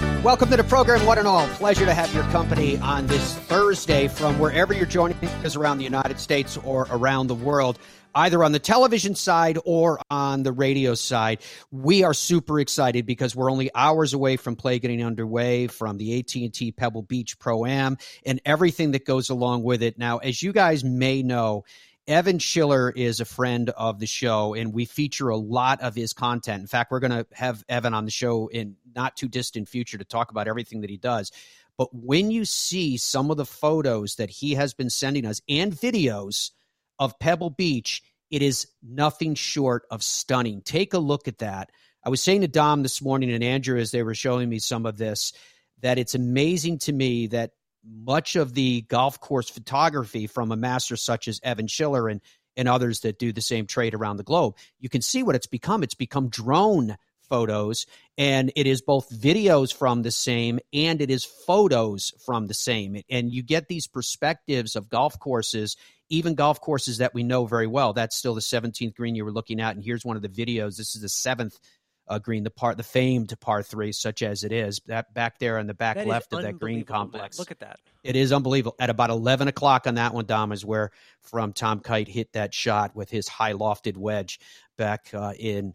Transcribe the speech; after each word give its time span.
Welcome 0.00 0.50
to 0.50 0.56
the 0.56 0.62
program, 0.62 1.04
one 1.06 1.18
and 1.18 1.26
all. 1.26 1.48
Pleasure 1.54 1.84
to 1.84 1.92
have 1.92 2.14
your 2.14 2.22
company 2.24 2.76
on 2.78 3.08
this 3.08 3.34
Thursday 3.34 4.06
from 4.06 4.38
wherever 4.38 4.72
you're 4.72 4.86
joining 4.86 5.16
us 5.44 5.56
around 5.56 5.78
the 5.78 5.84
United 5.84 6.20
States 6.20 6.56
or 6.58 6.86
around 6.90 7.26
the 7.26 7.34
world, 7.34 7.80
either 8.14 8.44
on 8.44 8.52
the 8.52 8.60
television 8.60 9.16
side 9.16 9.58
or 9.64 9.98
on 10.08 10.44
the 10.44 10.52
radio 10.52 10.94
side. 10.94 11.40
We 11.72 12.04
are 12.04 12.14
super 12.14 12.60
excited 12.60 13.06
because 13.06 13.34
we're 13.34 13.50
only 13.50 13.70
hours 13.74 14.14
away 14.14 14.36
from 14.36 14.54
play 14.54 14.78
getting 14.78 15.04
underway 15.04 15.66
from 15.66 15.98
the 15.98 16.20
AT&T 16.20 16.72
Pebble 16.76 17.02
Beach 17.02 17.36
Pro 17.40 17.66
Am 17.66 17.98
and 18.24 18.40
everything 18.44 18.92
that 18.92 19.04
goes 19.04 19.30
along 19.30 19.64
with 19.64 19.82
it. 19.82 19.98
Now, 19.98 20.18
as 20.18 20.40
you 20.40 20.52
guys 20.52 20.84
may 20.84 21.24
know, 21.24 21.64
Evan 22.08 22.38
Schiller 22.38 22.90
is 22.90 23.20
a 23.20 23.26
friend 23.26 23.68
of 23.68 24.00
the 24.00 24.06
show, 24.06 24.54
and 24.54 24.72
we 24.72 24.86
feature 24.86 25.28
a 25.28 25.36
lot 25.36 25.82
of 25.82 25.94
his 25.94 26.14
content. 26.14 26.62
In 26.62 26.66
fact, 26.66 26.90
we're 26.90 27.00
going 27.00 27.10
to 27.10 27.26
have 27.34 27.62
Evan 27.68 27.92
on 27.92 28.06
the 28.06 28.10
show 28.10 28.46
in 28.46 28.76
not 28.96 29.14
too 29.14 29.28
distant 29.28 29.68
future 29.68 29.98
to 29.98 30.04
talk 30.04 30.30
about 30.30 30.48
everything 30.48 30.80
that 30.80 30.88
he 30.88 30.96
does. 30.96 31.30
But 31.76 31.94
when 31.94 32.30
you 32.30 32.46
see 32.46 32.96
some 32.96 33.30
of 33.30 33.36
the 33.36 33.44
photos 33.44 34.16
that 34.16 34.30
he 34.30 34.54
has 34.54 34.72
been 34.72 34.88
sending 34.88 35.26
us 35.26 35.42
and 35.50 35.70
videos 35.70 36.52
of 36.98 37.18
Pebble 37.18 37.50
Beach, 37.50 38.02
it 38.30 38.40
is 38.40 38.66
nothing 38.82 39.34
short 39.34 39.84
of 39.90 40.02
stunning. 40.02 40.62
Take 40.62 40.94
a 40.94 40.98
look 40.98 41.28
at 41.28 41.38
that. 41.38 41.70
I 42.02 42.08
was 42.08 42.22
saying 42.22 42.40
to 42.40 42.48
Dom 42.48 42.82
this 42.82 43.02
morning 43.02 43.30
and 43.30 43.44
Andrew 43.44 43.78
as 43.78 43.90
they 43.90 44.02
were 44.02 44.14
showing 44.14 44.48
me 44.48 44.60
some 44.60 44.86
of 44.86 44.96
this 44.96 45.34
that 45.82 45.98
it's 45.98 46.14
amazing 46.14 46.78
to 46.78 46.92
me 46.92 47.26
that 47.28 47.52
much 47.88 48.36
of 48.36 48.54
the 48.54 48.82
golf 48.82 49.20
course 49.20 49.48
photography 49.48 50.26
from 50.26 50.52
a 50.52 50.56
master 50.56 50.96
such 50.96 51.28
as 51.28 51.40
Evan 51.42 51.66
Schiller 51.66 52.08
and 52.08 52.20
and 52.56 52.68
others 52.68 53.00
that 53.00 53.20
do 53.20 53.32
the 53.32 53.40
same 53.40 53.66
trade 53.66 53.94
around 53.94 54.16
the 54.16 54.24
globe. 54.24 54.56
You 54.80 54.88
can 54.88 55.00
see 55.00 55.22
what 55.22 55.36
it's 55.36 55.46
become. 55.46 55.84
It's 55.84 55.94
become 55.94 56.28
drone 56.28 56.96
photos 57.28 57.86
and 58.16 58.50
it 58.56 58.66
is 58.66 58.82
both 58.82 59.10
videos 59.10 59.72
from 59.72 60.02
the 60.02 60.10
same 60.10 60.58
and 60.72 61.00
it 61.00 61.10
is 61.10 61.24
photos 61.24 62.12
from 62.24 62.46
the 62.46 62.54
same 62.54 63.02
and 63.10 63.32
you 63.32 63.42
get 63.42 63.68
these 63.68 63.86
perspectives 63.86 64.76
of 64.76 64.88
golf 64.88 65.18
courses 65.18 65.76
even 66.08 66.34
golf 66.34 66.60
courses 66.60 66.98
that 66.98 67.12
we 67.12 67.22
know 67.22 67.44
very 67.44 67.66
well 67.66 67.92
that's 67.92 68.16
still 68.16 68.34
the 68.34 68.40
17th 68.40 68.94
green 68.94 69.14
you 69.14 69.24
were 69.24 69.32
looking 69.32 69.60
at 69.60 69.74
and 69.76 69.84
here's 69.84 70.04
one 70.04 70.16
of 70.16 70.22
the 70.22 70.28
videos 70.28 70.76
this 70.76 70.94
is 70.94 71.02
the 71.02 71.08
seventh 71.08 71.58
uh, 72.08 72.18
green, 72.18 72.44
the 72.44 72.50
part, 72.50 72.76
the 72.76 72.82
famed 72.82 73.32
par 73.40 73.62
three, 73.62 73.92
such 73.92 74.22
as 74.22 74.44
it 74.44 74.52
is, 74.52 74.80
that 74.86 75.12
back 75.14 75.38
there 75.38 75.58
on 75.58 75.66
the 75.66 75.74
back 75.74 75.96
that 75.96 76.06
left 76.06 76.32
of 76.32 76.42
that 76.42 76.58
green 76.58 76.84
complex. 76.84 77.38
Man. 77.38 77.42
Look 77.42 77.50
at 77.50 77.60
that. 77.60 77.80
It 78.04 78.16
is 78.16 78.32
unbelievable. 78.32 78.76
At 78.78 78.90
about 78.90 79.10
eleven 79.10 79.48
o'clock 79.48 79.86
on 79.86 79.96
that 79.96 80.14
one, 80.14 80.26
Dom 80.26 80.52
is 80.52 80.64
where 80.64 80.90
from 81.20 81.52
Tom 81.52 81.80
Kite 81.80 82.08
hit 82.08 82.32
that 82.32 82.54
shot 82.54 82.94
with 82.96 83.10
his 83.10 83.28
high 83.28 83.52
lofted 83.52 83.96
wedge 83.96 84.40
back 84.76 85.08
uh, 85.12 85.32
in 85.38 85.74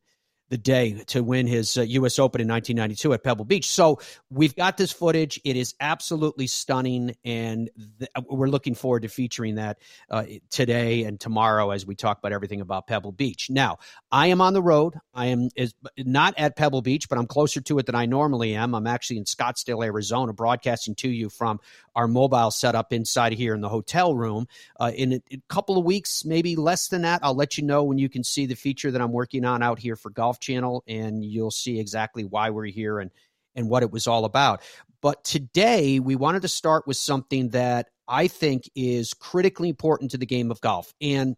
the 0.54 0.58
day 0.60 1.04
to 1.08 1.24
win 1.24 1.48
his 1.48 1.80
uh, 1.80 1.82
U.S. 1.82 2.20
Open 2.20 2.40
in 2.40 2.48
1992 2.48 3.14
at 3.14 3.24
Pebble 3.24 3.44
Beach. 3.44 3.68
So 3.68 4.00
we've 4.30 4.56
got 4.56 4.78
this 4.78 4.92
footage. 4.92 5.42
It 5.44 5.56
is 5.56 5.74
absolutely 5.80 6.46
stunning, 6.46 7.16
and 7.26 7.72
th- 7.98 8.12
we're 8.30 8.50
looking 8.50 8.76
forward 8.76 9.02
to 9.02 9.08
featuring 9.08 9.56
that 9.56 9.80
uh, 10.12 10.26
today 10.52 11.06
and 11.06 11.20
tomorrow 11.20 11.72
as 11.72 11.88
we 11.88 11.96
talk 11.96 12.20
about 12.20 12.34
everything 12.34 12.62
about 12.62 12.86
Pebble 12.86 13.12
Beach. 13.12 13.50
Now, 13.50 13.80
I 14.12 14.28
am 14.28 14.42
on 14.42 14.54
the 14.54 14.62
road. 14.62 14.94
I 15.12 15.28
am 15.28 15.50
is 15.56 15.74
not 15.98 16.36
at 16.38 16.56
Pebble 16.56 16.84
Beach, 16.84 17.10
but 17.10 17.18
I'm 17.18 17.26
closer 17.26 17.60
to 17.62 17.80
it 17.80 17.88
than 17.88 17.96
I 17.96 18.06
normally 18.06 18.54
am. 18.54 18.76
I'm 18.76 18.86
actually 18.86 19.18
in 19.18 19.24
Scottsdale, 19.24 19.84
Arizona, 19.84 20.34
broadcasting 20.34 20.94
to 20.98 21.10
you 21.10 21.30
from 21.30 21.62
our 21.96 22.08
mobile 22.08 22.52
setup 22.52 22.94
inside 22.94 23.34
here 23.34 23.56
in 23.56 23.62
the 23.62 23.70
hotel 23.70 24.14
room. 24.14 24.48
Uh, 24.80 24.92
in 24.96 25.14
a, 25.14 25.22
a 25.32 25.42
couple 25.50 25.80
of 25.80 25.84
weeks, 25.84 26.26
maybe 26.26 26.56
less 26.56 26.90
than 26.90 27.02
that, 27.02 27.22
I'll 27.24 27.34
let 27.34 27.58
you 27.58 27.64
know 27.64 27.84
when 27.84 27.98
you 27.98 28.08
can 28.08 28.24
see 28.24 28.46
the 28.46 28.56
feature 28.56 28.92
that 28.92 29.02
I'm 29.02 29.12
working 29.12 29.46
on 29.46 29.64
out 29.64 29.80
here 29.80 29.96
for 29.96 30.12
Golf 30.12 30.40
Channel, 30.44 30.84
and 30.88 31.24
you'll 31.24 31.52
see 31.52 31.80
exactly 31.80 32.24
why 32.24 32.50
we're 32.50 32.66
here 32.66 33.00
and 33.00 33.12
and 33.56 33.70
what 33.70 33.84
it 33.84 33.92
was 33.92 34.08
all 34.08 34.26
about. 34.26 34.62
But 35.02 35.24
today 35.24 36.00
we 36.00 36.16
wanted 36.16 36.42
to 36.44 36.48
start 36.48 36.88
with 36.88 36.98
something 36.98 37.50
that 37.50 37.90
I 38.08 38.28
think 38.28 38.70
is 38.76 39.14
critically 39.14 39.70
important 39.70 40.12
to 40.12 40.18
the 40.18 40.26
game 40.26 40.52
of 40.52 40.62
golf. 40.62 40.94
And 41.02 41.36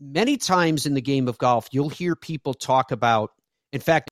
many 0.00 0.36
times 0.36 0.86
in 0.86 0.94
the 0.94 1.00
game 1.00 1.28
of 1.28 1.38
golf, 1.38 1.68
you'll 1.72 1.88
hear 1.88 2.14
people 2.16 2.54
talk 2.54 2.90
about, 2.90 3.30
in 3.72 3.80
fact, 3.80 4.10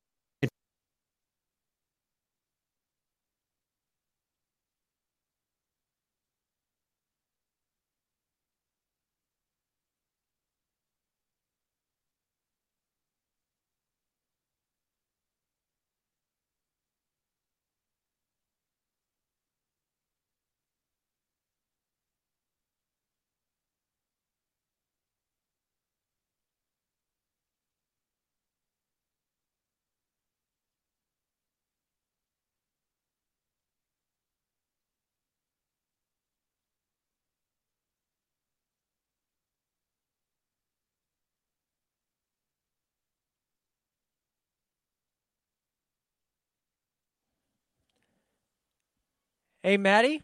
Hey, 49.67 49.79
Maddie, 49.79 50.21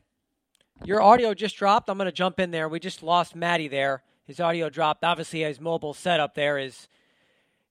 your 0.84 1.00
audio 1.00 1.32
just 1.32 1.56
dropped. 1.56 1.88
I'm 1.88 1.96
going 1.96 2.04
to 2.04 2.12
jump 2.12 2.38
in 2.38 2.50
there. 2.50 2.68
We 2.68 2.78
just 2.78 3.02
lost 3.02 3.34
Maddie 3.34 3.68
there. 3.68 4.02
His 4.26 4.38
audio 4.38 4.68
dropped. 4.68 5.02
Obviously, 5.02 5.40
his 5.40 5.58
mobile 5.58 5.94
setup 5.94 6.34
there 6.34 6.58
is 6.58 6.88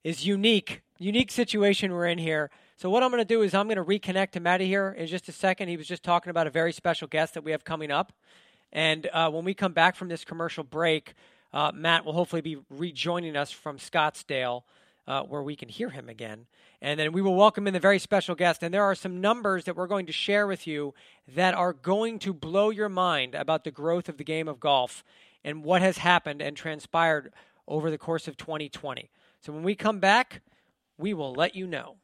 is 0.02 0.26
unique. 0.26 0.82
Unique 0.98 1.30
situation 1.30 1.92
we're 1.92 2.08
in 2.08 2.18
here. 2.18 2.50
So 2.76 2.90
what 2.90 3.04
I'm 3.04 3.10
going 3.12 3.20
to 3.22 3.24
do 3.24 3.42
is 3.42 3.54
I'm 3.54 3.68
going 3.68 3.76
to 3.76 3.84
reconnect 3.84 4.32
to 4.32 4.40
Maddie 4.40 4.66
here 4.66 4.96
in 4.98 5.06
just 5.06 5.28
a 5.28 5.32
second. 5.32 5.68
He 5.68 5.76
was 5.76 5.86
just 5.86 6.02
talking 6.02 6.30
about 6.30 6.48
a 6.48 6.50
very 6.50 6.72
special 6.72 7.06
guest 7.06 7.34
that 7.34 7.44
we 7.44 7.52
have 7.52 7.62
coming 7.62 7.92
up, 7.92 8.12
and 8.72 9.08
uh, 9.12 9.30
when 9.30 9.44
we 9.44 9.54
come 9.54 9.72
back 9.72 9.94
from 9.94 10.08
this 10.08 10.24
commercial 10.24 10.64
break, 10.64 11.14
uh, 11.52 11.70
Matt 11.72 12.04
will 12.04 12.14
hopefully 12.14 12.42
be 12.42 12.56
rejoining 12.68 13.36
us 13.36 13.52
from 13.52 13.78
Scottsdale 13.78 14.64
uh, 15.06 15.22
where 15.22 15.42
we 15.42 15.56
can 15.56 15.68
hear 15.68 15.90
him 15.90 16.08
again. 16.08 16.46
And 16.82 16.98
then 16.98 17.12
we 17.12 17.22
will 17.22 17.34
welcome 17.34 17.66
in 17.66 17.74
the 17.74 17.80
very 17.80 17.98
special 17.98 18.34
guest. 18.34 18.62
And 18.62 18.72
there 18.72 18.84
are 18.84 18.94
some 18.94 19.20
numbers 19.20 19.64
that 19.64 19.76
we're 19.76 19.86
going 19.86 20.06
to 20.06 20.12
share 20.12 20.46
with 20.46 20.66
you 20.66 20.94
that 21.34 21.54
are 21.54 21.72
going 21.72 22.18
to 22.20 22.32
blow 22.32 22.70
your 22.70 22.88
mind 22.88 23.34
about 23.34 23.64
the 23.64 23.70
growth 23.70 24.08
of 24.08 24.16
the 24.16 24.24
game 24.24 24.48
of 24.48 24.60
golf 24.60 25.04
and 25.44 25.64
what 25.64 25.82
has 25.82 25.98
happened 25.98 26.40
and 26.40 26.56
transpired 26.56 27.32
over 27.66 27.90
the 27.90 27.98
course 27.98 28.28
of 28.28 28.36
2020. 28.36 29.10
So 29.40 29.52
when 29.52 29.62
we 29.62 29.74
come 29.74 30.00
back, 30.00 30.42
we 30.98 31.14
will 31.14 31.32
let 31.32 31.54
you 31.54 31.66
know. 31.66 31.96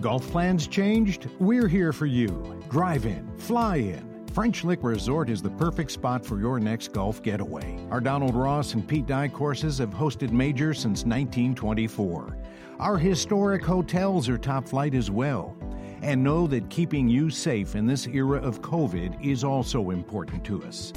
Golf 0.00 0.28
plans 0.30 0.66
changed? 0.66 1.28
We're 1.38 1.68
here 1.68 1.92
for 1.92 2.06
you. 2.06 2.62
Drive 2.68 3.06
in, 3.06 3.30
fly 3.38 3.76
in 3.76 4.13
French 4.34 4.64
Lick 4.64 4.82
Resort 4.82 5.30
is 5.30 5.40
the 5.40 5.50
perfect 5.50 5.92
spot 5.92 6.26
for 6.26 6.40
your 6.40 6.58
next 6.58 6.92
golf 6.92 7.22
getaway. 7.22 7.78
Our 7.92 8.00
Donald 8.00 8.34
Ross 8.34 8.74
and 8.74 8.86
Pete 8.86 9.06
Dye 9.06 9.28
courses 9.28 9.78
have 9.78 9.90
hosted 9.90 10.32
majors 10.32 10.80
since 10.80 11.04
1924. 11.04 12.36
Our 12.80 12.98
historic 12.98 13.64
hotels 13.64 14.28
are 14.28 14.36
top 14.36 14.66
flight 14.66 14.96
as 14.96 15.08
well. 15.08 15.56
And 16.02 16.24
know 16.24 16.48
that 16.48 16.68
keeping 16.68 17.08
you 17.08 17.30
safe 17.30 17.76
in 17.76 17.86
this 17.86 18.08
era 18.08 18.40
of 18.40 18.60
COVID 18.60 19.24
is 19.24 19.44
also 19.44 19.90
important 19.90 20.42
to 20.46 20.64
us. 20.64 20.92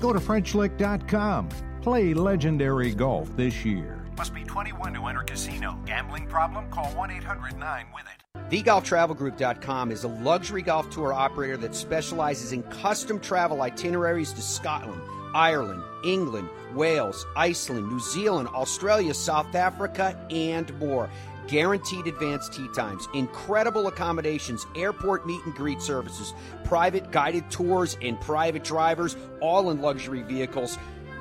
Go 0.00 0.12
to 0.12 0.18
FrenchLick.com. 0.18 1.48
Play 1.82 2.12
legendary 2.12 2.92
golf 2.92 3.30
this 3.36 3.64
year. 3.64 3.99
Must 4.20 4.34
be 4.34 4.44
21 4.44 4.92
to 4.92 5.06
enter 5.06 5.22
casino. 5.22 5.78
Gambling 5.86 6.26
problem? 6.26 6.70
Call 6.70 6.90
1 6.90 7.10
800 7.10 7.56
9 7.56 7.86
with 7.94 8.04
it. 8.04 8.64
TheGolfTravelGroup.com 8.64 9.90
is 9.90 10.04
a 10.04 10.08
luxury 10.08 10.60
golf 10.60 10.90
tour 10.90 11.10
operator 11.14 11.56
that 11.56 11.74
specializes 11.74 12.52
in 12.52 12.62
custom 12.64 13.18
travel 13.18 13.62
itineraries 13.62 14.34
to 14.34 14.42
Scotland, 14.42 15.00
Ireland, 15.34 15.82
England, 16.04 16.50
Wales, 16.74 17.24
Iceland, 17.34 17.88
New 17.88 17.98
Zealand, 17.98 18.48
Australia, 18.48 19.14
South 19.14 19.54
Africa, 19.54 20.14
and 20.30 20.78
more. 20.78 21.08
guaranteed 21.48 22.06
advanced 22.06 22.52
tee 22.52 22.68
times, 22.76 23.08
incredible 23.14 23.86
accommodations, 23.86 24.66
airport 24.76 25.26
meet 25.26 25.42
and 25.46 25.54
greet 25.54 25.80
services, 25.80 26.34
private 26.64 27.10
guided 27.10 27.50
tours, 27.50 27.96
and 28.02 28.20
private 28.20 28.64
drivers, 28.64 29.16
all 29.40 29.70
in 29.70 29.80
luxury 29.80 30.20
vehicles. 30.20 30.76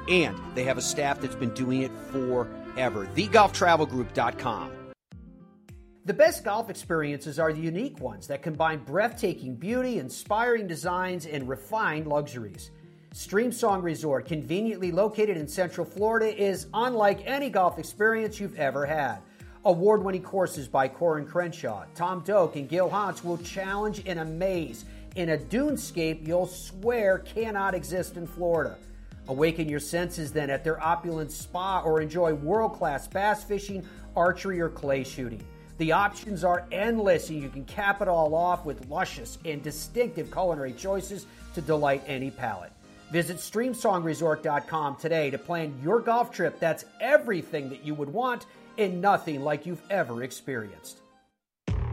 And 0.09 0.37
they 0.53 0.65
have 0.65 0.77
a 0.77 0.81
staff 0.81 1.21
that's 1.21 1.35
been 1.35 1.53
doing 1.53 1.83
it 1.83 1.91
forever. 2.79 3.05
TheGolfTravelGroup.com. 3.15 4.71
The 6.05 6.13
best 6.13 6.43
golf 6.43 6.69
experiences 6.69 7.37
are 7.37 7.53
the 7.53 7.61
unique 7.61 7.99
ones 7.99 8.25
that 8.27 8.41
combine 8.41 8.79
breathtaking 8.79 9.55
beauty, 9.55 9.99
inspiring 9.99 10.65
designs, 10.65 11.25
and 11.25 11.47
refined 11.47 12.07
luxuries. 12.07 12.71
Streamsong 13.13 13.83
Resort, 13.83 14.25
conveniently 14.25 14.91
located 14.91 15.37
in 15.37 15.47
Central 15.47 15.85
Florida, 15.85 16.35
is 16.35 16.67
unlike 16.73 17.21
any 17.25 17.49
golf 17.49 17.77
experience 17.77 18.39
you've 18.39 18.57
ever 18.57 18.85
had. 18.85 19.19
Award 19.65 20.03
winning 20.03 20.23
courses 20.23 20.67
by 20.67 20.87
Coore 20.87 21.17
and 21.17 21.27
Crenshaw, 21.27 21.85
Tom 21.93 22.23
Doak, 22.23 22.55
and 22.55 22.69
Gil 22.69 22.89
Hanse 22.89 23.23
will 23.23 23.37
challenge 23.39 24.01
and 24.05 24.19
amaze 24.19 24.85
in 25.15 25.29
a 25.29 25.37
dunescape 25.37 26.25
you'll 26.25 26.47
swear 26.47 27.19
cannot 27.19 27.75
exist 27.75 28.15
in 28.15 28.25
Florida. 28.25 28.77
Awaken 29.29 29.69
your 29.69 29.79
senses 29.79 30.33
then 30.33 30.49
at 30.49 30.63
their 30.63 30.83
opulent 30.83 31.31
spa 31.31 31.81
or 31.81 32.01
enjoy 32.01 32.33
world 32.33 32.73
class 32.73 33.07
bass 33.07 33.43
fishing, 33.43 33.85
archery, 34.15 34.59
or 34.59 34.69
clay 34.69 35.03
shooting. 35.03 35.45
The 35.77 35.91
options 35.91 36.43
are 36.43 36.65
endless, 36.71 37.29
and 37.29 37.39
you 37.41 37.47
can 37.47 37.63
cap 37.63 38.01
it 38.01 38.07
all 38.07 38.33
off 38.33 38.65
with 38.65 38.89
luscious 38.89 39.37
and 39.45 39.61
distinctive 39.61 40.31
culinary 40.31 40.73
choices 40.73 41.27
to 41.53 41.61
delight 41.61 42.03
any 42.07 42.31
palate. 42.31 42.71
Visit 43.11 43.37
StreamSongResort.com 43.37 44.95
today 44.97 45.29
to 45.29 45.37
plan 45.37 45.79
your 45.83 45.99
golf 45.99 46.31
trip 46.31 46.59
that's 46.59 46.85
everything 46.99 47.69
that 47.69 47.85
you 47.85 47.93
would 47.93 48.11
want 48.11 48.47
and 48.79 48.99
nothing 48.99 49.41
like 49.41 49.65
you've 49.65 49.83
ever 49.91 50.23
experienced. 50.23 50.98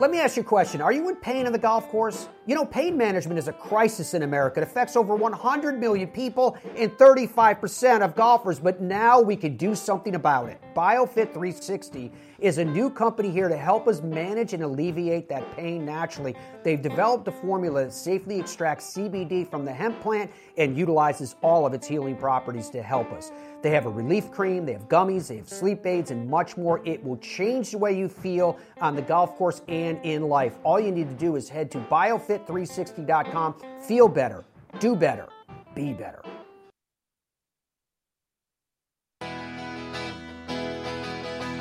Let 0.00 0.10
me 0.10 0.18
ask 0.18 0.36
you 0.36 0.42
a 0.42 0.44
question. 0.44 0.80
Are 0.80 0.92
you 0.92 1.08
in 1.08 1.14
pain 1.14 1.46
on 1.46 1.52
the 1.52 1.58
golf 1.58 1.88
course? 1.88 2.28
You 2.46 2.56
know, 2.56 2.64
pain 2.64 2.96
management 2.96 3.38
is 3.38 3.46
a 3.46 3.52
crisis 3.52 4.12
in 4.12 4.24
America. 4.24 4.60
It 4.60 4.64
affects 4.64 4.96
over 4.96 5.14
100 5.14 5.78
million 5.78 6.08
people 6.08 6.56
and 6.76 6.90
35% 6.90 8.00
of 8.02 8.16
golfers, 8.16 8.58
but 8.58 8.80
now 8.80 9.20
we 9.20 9.36
can 9.36 9.56
do 9.56 9.76
something 9.76 10.16
about 10.16 10.48
it. 10.48 10.60
BioFit 10.74 11.32
360 11.32 12.10
is 12.40 12.58
a 12.58 12.64
new 12.64 12.90
company 12.90 13.30
here 13.30 13.48
to 13.48 13.56
help 13.56 13.86
us 13.86 14.02
manage 14.02 14.54
and 14.54 14.62
alleviate 14.62 15.28
that 15.28 15.56
pain 15.56 15.84
naturally. 15.84 16.34
They've 16.64 16.82
developed 16.82 17.28
a 17.28 17.32
formula 17.32 17.84
that 17.84 17.92
safely 17.92 18.40
extracts 18.40 18.92
CBD 18.92 19.48
from 19.48 19.64
the 19.64 19.72
hemp 19.72 20.00
plant 20.00 20.32
and 20.58 20.76
utilizes 20.76 21.36
all 21.42 21.64
of 21.64 21.74
its 21.74 21.86
healing 21.86 22.16
properties 22.16 22.70
to 22.70 22.82
help 22.82 23.12
us. 23.12 23.30
They 23.62 23.70
have 23.70 23.86
a 23.86 23.90
relief 23.90 24.30
cream, 24.32 24.66
they 24.66 24.72
have 24.72 24.88
gummies, 24.88 25.28
they 25.28 25.36
have 25.36 25.48
sleep 25.48 25.86
aids, 25.86 26.10
and 26.10 26.28
much 26.28 26.56
more. 26.56 26.82
It 26.84 27.02
will 27.02 27.18
change 27.18 27.70
the 27.70 27.78
way 27.78 27.96
you 27.96 28.08
feel 28.08 28.58
on 28.80 28.96
the 28.96 29.02
golf 29.02 29.36
course 29.36 29.62
and 29.68 29.98
in 30.02 30.22
life. 30.22 30.56
All 30.64 30.80
you 30.80 30.90
need 30.90 31.08
to 31.08 31.16
do 31.16 31.36
is 31.36 31.48
head 31.48 31.70
to 31.70 31.78
biofit360.com. 31.78 33.54
Feel 33.86 34.08
better, 34.08 34.44
do 34.80 34.96
better, 34.96 35.28
be 35.74 35.92
better. 35.92 36.22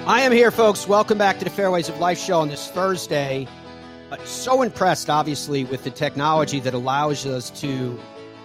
I 0.06 0.24
am 0.24 0.34
here, 0.34 0.52
folks. 0.52 0.86
Welcome 0.86 1.18
back 1.18 1.40
to 1.40 1.46
the 1.46 1.50
Fairways 1.50 1.88
of 1.88 1.98
Life 1.98 2.20
show 2.20 2.42
on 2.42 2.50
this 2.50 2.70
Thursday. 2.70 3.48
Uh, 4.12 4.18
so 4.26 4.62
impressed, 4.62 5.10
obviously, 5.10 5.64
with 5.64 5.86
the 5.86 5.92
technology 5.92 6.60
that 6.60 6.74
allows 6.74 7.26
us 7.26 7.50
to 7.62 7.98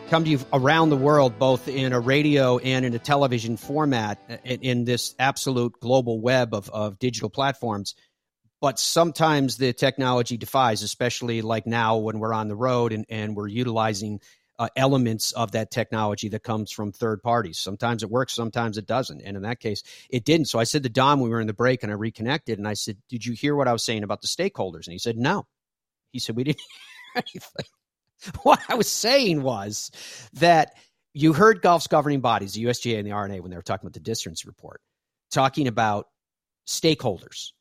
come 0.09 0.23
to 0.23 0.31
you 0.31 0.39
around 0.53 0.91
the 0.91 0.97
world, 0.97 1.37
both 1.37 1.67
in 1.67 1.93
a 1.93 1.99
radio 1.99 2.59
and 2.59 2.85
in 2.85 2.95
a 2.95 2.99
television 3.01 3.57
format, 3.57 4.21
in, 4.45 4.61
in 4.61 4.85
this 4.85 5.17
absolute 5.19 5.73
global 5.81 6.21
web 6.21 6.55
of, 6.55 6.71
of 6.71 7.01
digital 7.01 7.29
platforms. 7.29 7.97
But 8.61 8.79
sometimes 8.79 9.57
the 9.57 9.73
technology 9.73 10.37
defies, 10.37 10.85
especially 10.85 11.43
like 11.43 11.67
now 11.67 11.97
when 11.97 12.21
we're 12.21 12.35
on 12.35 12.47
the 12.47 12.57
road 12.57 12.93
and, 12.93 13.05
and 13.09 13.35
we're 13.35 13.49
utilizing 13.49 14.21
uh, 14.59 14.69
elements 14.77 15.33
of 15.33 15.53
that 15.53 15.71
technology 15.71 16.29
that 16.29 16.43
comes 16.43 16.73
from 16.73 16.91
third 16.91 17.23
parties. 17.23 17.59
Sometimes 17.59 18.03
it 18.03 18.11
works, 18.11 18.33
sometimes 18.33 18.77
it 18.77 18.87
doesn't. 18.87 19.21
And 19.23 19.37
in 19.37 19.43
that 19.45 19.61
case, 19.61 19.83
it 20.11 20.25
didn't. 20.25 20.47
So 20.47 20.59
I 20.59 20.65
said 20.65 20.83
to 20.83 20.89
Dom, 20.89 21.21
we 21.21 21.29
were 21.29 21.41
in 21.41 21.47
the 21.47 21.53
break 21.53 21.83
and 21.83 21.93
I 21.93 21.95
reconnected 21.95 22.59
and 22.59 22.67
I 22.67 22.75
said, 22.75 22.97
Did 23.09 23.25
you 23.25 23.35
hear 23.35 23.55
what 23.55 23.69
I 23.69 23.73
was 23.73 23.85
saying 23.85 24.03
about 24.03 24.21
the 24.21 24.27
stakeholders? 24.27 24.87
And 24.87 24.93
he 24.93 24.99
said, 24.99 25.17
No. 25.17 25.47
He 26.13 26.19
said, 26.19 26.37
We 26.37 26.45
didn't 26.45 26.61
hear 27.15 27.23
anything. 27.35 27.67
What 28.43 28.59
I 28.69 28.75
was 28.75 28.91
saying 28.91 29.45
was 29.45 29.93
that 30.33 30.75
you 31.15 31.33
heard 31.33 31.63
golf's 31.63 31.87
governing 31.87 32.21
bodies, 32.21 32.55
the 32.55 32.65
USGA 32.65 32.99
and 32.99 33.07
the 33.07 33.13
R&A, 33.13 33.39
when 33.39 33.53
they 33.53 33.57
were 33.57 33.63
talking 33.63 33.87
about 33.87 33.95
the 33.95 34.01
distance 34.01 34.45
report, 34.45 34.81
talking 35.31 35.69
about 35.69 36.09
stakeholders. 36.67 37.53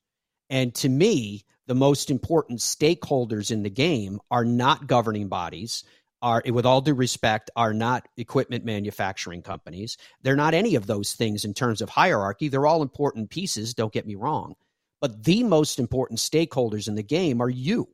And 0.50 0.74
to 0.76 0.90
me, 0.90 1.46
the 1.68 1.76
most 1.76 2.10
important 2.10 2.60
stakeholders 2.60 3.52
in 3.52 3.62
the 3.62 3.70
game 3.70 4.20
are 4.32 4.46
not 4.46 4.88
governing 4.88 5.28
bodies 5.28 5.84
are, 6.22 6.44
with 6.46 6.66
all 6.66 6.82
due 6.82 6.94
respect, 6.94 7.52
are 7.56 7.74
not 7.74 8.08
equipment 8.18 8.66
manufacturing 8.66 9.42
companies. 9.42 9.98
They're 10.22 10.36
not 10.36 10.54
any 10.54 10.76
of 10.76 10.88
those 10.88 11.14
things 11.14 11.46
in 11.46 11.54
terms 11.54 11.82
of 11.82 11.90
hierarchy. 11.90 12.48
They're 12.48 12.68
all 12.68 12.82
important 12.82 13.30
pieces, 13.30 13.74
don't 13.74 13.94
get 13.94 14.08
me 14.08 14.16
wrong. 14.16 14.56
But 15.00 15.24
the 15.24 15.44
most 15.44 15.80
important 15.80 16.20
stakeholders 16.20 16.88
in 16.88 16.96
the 16.96 17.04
game 17.04 17.42
are 17.42 17.50
you. 17.50 17.88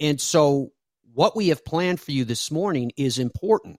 And 0.00 0.20
so, 0.20 0.72
what 1.12 1.36
we 1.36 1.48
have 1.48 1.64
planned 1.64 2.00
for 2.00 2.12
you 2.12 2.24
this 2.24 2.50
morning 2.50 2.92
is 2.96 3.18
important 3.18 3.78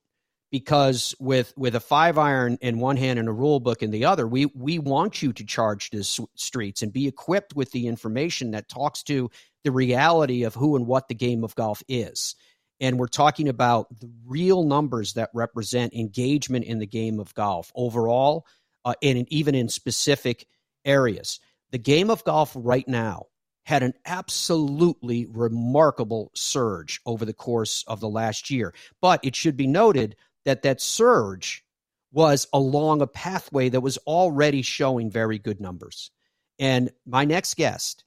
because 0.52 1.16
with 1.20 1.54
with 1.58 1.76
a 1.76 1.80
five 1.80 2.18
iron 2.18 2.58
in 2.62 2.80
one 2.80 2.98
hand 2.98 3.20
and 3.20 3.28
a 3.28 3.34
rule 3.34 3.60
book 3.60 3.82
in 3.82 3.92
the 3.92 4.06
other, 4.06 4.28
we 4.28 4.46
we 4.48 4.80
want 4.80 5.22
you 5.22 5.34
to 5.34 5.46
charge 5.46 5.90
the 5.90 6.04
streets 6.36 6.82
and 6.82 6.94
be 6.94 7.08
equipped 7.08 7.56
with 7.56 7.72
the 7.72 7.88
information 7.88 8.52
that 8.52 8.70
talks 8.70 9.04
to 9.04 9.30
the 9.64 9.72
reality 9.72 10.44
of 10.44 10.56
who 10.56 10.76
and 10.76 10.88
what 10.88 11.08
the 11.08 11.16
game 11.16 11.44
of 11.44 11.56
golf 11.56 11.82
is 11.88 12.36
and 12.82 12.98
we're 12.98 13.08
talking 13.08 13.48
about 13.48 13.88
the 14.02 14.10
real 14.26 14.64
numbers 14.64 15.14
that 15.14 15.30
represent 15.34 15.94
engagement 15.94 16.66
in 16.66 16.80
the 16.80 16.88
game 16.88 17.20
of 17.20 17.34
golf 17.36 17.72
overall 17.76 18.46
uh, 18.84 18.96
and 19.04 19.32
even 19.32 19.54
in 19.54 19.70
specific 19.70 20.48
areas. 20.84 21.40
The 21.70 21.78
game 21.78 22.10
of 22.10 22.24
golf 22.24 22.52
right 22.56 22.88
now 22.88 23.28
had 23.66 23.84
an 23.84 23.94
absolutely 24.06 25.28
remarkable 25.28 26.32
surge 26.34 27.00
over 27.06 27.24
the 27.24 27.34
course 27.34 27.86
of 27.88 28.00
the 28.00 28.10
last 28.10 28.50
year. 28.50 28.74
But 29.00 29.20
it 29.24 29.36
should 29.36 29.56
be 29.56 29.68
noted 29.68 30.16
that 30.46 30.64
that 30.64 30.82
surge 30.82 31.64
was 32.12 32.48
along 32.52 33.02
a 33.02 33.08
pathway 33.08 33.70
that 33.70 33.82
was 33.82 34.00
already 34.00 34.64
showing 34.64 35.12
very 35.12 35.38
good 35.38 35.62
numbers. 35.62 36.10
And 36.58 36.92
my 37.06 37.26
next 37.26 37.56
guest 37.56 38.04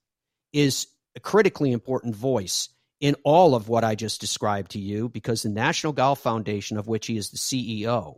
is 0.52 0.88
a 1.14 1.21
critically 1.21 1.71
important 1.71 2.16
voice 2.16 2.69
in 3.04 3.14
all 3.23 3.54
of 3.54 3.68
what 3.68 3.84
I 3.84 3.96
just 3.96 4.18
described 4.18 4.70
to 4.70 4.78
you 4.78 5.11
because 5.11 5.42
the 5.42 5.50
National 5.50 5.92
Golf 5.92 6.20
Foundation, 6.20 6.78
of 6.78 6.88
which 6.88 7.06
he 7.06 7.18
is 7.18 7.28
the 7.28 7.37
CEO, 7.37 8.16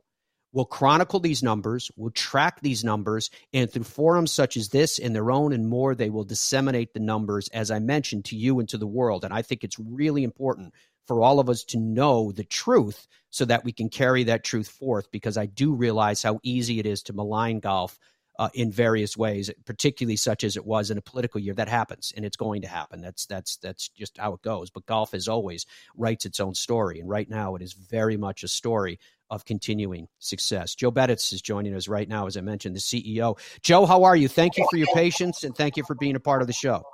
will 0.53 0.65
chronicle 0.65 1.19
these 1.19 1.43
numbers, 1.43 1.91
will 1.97 2.13
track 2.13 2.61
these 2.61 2.85
numbers, 2.85 3.29
and 3.53 3.69
through 3.69 3.83
forums 3.83 4.31
such 4.31 4.57
as 4.57 4.69
this 4.69 5.01
and 5.01 5.13
their 5.13 5.33
own 5.33 5.53
and 5.53 5.69
more, 5.69 5.97
they 5.97 6.09
will 6.09 6.23
disseminate 6.23 6.95
the 6.95 7.01
numbers, 7.01 7.49
as 7.49 7.73
I 7.73 7.81
mentioned, 7.81 8.27
to 8.27 8.37
you 8.37 8.61
and 8.61 8.69
to 8.69 8.79
the 8.79 8.87
world. 8.87 9.25
And 9.25 9.35
I 9.35 9.43
think 9.43 9.65
it's 9.65 9.77
really 9.77 10.23
important 10.23 10.73
for 11.09 11.21
all 11.21 11.41
of 11.41 11.51
us 11.51 11.65
to 11.65 11.81
know 11.81 12.31
the 12.31 12.45
truth 12.45 13.09
so 13.31 13.45
that 13.45 13.65
we 13.65 13.73
can 13.73 13.89
carry 13.89 14.23
that 14.23 14.45
truth 14.45 14.69
forth 14.69 15.11
because 15.11 15.37
I 15.37 15.47
do 15.47 15.75
realize 15.75 16.23
how 16.23 16.39
easy 16.45 16.79
it 16.79 16.87
is 16.87 17.03
to 17.03 17.13
malign 17.13 17.59
golf 17.59 17.99
uh, 18.39 18.49
in 18.55 18.71
various 18.71 19.17
ways, 19.17 19.51
particularly 19.65 20.17
such 20.17 20.45
as 20.45 20.57
it 20.57 20.67
was 20.67 20.91
in 20.91 20.99
a 20.99 21.03
political 21.03 21.41
year. 21.41 21.55
That 21.55 21.69
happens, 21.69 22.13
and 22.17 22.25
it's 22.25 22.37
going 22.37 22.63
to 22.63 22.69
happen. 22.69 23.01
That's 23.01 23.27
that's 23.27 23.57
that's 23.57 23.89
just 23.89 24.19
how 24.19 24.35
it 24.35 24.43
goes. 24.43 24.71
But 24.71 24.87
golf, 24.87 25.15
as 25.15 25.29
always, 25.29 25.67
writes 25.97 26.27
its 26.27 26.41
own 26.41 26.55
story, 26.55 27.01
and 27.01 27.09
right 27.09 27.29
now 27.29 27.55
it 27.55 27.63
is 27.63 27.73
very 27.73 28.17
much 28.17 28.43
a 28.43 28.49
story 28.49 28.99
of 29.31 29.45
continuing 29.45 30.09
success. 30.19 30.75
Joe 30.75 30.93
Beditz 30.93 31.33
is 31.33 31.43
joining 31.43 31.75
us 31.75 31.89
right 31.89 32.09
now, 32.09 32.27
as 32.27 32.37
I 32.37 32.43
mentioned, 32.43 32.77
the 32.77 32.81
CEO. 32.81 33.39
Joe, 33.63 33.87
how 33.87 34.05
are 34.05 34.15
you? 34.15 34.29
Thank 34.29 34.57
you 34.57 34.67
for 34.71 34.77
your 34.77 34.89
patience, 34.95 35.43
and 35.43 35.57
thank 35.57 35.77
you 35.77 35.85
for 35.85 35.95
being 35.95 36.17
a 36.17 36.21
part 36.21 36.43
of 36.43 36.47
the 36.47 36.53
show. 36.53 36.85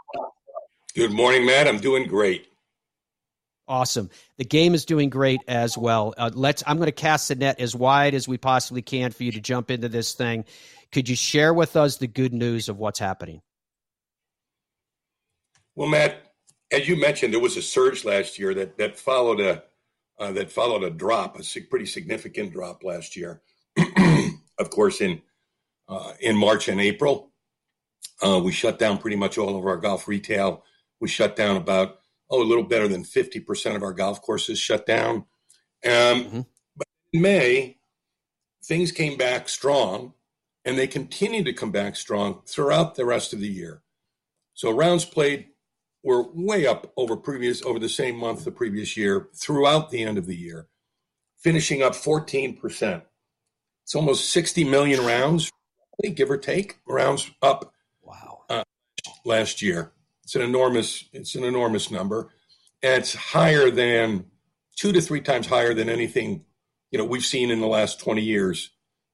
Good 0.94 1.12
morning, 1.12 1.46
Matt. 1.46 1.68
I'm 1.68 1.78
doing 1.78 2.06
great. 2.06 2.46
Awesome. 3.68 4.10
The 4.38 4.44
game 4.44 4.74
is 4.74 4.84
doing 4.84 5.08
great 5.08 5.40
as 5.46 5.78
well. 5.78 6.14
Uh, 6.18 6.30
let's. 6.34 6.62
I'm 6.66 6.76
going 6.76 6.88
to 6.88 6.92
cast 6.92 7.28
the 7.28 7.36
net 7.36 7.60
as 7.60 7.74
wide 7.74 8.14
as 8.14 8.26
we 8.26 8.36
possibly 8.36 8.82
can 8.82 9.12
for 9.12 9.22
you 9.22 9.32
to 9.32 9.40
jump 9.40 9.70
into 9.70 9.88
this 9.88 10.14
thing. 10.14 10.44
Could 10.92 11.08
you 11.08 11.16
share 11.16 11.54
with 11.54 11.74
us 11.76 11.96
the 11.96 12.06
good 12.06 12.34
news 12.34 12.68
of 12.68 12.78
what's 12.78 12.98
happening? 12.98 13.40
Well, 15.74 15.88
Matt, 15.88 16.34
as 16.70 16.86
you 16.86 16.96
mentioned, 16.96 17.32
there 17.32 17.40
was 17.40 17.56
a 17.56 17.62
surge 17.62 18.04
last 18.04 18.38
year 18.38 18.52
that 18.54 18.76
that 18.78 18.98
followed 18.98 19.40
a 19.40 19.62
uh, 20.18 20.32
that 20.32 20.52
followed 20.52 20.84
a 20.84 20.90
drop, 20.90 21.38
a 21.38 21.60
pretty 21.62 21.86
significant 21.86 22.52
drop 22.52 22.84
last 22.84 23.16
year. 23.16 23.40
of 24.58 24.70
course, 24.70 25.00
in 25.00 25.22
uh, 25.88 26.12
in 26.20 26.36
March 26.36 26.68
and 26.68 26.80
April, 26.80 27.32
uh, 28.22 28.40
we 28.42 28.52
shut 28.52 28.78
down 28.78 28.98
pretty 28.98 29.16
much 29.16 29.38
all 29.38 29.58
of 29.58 29.66
our 29.66 29.78
golf 29.78 30.06
retail. 30.06 30.62
We 31.00 31.08
shut 31.08 31.36
down 31.36 31.56
about 31.56 32.00
oh 32.30 32.42
a 32.42 32.44
little 32.44 32.64
better 32.64 32.88
than 32.88 33.04
fifty 33.04 33.40
percent 33.40 33.76
of 33.76 33.82
our 33.82 33.94
golf 33.94 34.20
courses 34.20 34.58
shut 34.58 34.86
down. 34.86 35.24
Um, 35.84 36.24
mm-hmm. 36.24 36.40
But 36.76 36.86
in 37.12 37.22
May, 37.22 37.78
things 38.64 38.92
came 38.92 39.16
back 39.16 39.48
strong, 39.48 40.12
and 40.64 40.78
they 40.78 40.86
continue 40.86 41.42
to 41.44 41.52
come 41.52 41.70
back 41.70 41.96
strong 41.96 42.40
throughout 42.46 42.94
the 42.94 43.04
rest 43.04 43.32
of 43.32 43.40
the 43.40 43.48
year. 43.48 43.82
So 44.54 44.70
rounds 44.70 45.04
played 45.04 45.48
were 46.02 46.24
way 46.32 46.66
up 46.66 46.92
over 46.96 47.16
previous 47.16 47.62
over 47.64 47.78
the 47.78 47.88
same 47.88 48.16
month 48.16 48.44
the 48.44 48.50
previous 48.50 48.96
year 48.96 49.28
throughout 49.34 49.90
the 49.90 50.02
end 50.02 50.18
of 50.18 50.26
the 50.26 50.36
year, 50.36 50.68
finishing 51.38 51.82
up 51.82 51.92
14%. 51.92 53.02
It's 53.84 53.94
almost 53.94 54.30
60 54.30 54.64
million 54.64 55.04
rounds, 55.04 55.50
give 56.14 56.30
or 56.30 56.38
take, 56.38 56.78
rounds 56.86 57.30
up. 57.40 57.72
Wow. 58.02 58.42
Uh, 58.48 58.64
last 59.24 59.62
year. 59.62 59.92
It's 60.24 60.34
an 60.34 60.42
enormous 60.42 61.04
it's 61.12 61.34
an 61.34 61.44
enormous 61.44 61.90
number. 61.90 62.30
And 62.82 63.02
it's 63.02 63.14
higher 63.14 63.70
than 63.70 64.26
two 64.76 64.92
to 64.92 65.00
three 65.00 65.20
times 65.20 65.46
higher 65.46 65.74
than 65.74 65.88
anything 65.88 66.44
you 66.90 66.98
know 66.98 67.04
we've 67.04 67.24
seen 67.24 67.50
in 67.50 67.60
the 67.60 67.66
last 67.66 68.00
20 68.00 68.22
years 68.22 68.70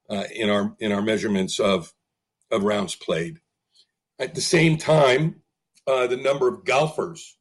uh, 0.09 0.23
in 0.33 0.49
our 0.49 0.75
in 0.79 0.91
our 0.91 1.01
measurements 1.01 1.59
of 1.59 1.93
of 2.51 2.63
rounds 2.63 2.95
played. 2.95 3.39
At 4.17 4.35
the 4.35 4.41
same 4.41 4.77
time, 4.77 5.41
uh, 5.87 6.07
the 6.07 6.17
number 6.17 6.47
of 6.47 6.65
golfers, 6.65 7.37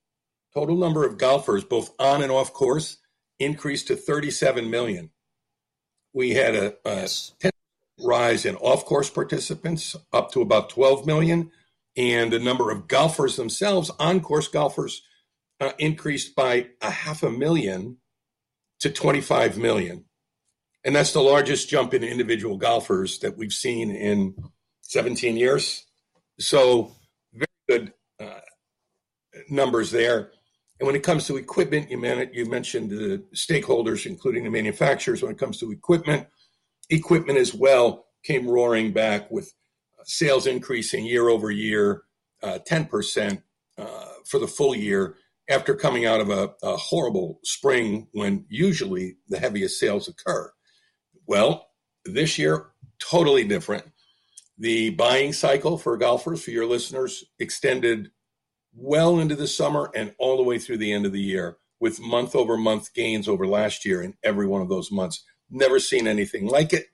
total 0.55 0.77
number 0.77 1.05
of 1.05 1.19
golfers, 1.19 1.65
both 1.65 1.93
on 1.99 2.23
and 2.23 2.31
off 2.31 2.53
course, 2.53 2.99
increased 3.39 3.89
to 3.89 3.97
37 3.97 4.71
million. 4.71 5.11
We 6.13 6.35
had 6.35 6.55
a, 6.55 6.75
a 6.85 6.95
yes. 6.95 7.33
10 7.41 7.51
rise 8.01 8.45
in 8.45 8.57
off 8.57 8.85
course 8.85 9.11
participants 9.11 9.97
up 10.13 10.31
to 10.33 10.41
about 10.41 10.71
12 10.71 11.07
million. 11.07 11.51
And 11.97 12.33
the 12.33 12.39
number 12.39 12.71
of 12.71 12.87
golfers 12.87 13.37
themselves, 13.37 13.91
on 13.99 14.21
course 14.21 14.47
golfers, 14.47 15.03
uh, 15.61 15.73
increased 15.79 16.37
by 16.37 16.69
a 16.81 16.91
half 16.91 17.25
a 17.25 17.31
million 17.31 17.97
to 18.81 18.91
25 18.91 19.59
million. 19.59 20.05
And 20.85 20.95
that's 20.95 21.13
the 21.13 21.21
largest 21.21 21.69
jump 21.69 21.93
in 21.93 22.05
individual 22.05 22.57
golfers 22.57 23.19
that 23.21 23.37
we've 23.37 23.53
seen 23.53 23.91
in 23.91 24.35
17 24.83 25.37
years. 25.37 25.85
So, 26.39 26.93
very 27.33 27.47
good 27.69 27.93
uh, 28.21 28.41
numbers 29.51 29.91
there. 29.91 30.31
And 30.79 30.87
when 30.87 30.95
it 30.95 31.03
comes 31.03 31.27
to 31.27 31.37
equipment, 31.37 31.91
you, 31.91 31.99
man- 31.99 32.31
you 32.33 32.47
mentioned 32.47 32.91
the 32.91 33.25
stakeholders, 33.35 34.07
including 34.07 34.45
the 34.45 34.51
manufacturers. 34.51 35.23
When 35.23 35.33
it 35.33 35.39
comes 35.39 35.59
to 35.59 35.73
equipment, 35.73 36.29
equipment 36.91 37.39
as 37.39 37.53
well 37.53 38.07
came 38.25 38.47
roaring 38.49 38.93
back 38.93 39.31
with 39.31 39.53
sales 40.05 40.47
increasing 40.47 41.05
year 41.05 41.29
over 41.29 41.51
year, 41.51 42.03
uh, 42.43 42.59
10% 42.69 43.43
uh, 43.77 43.85
for 44.27 44.39
the 44.39 44.47
full 44.47 44.75
year 44.75 45.17
after 45.51 45.75
coming 45.75 46.07
out 46.07 46.21
of 46.21 46.31
a, 46.31 46.51
a 46.63 46.77
horrible 46.77 47.41
spring 47.43 48.07
when 48.13 48.45
usually 48.49 49.17
the 49.29 49.39
heaviest 49.39 49.79
sales 49.79 50.09
occur. 50.09 50.53
Well, 51.29 51.69
this 52.07 52.39
year, 52.39 52.69
totally 52.99 53.45
different. 53.45 53.85
The 54.57 54.91
buying 54.91 55.35
cycle 55.35 55.77
for 55.77 55.97
golfers, 55.99 56.43
for 56.43 56.51
your 56.51 56.65
listeners, 56.65 57.23
extended 57.39 58.11
well 58.75 59.21
into 59.21 59.37
the 59.37 59.47
summer 59.47 59.91
and 59.95 60.15
all 60.19 60.39
the 60.39 60.43
way 60.43 60.59
through 60.59 60.79
the 60.79 60.91
end 60.91 61.05
of 61.05 61.13
the 61.13 61.21
year 61.21 61.59
with 61.81 62.01
month 62.01 62.35
over 62.35 62.57
month 62.57 62.95
gains 62.95 63.29
over 63.29 63.47
last 63.47 63.85
year 63.85 64.03
in 64.03 64.15
every 64.25 64.47
one 64.47 64.63
of 64.63 64.71
those 64.71 64.91
months. 64.91 65.23
Never 65.51 65.79
seen 65.79 66.07
anything 66.07 66.47
like 66.47 66.73
it 66.73 66.87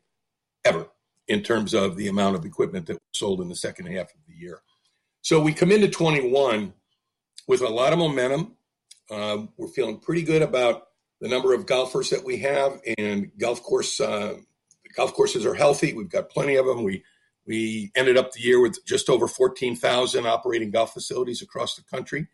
ever 0.65 0.89
in 1.29 1.43
terms 1.43 1.73
of 1.73 1.97
the 1.97 2.09
amount 2.09 2.35
of 2.35 2.45
equipment 2.45 2.87
that 2.87 2.95
was 2.95 3.01
sold 3.13 3.41
in 3.41 3.49
the 3.49 3.55
second 3.55 3.87
half 3.87 4.07
of 4.07 4.21
the 4.27 4.35
year. 4.35 4.63
So 5.23 5.41
we 5.41 5.55
come 5.55 5.71
into 5.71 5.89
21 5.89 6.75
with 7.47 7.63
a 7.63 7.69
lot 7.69 7.93
of 7.93 8.01
momentum. 8.01 8.57
Um, 9.13 9.51
we're 9.57 9.69
feeling 9.69 9.99
pretty 9.99 10.23
good 10.23 10.43
about 10.43 10.89
the 11.25 11.31
number 11.31 11.55
of 11.55 11.65
golfers 11.65 12.11
that 12.11 12.23
we 12.23 12.37
have, 12.37 12.83
and 12.99 13.31
golf 13.39 13.63
course 13.63 13.99
uh, 13.99 14.35
golf 14.95 15.15
courses 15.15 15.47
are 15.47 15.55
healthy. 15.55 15.95
We've 15.95 16.11
got 16.11 16.29
plenty 16.29 16.57
of 16.57 16.67
them. 16.67 16.85
We 16.85 17.03
we 17.47 17.91
ended 17.97 18.19
up 18.19 18.33
the 18.33 18.43
year 18.43 18.61
with 18.61 18.85
just 18.85 19.09
over 19.09 19.27
14,000 19.27 20.27
operating 20.27 20.71
golf 20.71 20.93
facilities 20.93 21.41
across 21.41 21.77
the 21.77 21.83
country. 21.83 22.27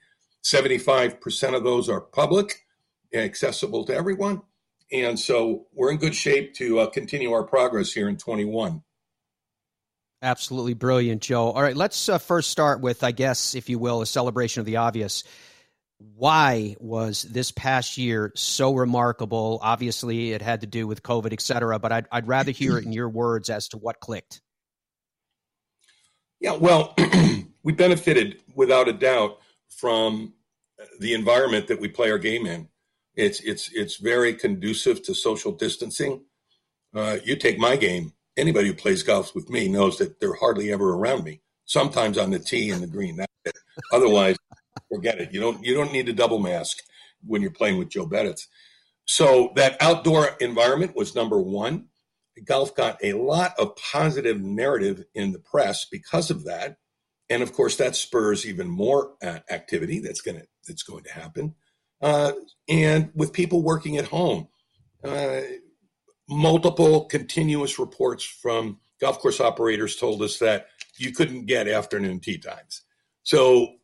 75% 0.42 1.54
of 1.54 1.62
those 1.62 1.88
are 1.88 2.00
public 2.00 2.66
and 3.12 3.22
accessible 3.22 3.84
to 3.84 3.94
everyone. 3.94 4.42
And 4.92 5.18
so 5.18 5.66
we're 5.72 5.92
in 5.92 5.98
good 5.98 6.14
shape 6.14 6.54
to 6.54 6.80
uh, 6.80 6.90
continue 6.90 7.32
our 7.32 7.44
progress 7.44 7.92
here 7.92 8.08
in 8.08 8.16
21. 8.16 8.82
Absolutely 10.22 10.74
brilliant, 10.74 11.22
Joe. 11.22 11.50
All 11.50 11.62
right, 11.62 11.76
let's 11.76 12.08
uh, 12.08 12.18
first 12.18 12.50
start 12.50 12.80
with, 12.80 13.04
I 13.04 13.12
guess, 13.12 13.54
if 13.54 13.68
you 13.68 13.78
will, 13.78 14.02
a 14.02 14.06
celebration 14.06 14.60
of 14.60 14.66
the 14.66 14.76
obvious. 14.76 15.22
Why 16.00 16.76
was 16.80 17.22
this 17.22 17.52
past 17.52 17.98
year 17.98 18.32
so 18.34 18.74
remarkable? 18.74 19.58
Obviously, 19.62 20.32
it 20.32 20.40
had 20.40 20.62
to 20.62 20.66
do 20.66 20.86
with 20.86 21.02
COVID, 21.02 21.32
et 21.32 21.42
cetera, 21.42 21.78
but 21.78 21.92
I'd, 21.92 22.06
I'd 22.10 22.26
rather 22.26 22.52
hear 22.52 22.78
it 22.78 22.86
in 22.86 22.92
your 22.92 23.08
words 23.08 23.50
as 23.50 23.68
to 23.68 23.78
what 23.78 24.00
clicked. 24.00 24.40
Yeah, 26.40 26.56
well, 26.56 26.94
we 27.62 27.72
benefited 27.72 28.40
without 28.54 28.88
a 28.88 28.94
doubt 28.94 29.40
from 29.68 30.32
the 30.98 31.12
environment 31.12 31.68
that 31.68 31.80
we 31.80 31.88
play 31.88 32.10
our 32.10 32.18
game 32.18 32.46
in. 32.46 32.68
It's 33.14 33.40
it's 33.40 33.70
it's 33.72 33.96
very 33.96 34.34
conducive 34.34 35.02
to 35.02 35.14
social 35.14 35.52
distancing. 35.52 36.24
Uh, 36.94 37.18
you 37.24 37.36
take 37.36 37.58
my 37.58 37.76
game. 37.76 38.14
Anybody 38.36 38.68
who 38.68 38.74
plays 38.74 39.02
golf 39.02 39.34
with 39.34 39.50
me 39.50 39.68
knows 39.68 39.98
that 39.98 40.18
they're 40.20 40.34
hardly 40.34 40.72
ever 40.72 40.94
around 40.94 41.24
me. 41.24 41.42
Sometimes 41.66 42.16
on 42.16 42.30
the 42.30 42.38
tee 42.38 42.70
and 42.70 42.82
the 42.82 42.86
green. 42.86 43.18
Otherwise, 43.92 44.36
forget 44.92 45.20
it. 45.20 45.32
You 45.32 45.40
don't 45.40 45.64
you 45.64 45.74
don't 45.74 45.92
need 45.92 46.08
a 46.08 46.12
double 46.12 46.38
mask 46.38 46.78
when 47.24 47.42
you're 47.42 47.50
playing 47.50 47.78
with 47.78 47.90
Joe 47.90 48.06
Beditz. 48.06 48.46
So 49.06 49.52
that 49.56 49.76
outdoor 49.80 50.36
environment 50.40 50.94
was 50.94 51.14
number 51.14 51.40
one 51.40 51.86
golf 52.44 52.74
got 52.74 52.98
a 53.02 53.12
lot 53.14 53.52
of 53.58 53.76
positive 53.76 54.40
narrative 54.40 55.04
in 55.14 55.32
the 55.32 55.38
press 55.38 55.86
because 55.90 56.30
of 56.30 56.44
that, 56.44 56.76
and 57.28 57.42
of 57.42 57.52
course 57.52 57.76
that 57.76 57.96
spurs 57.96 58.46
even 58.46 58.68
more 58.68 59.14
uh, 59.22 59.40
activity 59.50 60.00
that's 60.00 60.20
going 60.20 60.38
to 60.38 60.46
that's 60.66 60.82
going 60.82 61.04
to 61.04 61.12
happen. 61.12 61.54
Uh, 62.00 62.32
and 62.68 63.10
with 63.14 63.32
people 63.32 63.62
working 63.62 63.98
at 63.98 64.06
home, 64.06 64.48
uh, 65.04 65.40
multiple 66.28 67.04
continuous 67.04 67.78
reports 67.78 68.24
from 68.24 68.78
golf 69.00 69.18
course 69.18 69.40
operators 69.40 69.96
told 69.96 70.22
us 70.22 70.38
that 70.38 70.68
you 70.96 71.12
couldn't 71.12 71.46
get 71.46 71.68
afternoon 71.68 72.20
tee 72.20 72.38
times. 72.38 72.82
So, 73.22 73.74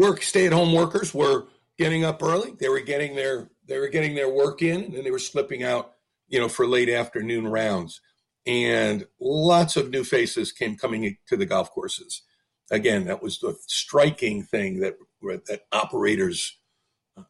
work 0.00 0.22
stay 0.22 0.46
at 0.46 0.52
home 0.52 0.72
workers 0.72 1.14
were 1.14 1.46
getting 1.78 2.04
up 2.04 2.22
early. 2.22 2.52
They 2.58 2.68
were 2.68 2.80
getting 2.80 3.14
their 3.14 3.50
they 3.66 3.78
were 3.78 3.88
getting 3.88 4.14
their 4.14 4.28
work 4.28 4.62
in, 4.62 4.82
and 4.82 4.94
then 4.94 5.04
they 5.04 5.10
were 5.10 5.18
slipping 5.18 5.62
out 5.62 5.92
you 6.30 6.38
know, 6.38 6.48
for 6.48 6.66
late 6.66 6.88
afternoon 6.88 7.46
rounds. 7.48 8.00
And 8.46 9.06
lots 9.20 9.76
of 9.76 9.90
new 9.90 10.04
faces 10.04 10.52
came 10.52 10.76
coming 10.76 11.18
to 11.26 11.36
the 11.36 11.44
golf 11.44 11.70
courses. 11.70 12.22
Again, 12.70 13.04
that 13.04 13.22
was 13.22 13.40
the 13.40 13.58
striking 13.66 14.42
thing 14.42 14.80
that 14.80 14.96
that 15.20 15.62
operators 15.72 16.56
uh, 17.18 17.24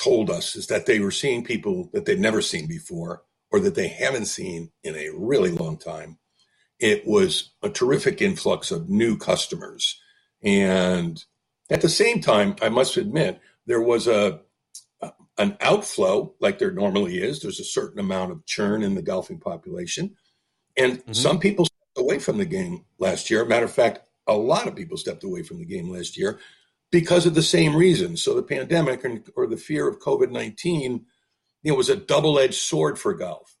told 0.00 0.30
us 0.30 0.56
is 0.56 0.68
that 0.68 0.86
they 0.86 1.00
were 1.00 1.10
seeing 1.10 1.44
people 1.44 1.90
that 1.92 2.06
they'd 2.06 2.20
never 2.20 2.40
seen 2.40 2.66
before 2.66 3.22
or 3.50 3.60
that 3.60 3.74
they 3.74 3.88
haven't 3.88 4.26
seen 4.26 4.70
in 4.82 4.94
a 4.94 5.10
really 5.10 5.50
long 5.50 5.76
time. 5.76 6.18
It 6.78 7.06
was 7.06 7.50
a 7.62 7.68
terrific 7.68 8.22
influx 8.22 8.70
of 8.70 8.88
new 8.88 9.18
customers. 9.18 10.00
And 10.42 11.22
at 11.70 11.80
the 11.80 11.88
same 11.88 12.20
time, 12.20 12.56
I 12.60 12.68
must 12.68 12.96
admit, 12.96 13.40
there 13.66 13.80
was 13.80 14.06
a 14.06 14.40
an 15.36 15.56
outflow 15.60 16.32
like 16.40 16.58
there 16.58 16.70
normally 16.70 17.20
is. 17.20 17.40
There's 17.40 17.60
a 17.60 17.64
certain 17.64 17.98
amount 17.98 18.30
of 18.30 18.46
churn 18.46 18.82
in 18.82 18.94
the 18.94 19.02
golfing 19.02 19.40
population. 19.40 20.14
And 20.76 20.98
mm-hmm. 20.98 21.12
some 21.12 21.40
people 21.40 21.64
stepped 21.64 21.98
away 21.98 22.18
from 22.18 22.38
the 22.38 22.44
game 22.44 22.84
last 22.98 23.30
year. 23.30 23.44
Matter 23.44 23.64
of 23.64 23.72
fact, 23.72 24.00
a 24.26 24.36
lot 24.36 24.68
of 24.68 24.76
people 24.76 24.96
stepped 24.96 25.24
away 25.24 25.42
from 25.42 25.58
the 25.58 25.64
game 25.64 25.90
last 25.90 26.16
year 26.16 26.38
because 26.92 27.26
of 27.26 27.34
the 27.34 27.42
same 27.42 27.74
reasons. 27.74 28.22
So 28.22 28.34
the 28.34 28.42
pandemic 28.42 29.04
or 29.34 29.46
the 29.46 29.56
fear 29.56 29.88
of 29.88 29.98
COVID 29.98 30.30
19 30.30 31.04
you 31.62 31.70
know, 31.70 31.76
was 31.76 31.88
a 31.88 31.96
double 31.96 32.38
edged 32.38 32.54
sword 32.54 32.98
for 32.98 33.14
golf. 33.14 33.56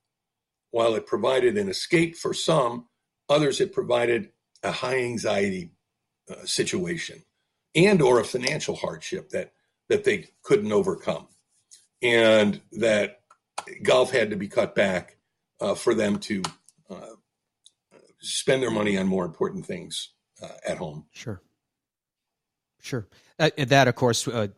While 0.70 0.94
it 0.94 1.06
provided 1.06 1.56
an 1.56 1.68
escape 1.68 2.16
for 2.16 2.34
some, 2.34 2.86
others 3.28 3.60
it 3.60 3.72
provided 3.72 4.30
a 4.62 4.70
high 4.70 4.98
anxiety 4.98 5.72
uh, 6.30 6.44
situation 6.44 7.22
and 7.74 8.00
or 8.00 8.20
a 8.20 8.24
financial 8.24 8.76
hardship 8.76 9.30
that 9.30 9.52
that 9.88 10.04
they 10.04 10.28
couldn't 10.42 10.72
overcome 10.72 11.28
and 12.02 12.60
that 12.72 13.20
golf 13.82 14.12
had 14.12 14.30
to 14.30 14.36
be 14.36 14.48
cut 14.48 14.74
back 14.74 15.16
uh, 15.60 15.74
for 15.74 15.94
them 15.94 16.18
to 16.18 16.42
uh, 16.90 17.14
spend 18.20 18.62
their 18.62 18.70
money 18.70 18.96
on 18.98 19.06
more 19.06 19.24
important 19.24 19.66
things 19.66 20.10
uh, 20.42 20.48
at 20.66 20.76
home. 20.78 21.06
Sure. 21.12 21.40
Sure. 22.80 23.08
Uh, 23.38 23.50
that, 23.56 23.88
of 23.88 23.94
course, 23.94 24.28
uh, 24.28 24.48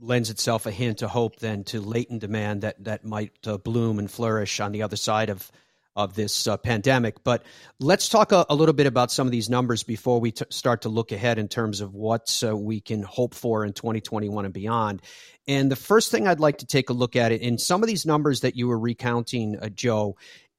lends 0.00 0.30
itself 0.30 0.64
a 0.64 0.70
hint 0.70 1.02
of 1.02 1.10
hope 1.10 1.38
then 1.40 1.62
to 1.64 1.80
latent 1.80 2.20
demand 2.20 2.62
that 2.62 2.82
that 2.82 3.04
might 3.04 3.32
uh, 3.46 3.58
bloom 3.58 3.98
and 3.98 4.10
flourish 4.10 4.58
on 4.58 4.72
the 4.72 4.82
other 4.82 4.96
side 4.96 5.28
of 5.28 5.52
of 5.96 6.14
this 6.14 6.46
uh, 6.46 6.56
pandemic. 6.56 7.22
But 7.22 7.44
let's 7.78 8.08
talk 8.08 8.32
a, 8.32 8.44
a, 8.48 8.54
little 8.54 8.72
bit 8.72 8.86
about 8.86 9.12
some 9.12 9.26
of 9.26 9.30
these 9.30 9.48
numbers 9.48 9.82
before 9.82 10.20
we 10.20 10.32
t- 10.32 10.44
start 10.50 10.82
to 10.82 10.88
look 10.88 11.12
ahead 11.12 11.38
in 11.38 11.48
terms 11.48 11.80
of 11.80 11.94
what 11.94 12.42
uh, 12.46 12.56
we 12.56 12.80
can 12.80 13.02
hope 13.02 13.34
for 13.34 13.64
in 13.64 13.72
2021 13.72 14.44
and 14.44 14.52
beyond. 14.52 15.02
And 15.46 15.70
the 15.70 15.76
first 15.76 16.10
thing 16.10 16.26
I'd 16.26 16.40
like 16.40 16.58
to 16.58 16.66
take 16.66 16.90
a 16.90 16.92
look 16.92 17.14
at 17.14 17.30
it 17.30 17.42
in 17.42 17.58
some 17.58 17.82
of 17.82 17.86
these 17.86 18.06
numbers 18.06 18.40
that 18.40 18.56
you 18.56 18.66
were 18.68 18.78
recounting, 18.78 19.58
uh, 19.60 19.68
Joe. 19.68 20.16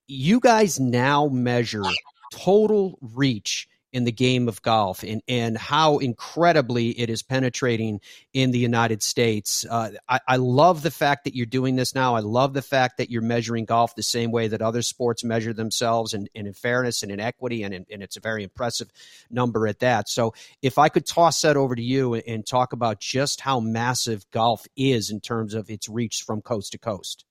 You 0.08 0.39
guys 0.39 0.80
now 0.80 1.27
measure 1.27 1.84
total 2.32 3.00
reach 3.01 3.68
in 3.96 4.04
the 4.04 4.12
game 4.12 4.50
of 4.50 4.62
golf 4.62 5.04
and, 5.04 5.22
and 5.25 5.58
how 5.58 6.00
incredibly 6.00 6.90
it 7.00 7.10
is 7.10 7.24
penetrating 7.24 8.02
in 8.34 8.52
the 8.52 8.60
United 8.60 9.02
States. 9.02 9.66
Uh, 9.70 9.92
I, 10.10 10.20
I, 10.28 10.36
love 10.36 10.82
the 10.82 10.92
fact 10.92 11.24
that 11.24 11.34
you're 11.34 11.46
doing 11.46 11.78
this 11.78 11.96
now. 11.96 12.14
I 12.14 12.20
love 12.20 12.54
the 12.54 12.62
fact 12.62 12.98
that 12.98 13.10
you're 13.10 13.22
measuring 13.22 13.64
golf 13.64 13.96
the 13.96 14.04
same 14.04 14.32
way 14.32 14.50
that 14.50 14.62
other 14.62 14.82
sports 14.82 15.24
measure 15.24 15.54
themselves 15.54 16.14
and, 16.14 16.30
and 16.36 16.46
in 16.46 16.52
fairness 16.52 17.04
and 17.04 17.12
in 17.12 17.22
equity, 17.22 17.64
and, 17.64 17.74
and 17.74 18.04
it's 18.04 18.18
a 18.18 18.20
very 18.20 18.44
impressive 18.44 18.92
number 19.30 19.66
at 19.66 19.80
that. 19.80 20.10
So, 20.10 20.34
if 20.62 20.78
I 20.78 20.90
could 20.90 21.06
toss 21.06 21.42
that 21.44 21.56
over 21.56 21.74
to 21.74 21.82
you 21.82 22.16
and, 22.16 22.24
and 22.28 22.46
talk 22.46 22.74
about 22.74 23.00
just 23.00 23.40
how 23.40 23.62
massive 23.62 24.30
golf 24.32 24.68
is 24.75 25.10
in 25.10 25.22
terms 25.22 25.54
of 25.54 25.70
its 25.70 25.88
reach 25.88 26.24
from 26.24 26.42
coast 26.42 26.74
to 26.74 26.78
coast. 26.78 27.24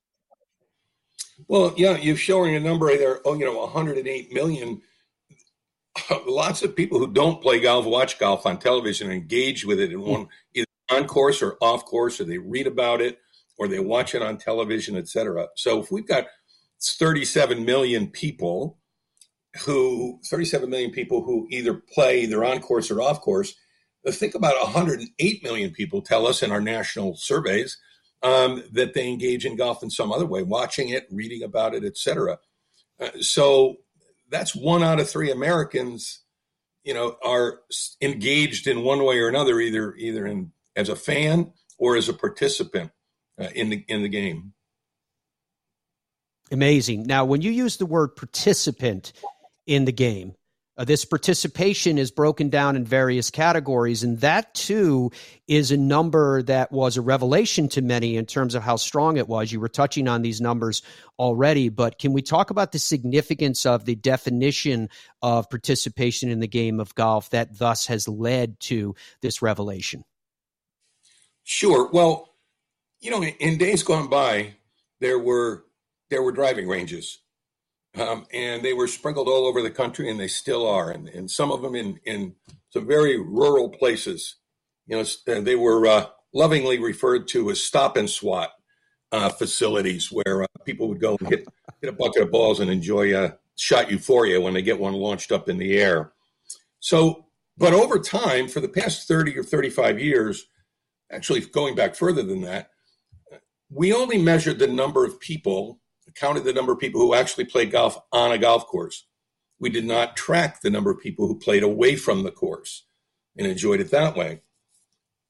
Well, 1.46 1.74
yeah, 1.76 1.98
you're 1.98 2.16
showing 2.16 2.54
a 2.54 2.60
number 2.60 2.96
there. 2.96 3.20
Oh, 3.26 3.34
you 3.34 3.44
know, 3.44 3.58
108 3.58 4.32
million 4.32 4.80
lots 6.26 6.62
of 6.62 6.76
people 6.76 6.98
who 6.98 7.12
don't 7.12 7.42
play 7.42 7.60
golf 7.60 7.86
watch 7.86 8.18
golf 8.18 8.46
on 8.46 8.58
television 8.58 9.10
and 9.10 9.20
engage 9.20 9.64
with 9.64 9.80
it 9.80 9.92
in 9.92 10.00
one 10.00 10.26
either 10.54 10.66
on 10.90 11.06
course 11.06 11.42
or 11.42 11.56
off 11.60 11.84
course, 11.84 12.20
or 12.20 12.24
they 12.24 12.38
read 12.38 12.66
about 12.66 13.00
it, 13.00 13.18
or 13.58 13.68
they 13.68 13.78
watch 13.78 14.14
it 14.14 14.22
on 14.22 14.36
television, 14.36 14.96
etc. 14.96 15.48
So 15.56 15.80
if 15.80 15.90
we've 15.90 16.06
got 16.06 16.26
37 16.82 17.64
million 17.64 18.08
people 18.08 18.78
who 19.64 20.20
37 20.28 20.68
million 20.68 20.90
people 20.90 21.22
who 21.22 21.46
either 21.50 21.74
play 21.74 22.22
either 22.22 22.44
on 22.44 22.60
course 22.60 22.90
or 22.90 23.00
off 23.00 23.20
course, 23.20 23.54
uh, 24.06 24.10
think 24.10 24.34
about 24.34 24.60
108 24.62 25.42
million 25.44 25.70
people 25.70 26.02
tell 26.02 26.26
us 26.26 26.42
in 26.42 26.50
our 26.50 26.60
national 26.60 27.14
surveys 27.16 27.78
um, 28.22 28.64
that 28.72 28.94
they 28.94 29.08
engage 29.08 29.46
in 29.46 29.56
golf 29.56 29.82
in 29.82 29.90
some 29.90 30.10
other 30.10 30.26
way, 30.26 30.42
watching 30.42 30.88
it, 30.88 31.06
reading 31.10 31.42
about 31.42 31.74
it, 31.74 31.84
etc. 31.84 32.38
Uh, 33.00 33.10
so 33.20 33.76
that's 34.30 34.54
one 34.54 34.82
out 34.82 35.00
of 35.00 35.08
three 35.08 35.30
Americans, 35.30 36.20
you 36.82 36.94
know, 36.94 37.16
are 37.22 37.60
engaged 38.00 38.66
in 38.66 38.82
one 38.82 39.04
way 39.04 39.18
or 39.18 39.28
another, 39.28 39.60
either 39.60 39.94
either 39.96 40.26
in 40.26 40.52
as 40.76 40.88
a 40.88 40.96
fan 40.96 41.52
or 41.78 41.96
as 41.96 42.08
a 42.08 42.14
participant 42.14 42.90
uh, 43.40 43.48
in 43.54 43.70
the 43.70 43.84
in 43.88 44.02
the 44.02 44.08
game. 44.08 44.52
Amazing. 46.50 47.04
Now, 47.04 47.24
when 47.24 47.42
you 47.42 47.50
use 47.50 47.78
the 47.78 47.86
word 47.86 48.16
participant 48.16 49.12
in 49.66 49.86
the 49.86 49.92
game, 49.92 50.34
uh, 50.76 50.84
this 50.84 51.04
participation 51.04 51.98
is 51.98 52.10
broken 52.10 52.48
down 52.48 52.74
in 52.74 52.84
various 52.84 53.30
categories, 53.30 54.02
and 54.02 54.20
that 54.20 54.52
too 54.54 55.10
is 55.46 55.70
a 55.70 55.76
number 55.76 56.42
that 56.42 56.72
was 56.72 56.96
a 56.96 57.00
revelation 57.00 57.68
to 57.68 57.82
many 57.82 58.16
in 58.16 58.26
terms 58.26 58.54
of 58.54 58.62
how 58.62 58.76
strong 58.76 59.16
it 59.16 59.28
was. 59.28 59.52
You 59.52 59.60
were 59.60 59.68
touching 59.68 60.08
on 60.08 60.22
these 60.22 60.40
numbers 60.40 60.82
already, 61.18 61.68
but 61.68 61.98
can 61.98 62.12
we 62.12 62.22
talk 62.22 62.50
about 62.50 62.72
the 62.72 62.78
significance 62.78 63.64
of 63.64 63.84
the 63.84 63.94
definition 63.94 64.88
of 65.22 65.48
participation 65.48 66.28
in 66.28 66.40
the 66.40 66.48
game 66.48 66.80
of 66.80 66.94
golf 66.94 67.30
that 67.30 67.58
thus 67.58 67.86
has 67.86 68.08
led 68.08 68.58
to 68.60 68.96
this 69.22 69.42
revelation? 69.42 70.04
Sure. 71.44 71.88
Well, 71.92 72.34
you 73.00 73.10
know, 73.10 73.22
in 73.22 73.58
days 73.58 73.82
gone 73.82 74.08
by, 74.08 74.54
there 75.00 75.18
were 75.18 75.64
there 76.10 76.22
were 76.22 76.32
driving 76.32 76.68
ranges 76.68 77.18
um, 77.96 78.26
and 78.32 78.62
they 78.62 78.72
were 78.72 78.88
sprinkled 78.88 79.28
all 79.28 79.46
over 79.46 79.62
the 79.62 79.70
country, 79.70 80.10
and 80.10 80.18
they 80.18 80.28
still 80.28 80.66
are, 80.66 80.90
and, 80.90 81.08
and 81.08 81.30
some 81.30 81.52
of 81.52 81.62
them 81.62 81.74
in, 81.74 82.00
in 82.04 82.34
some 82.70 82.86
very 82.86 83.18
rural 83.18 83.68
places. 83.68 84.36
You 84.86 84.96
know, 84.96 85.40
they 85.40 85.56
were 85.56 85.86
uh, 85.86 86.06
lovingly 86.32 86.78
referred 86.78 87.28
to 87.28 87.50
as 87.50 87.62
stop 87.62 87.96
and 87.96 88.10
swat 88.10 88.50
uh, 89.12 89.28
facilities 89.30 90.10
where 90.10 90.42
uh, 90.42 90.46
people 90.64 90.88
would 90.88 91.00
go 91.00 91.16
and 91.20 91.30
get, 91.30 91.46
get 91.80 91.90
a 91.90 91.96
bucket 91.96 92.22
of 92.22 92.30
balls 92.30 92.60
and 92.60 92.70
enjoy 92.70 93.16
a 93.16 93.38
shot 93.56 93.90
euphoria 93.90 94.40
when 94.40 94.54
they 94.54 94.62
get 94.62 94.80
one 94.80 94.94
launched 94.94 95.30
up 95.30 95.48
in 95.48 95.56
the 95.56 95.78
air. 95.78 96.12
So, 96.80 97.26
but 97.56 97.72
over 97.72 98.00
time, 98.00 98.48
for 98.48 98.60
the 98.60 98.68
past 98.68 99.06
30 99.06 99.38
or 99.38 99.44
35 99.44 100.00
years, 100.00 100.46
actually 101.10 101.40
going 101.42 101.76
back 101.76 101.94
further 101.94 102.24
than 102.24 102.42
that, 102.42 102.70
we 103.70 103.92
only 103.92 104.18
measured 104.18 104.58
the 104.58 104.66
number 104.66 105.04
of 105.04 105.20
people 105.20 105.80
counted 106.14 106.44
the 106.44 106.52
number 106.52 106.72
of 106.72 106.78
people 106.78 107.00
who 107.00 107.14
actually 107.14 107.44
played 107.44 107.70
golf 107.70 107.98
on 108.12 108.32
a 108.32 108.38
golf 108.38 108.66
course. 108.66 109.06
We 109.58 109.70
did 109.70 109.84
not 109.84 110.16
track 110.16 110.60
the 110.60 110.70
number 110.70 110.90
of 110.90 111.00
people 111.00 111.26
who 111.26 111.38
played 111.38 111.62
away 111.62 111.96
from 111.96 112.22
the 112.22 112.30
course 112.30 112.84
and 113.36 113.46
enjoyed 113.46 113.80
it 113.80 113.90
that 113.90 114.16
way. 114.16 114.42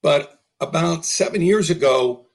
But 0.02 0.40
about 0.60 1.04
seven 1.04 1.42
years 1.42 1.70
ago, 1.70 2.26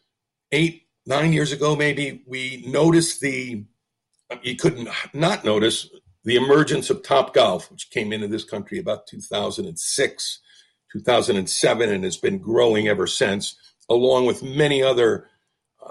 eight, 0.51 0.87
nine 1.05 1.33
years 1.33 1.51
ago, 1.51 1.75
maybe, 1.75 2.23
we 2.25 2.63
noticed 2.67 3.21
the, 3.21 3.65
you 4.41 4.55
couldn't 4.55 4.89
not 5.13 5.43
notice 5.43 5.89
the 6.23 6.35
emergence 6.35 6.89
of 6.89 7.01
Topgolf, 7.01 7.71
which 7.71 7.89
came 7.91 8.11
into 8.11 8.27
this 8.27 8.43
country 8.43 8.79
about 8.79 9.07
2006, 9.07 10.39
2007, 10.91 11.89
and 11.89 12.03
has 12.03 12.17
been 12.17 12.39
growing 12.39 12.87
ever 12.87 13.07
since, 13.07 13.55
along 13.89 14.25
with 14.25 14.43
many 14.43 14.83
other 14.83 15.27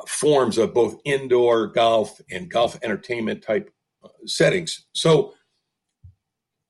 forms 0.06 0.58
of 0.58 0.74
both 0.74 1.00
indoor 1.04 1.66
golf 1.66 2.20
and 2.30 2.50
golf 2.50 2.78
entertainment 2.82 3.42
type 3.42 3.70
uh, 4.04 4.08
settings. 4.26 4.87
So 4.92 5.34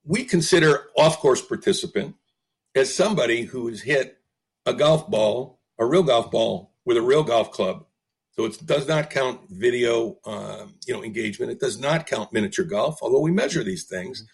we 0.05 0.25
consider 0.25 0.87
off 0.97 1.19
course 1.19 1.43
participant 1.43 2.15
as 2.75 2.95
somebody 2.95 3.43
who 3.43 3.69
has 3.69 3.83
hit 3.83 4.19
a 4.67 4.73
golf 4.73 5.11
ball, 5.11 5.61
a 5.79 5.85
real 5.85 6.03
golf 6.03 6.31
ball 6.31 6.75
with 6.85 6.97
a 6.97 7.03
real 7.03 7.23
golf 7.23 7.51
club. 7.51 7.85
So 8.33 8.45
it 8.45 8.65
does 8.65 8.87
not 8.87 9.11
count 9.11 9.41
video, 9.51 10.19
um, 10.25 10.75
you 10.87 10.95
know, 10.95 11.03
engagement. 11.03 11.51
It 11.51 11.59
does 11.59 11.79
not 11.79 12.07
count 12.07 12.33
miniature 12.33 12.65
golf, 12.65 12.99
although 13.03 13.21
we 13.21 13.33
measure 13.33 13.65
these 13.65 13.85
things. 13.85 14.25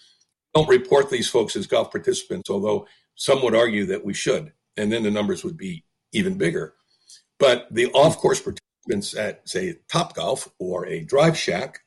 Don't 0.55 0.69
report 0.69 1.11
these 1.11 1.29
folks 1.29 1.57
as 1.57 1.67
golf 1.67 1.91
participants, 1.91 2.51
although 2.51 2.87
some 3.15 3.43
would 3.43 3.55
argue 3.55 3.87
that 3.87 4.05
we 4.05 4.13
should, 4.13 4.53
and 4.77 4.93
then 4.93 5.03
the 5.03 5.11
numbers 5.11 5.43
would 5.43 5.57
be 5.57 5.85
even 6.13 6.37
bigger. 6.37 6.75
But 7.39 7.67
the 7.71 7.87
off-course 7.93 8.41
participant 8.41 8.61
at 8.91 9.49
say 9.49 9.77
Topgolf 9.89 10.49
or 10.59 10.87
a 10.87 11.01
Drive 11.01 11.37
Shack, 11.37 11.81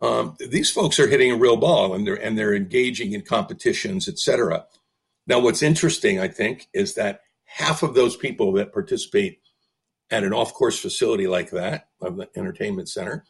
um, 0.00 0.36
these 0.38 0.70
folks 0.70 0.98
are 0.98 1.06
hitting 1.06 1.32
a 1.32 1.36
real 1.36 1.56
ball 1.56 1.94
and 1.94 2.06
they're 2.06 2.14
and 2.14 2.36
they're 2.36 2.54
engaging 2.54 3.12
in 3.12 3.22
competitions, 3.22 4.08
etc. 4.08 4.66
Now, 5.26 5.38
what's 5.40 5.62
interesting, 5.62 6.20
I 6.20 6.28
think, 6.28 6.68
is 6.74 6.94
that 6.94 7.20
half 7.44 7.82
of 7.82 7.94
those 7.94 8.16
people 8.16 8.52
that 8.52 8.72
participate 8.72 9.40
at 10.10 10.24
an 10.24 10.34
off-course 10.34 10.78
facility 10.78 11.26
like 11.26 11.50
that, 11.50 11.88
of 12.02 12.16
the 12.16 12.28
entertainment 12.36 12.88
center, 12.88 13.24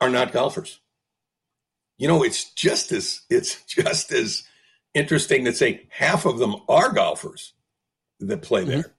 are 0.00 0.10
not 0.10 0.32
golfers. 0.32 0.80
You 1.98 2.08
know, 2.08 2.24
it's 2.24 2.52
just 2.54 2.90
as 2.90 3.22
it's 3.30 3.62
just 3.66 4.12
as 4.12 4.42
interesting 4.94 5.44
to 5.44 5.52
say 5.52 5.86
half 5.90 6.26
of 6.26 6.38
them 6.38 6.56
are 6.68 6.92
golfers 6.92 7.52
that 8.18 8.42
play 8.42 8.64
there. 8.64 8.78
Mm-hmm 8.78 8.92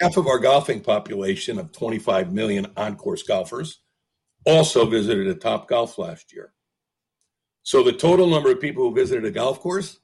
half 0.00 0.16
of 0.16 0.26
our 0.26 0.38
golfing 0.38 0.80
population 0.80 1.58
of 1.58 1.72
25 1.72 2.32
million 2.32 2.66
on 2.76 2.96
course 2.96 3.22
golfers 3.22 3.80
also 4.46 4.86
visited 4.86 5.26
a 5.28 5.34
Topgolf 5.34 5.98
last 5.98 6.32
year. 6.32 6.52
So 7.62 7.82
the 7.82 7.92
total 7.92 8.26
number 8.26 8.50
of 8.50 8.60
people 8.60 8.88
who 8.88 8.94
visited 8.94 9.26
a 9.26 9.30
golf 9.30 9.60
course 9.60 10.00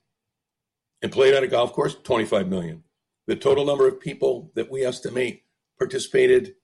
and 1.03 1.11
played 1.11 1.35
on 1.35 1.43
a 1.43 1.49
golf 1.49 1.73
course, 1.73 1.95
25 1.95 2.49
million. 2.49 2.85
The 3.27 3.37
total 3.37 3.65
number 3.65 3.89
of 3.89 4.01
people 4.01 4.53
that 4.55 4.71
we 4.71 4.85
estimate 4.85 5.45
participated 5.79 6.55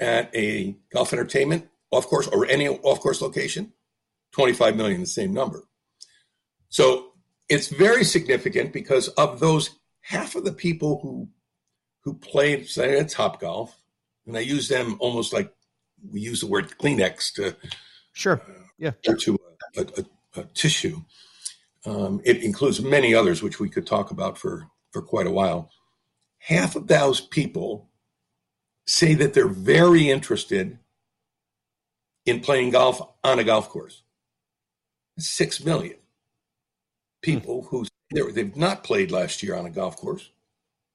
at 0.00 0.34
a 0.34 0.76
golf 0.92 1.12
entertainment 1.12 1.68
off 1.90 2.06
course 2.06 2.26
or 2.26 2.46
any 2.46 2.68
off 2.68 3.00
course 3.00 3.22
location, 3.22 3.72
25 4.32 4.76
million, 4.76 5.00
the 5.00 5.06
same 5.06 5.32
number. 5.32 5.62
So 6.68 7.12
it's 7.48 7.68
very 7.68 8.04
significant 8.04 8.72
because 8.72 9.08
of 9.08 9.38
those 9.38 9.78
half 10.00 10.34
of 10.34 10.44
the 10.44 10.52
people 10.52 10.98
who 11.02 11.28
who 12.04 12.14
played 12.14 12.68
say 12.68 12.98
at 12.98 13.06
Topgolf, 13.06 13.70
and 14.26 14.36
I 14.36 14.40
use 14.40 14.68
them 14.68 14.96
almost 15.00 15.32
like 15.32 15.52
we 16.10 16.20
use 16.20 16.40
the 16.40 16.46
word 16.46 16.74
Kleenex 16.78 17.32
to 17.34 17.56
sure, 18.12 18.42
uh, 18.46 18.62
yeah, 18.78 18.92
to 19.18 19.34
uh, 19.34 19.82
a, 19.82 20.00
a, 20.00 20.40
a 20.42 20.44
tissue. 20.54 21.00
Um, 21.86 22.20
it 22.24 22.42
includes 22.42 22.80
many 22.80 23.14
others, 23.14 23.42
which 23.42 23.60
we 23.60 23.68
could 23.68 23.86
talk 23.86 24.10
about 24.10 24.38
for 24.38 24.68
for 24.90 25.02
quite 25.02 25.26
a 25.26 25.32
while. 25.32 25.70
Half 26.38 26.76
of 26.76 26.86
those 26.86 27.20
people 27.20 27.88
say 28.86 29.14
that 29.14 29.32
they're 29.32 29.48
very 29.48 30.10
interested 30.10 30.78
in 32.26 32.40
playing 32.40 32.70
golf 32.70 33.00
on 33.22 33.38
a 33.38 33.44
golf 33.44 33.68
course. 33.68 34.02
Six 35.18 35.64
million 35.64 35.96
people 37.22 37.62
hmm. 37.62 37.68
who 37.68 38.32
they've 38.32 38.56
not 38.56 38.84
played 38.84 39.10
last 39.10 39.42
year 39.42 39.56
on 39.56 39.66
a 39.66 39.70
golf 39.70 39.96
course, 39.96 40.30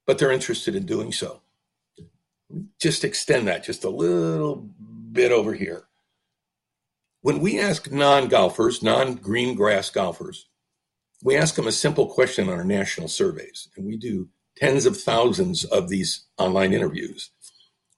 but 0.06 0.18
they're 0.18 0.32
interested 0.32 0.74
in 0.74 0.86
doing 0.86 1.12
so. 1.12 1.40
Just 2.80 3.04
extend 3.04 3.46
that 3.46 3.64
just 3.64 3.84
a 3.84 3.90
little 3.90 4.68
bit 5.12 5.32
over 5.32 5.54
here. 5.54 5.84
When 7.22 7.40
we 7.40 7.60
ask 7.60 7.90
non 7.90 8.28
golfers, 8.28 8.82
non 8.82 9.14
green 9.14 9.54
grass 9.54 9.90
golfers, 9.90 10.46
we 11.22 11.36
ask 11.36 11.54
them 11.54 11.66
a 11.66 11.72
simple 11.72 12.06
question 12.06 12.48
on 12.48 12.54
our 12.54 12.64
national 12.64 13.08
surveys, 13.08 13.68
and 13.76 13.86
we 13.86 13.96
do 13.96 14.28
tens 14.56 14.86
of 14.86 15.00
thousands 15.00 15.64
of 15.64 15.88
these 15.88 16.26
online 16.38 16.72
interviews. 16.72 17.30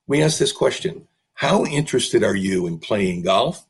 We 0.07 0.23
ask 0.23 0.39
this 0.39 0.53
question 0.53 1.09
How 1.35 1.65
interested 1.65 2.25
are 2.25 2.37
you 2.37 2.67
in 2.67 2.79
playing 2.79 3.23
golf 3.23 3.67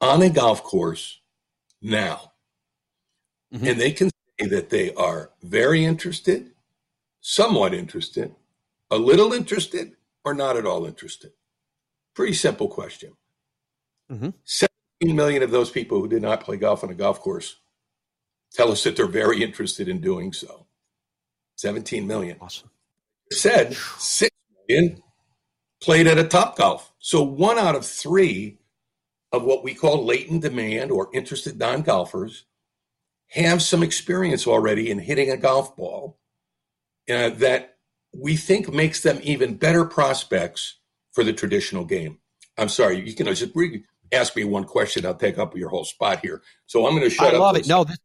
on 0.00 0.22
a 0.22 0.30
golf 0.30 0.62
course 0.62 1.20
now? 1.80 2.32
Mm-hmm. 3.54 3.66
And 3.66 3.80
they 3.80 3.92
can 3.92 4.10
say 4.38 4.46
that 4.48 4.70
they 4.70 4.92
are 4.94 5.30
very 5.42 5.84
interested, 5.84 6.50
somewhat 7.28 7.74
interested, 7.74 8.34
a 8.90 8.96
little 8.96 9.34
interested, 9.34 9.92
or 10.24 10.32
not 10.32 10.56
at 10.56 10.64
all 10.64 10.86
interested. 10.86 11.30
Pretty 12.14 12.32
simple 12.32 12.68
question. 12.68 13.12
Mm-hmm. 14.10 14.30
17 14.44 15.14
million 15.14 15.42
of 15.42 15.50
those 15.50 15.70
people 15.70 16.00
who 16.00 16.08
did 16.08 16.22
not 16.22 16.42
play 16.42 16.56
golf 16.56 16.82
on 16.82 16.88
a 16.88 16.94
golf 16.94 17.20
course 17.20 17.56
tell 18.50 18.72
us 18.72 18.82
that 18.84 18.96
they're 18.96 19.06
very 19.06 19.42
interested 19.42 19.90
in 19.90 20.00
doing 20.00 20.32
so. 20.32 20.66
17 21.56 22.06
million. 22.06 22.38
Awesome. 22.40 22.70
Said 23.30 23.74
6 23.74 24.30
million 24.66 25.02
played 25.82 26.06
at 26.06 26.18
a 26.18 26.24
Topgolf. 26.24 26.84
So 26.98 27.22
one 27.22 27.58
out 27.58 27.76
of 27.76 27.84
three 27.84 28.58
of 29.32 29.44
what 29.44 29.62
we 29.62 29.74
call 29.74 30.06
latent 30.06 30.40
demand 30.40 30.90
or 30.90 31.10
interested 31.12 31.58
non 31.58 31.82
golfers 31.82 32.46
have 33.32 33.60
some 33.60 33.82
experience 33.82 34.46
already 34.46 34.90
in 34.90 34.98
hitting 34.98 35.30
a 35.30 35.36
golf 35.36 35.76
ball 35.76 36.18
uh, 37.08 37.30
that 37.30 37.76
we 38.12 38.36
think 38.36 38.72
makes 38.72 39.02
them 39.02 39.20
even 39.22 39.56
better 39.56 39.84
prospects 39.84 40.78
for 41.12 41.24
the 41.24 41.32
traditional 41.32 41.84
game. 41.84 42.18
I'm 42.56 42.68
sorry, 42.68 43.00
you 43.06 43.14
can 43.14 43.26
just 43.26 43.54
re- 43.54 43.84
ask 44.12 44.34
me 44.34 44.44
one 44.44 44.64
question. 44.64 45.06
I'll 45.06 45.14
take 45.14 45.38
up 45.38 45.56
your 45.56 45.68
whole 45.68 45.84
spot 45.84 46.20
here. 46.20 46.42
So 46.66 46.86
I'm 46.86 46.92
going 46.92 47.08
to 47.08 47.10
shut 47.10 47.26
I 47.26 47.28
up. 47.28 47.34
I 47.34 47.38
love 47.38 47.56
it. 47.56 47.68
No, 47.68 47.84
this, 47.84 47.98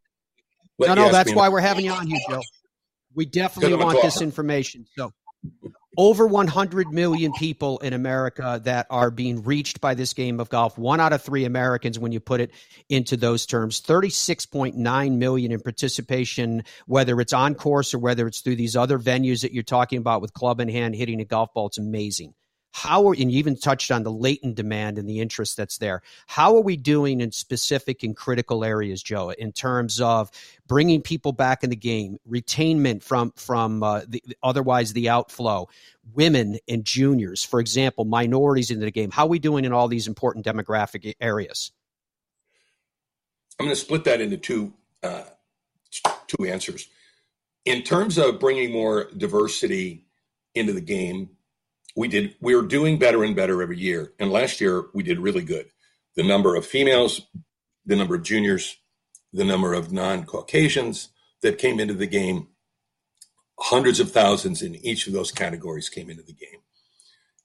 no, 0.79 0.93
no, 0.93 1.11
that's 1.11 1.33
why 1.33 1.49
we're 1.49 1.61
having 1.61 1.85
you 1.85 1.91
on 1.91 2.07
here, 2.07 2.19
Joe. 2.29 2.41
We 3.15 3.25
definitely 3.25 3.75
want 3.75 4.01
this 4.01 4.21
information. 4.21 4.85
So 4.97 5.11
over 5.97 6.25
100 6.25 6.87
million 6.91 7.31
people 7.33 7.77
in 7.79 7.93
America 7.93 8.61
that 8.63 8.87
are 8.89 9.11
being 9.11 9.43
reached 9.43 9.81
by 9.81 9.93
this 9.93 10.13
game 10.13 10.39
of 10.39 10.49
golf. 10.49 10.77
One 10.77 10.99
out 10.99 11.13
of 11.13 11.21
three 11.21 11.45
Americans, 11.45 11.99
when 11.99 12.11
you 12.11 12.19
put 12.19 12.41
it 12.41 12.51
into 12.89 13.17
those 13.17 13.45
terms, 13.45 13.81
36.9 13.81 15.17
million 15.17 15.51
in 15.51 15.59
participation, 15.59 16.63
whether 16.87 17.19
it's 17.21 17.33
on 17.33 17.55
course 17.55 17.93
or 17.93 17.99
whether 17.99 18.27
it's 18.27 18.41
through 18.41 18.55
these 18.55 18.75
other 18.75 18.97
venues 18.99 19.41
that 19.41 19.53
you're 19.53 19.63
talking 19.63 19.99
about 19.99 20.21
with 20.21 20.33
club 20.33 20.59
in 20.59 20.69
hand 20.69 20.95
hitting 20.95 21.21
a 21.21 21.25
golf 21.25 21.53
ball. 21.53 21.67
It's 21.67 21.77
amazing. 21.77 22.33
How 22.73 23.07
are, 23.07 23.13
and 23.13 23.31
you 23.31 23.37
even 23.37 23.55
touched 23.55 23.91
on 23.91 24.01
the 24.01 24.11
latent 24.11 24.55
demand 24.55 24.97
and 24.97 25.07
the 25.07 25.19
interest 25.19 25.55
that's 25.55 25.77
there. 25.77 26.01
How 26.25 26.55
are 26.55 26.61
we 26.61 26.75
doing 26.75 27.21
in 27.21 27.31
specific 27.31 28.01
and 28.01 28.17
critical 28.17 28.65
areas, 28.65 29.03
Joe, 29.03 29.29
in 29.29 29.51
terms 29.51 30.01
of 30.01 30.31
bringing 30.65 30.99
people 31.03 31.33
back 31.33 31.63
in 31.63 31.69
the 31.69 31.75
game, 31.75 32.17
retainment 32.27 33.03
from 33.03 33.31
from 33.35 33.83
uh, 33.83 34.01
the, 34.07 34.23
otherwise 34.41 34.91
the 34.93 35.07
outflow, 35.07 35.69
women 36.13 36.57
and 36.67 36.83
juniors, 36.83 37.43
for 37.43 37.59
example, 37.59 38.05
minorities 38.05 38.71
into 38.71 38.85
the 38.85 38.91
game? 38.91 39.11
How 39.11 39.25
are 39.25 39.29
we 39.29 39.39
doing 39.39 39.65
in 39.65 39.71
all 39.71 39.87
these 39.87 40.07
important 40.07 40.43
demographic 40.43 41.13
areas? 41.21 41.71
I'm 43.59 43.67
going 43.67 43.75
to 43.75 43.79
split 43.79 44.03
that 44.05 44.19
into 44.19 44.37
two 44.37 44.73
uh, 45.03 45.25
two 46.25 46.45
answers. 46.45 46.87
In 47.65 47.83
terms 47.83 48.17
of 48.17 48.39
bringing 48.39 48.71
more 48.71 49.11
diversity 49.15 50.07
into 50.55 50.73
the 50.73 50.81
game, 50.81 51.29
we 51.95 52.07
did 52.07 52.35
we 52.41 52.55
were 52.55 52.63
doing 52.63 52.97
better 52.97 53.23
and 53.23 53.35
better 53.35 53.61
every 53.61 53.77
year. 53.77 54.13
And 54.19 54.31
last 54.31 54.61
year 54.61 54.85
we 54.93 55.03
did 55.03 55.19
really 55.19 55.43
good. 55.43 55.67
The 56.15 56.23
number 56.23 56.55
of 56.55 56.65
females 56.65 57.21
the 57.85 57.95
number 57.95 58.15
of 58.15 58.23
juniors 58.23 58.77
the 59.33 59.43
number 59.43 59.73
of 59.73 59.91
non-caucasians 59.91 61.09
that 61.41 61.57
came 61.57 61.79
into 61.79 61.93
the 61.93 62.07
game 62.07 62.47
hundreds 63.59 63.99
of 63.99 64.11
thousands 64.11 64.61
in 64.61 64.75
each 64.75 65.07
of 65.07 65.13
those 65.13 65.31
categories 65.31 65.89
came 65.89 66.09
into 66.09 66.23
the 66.23 66.33
game 66.33 66.59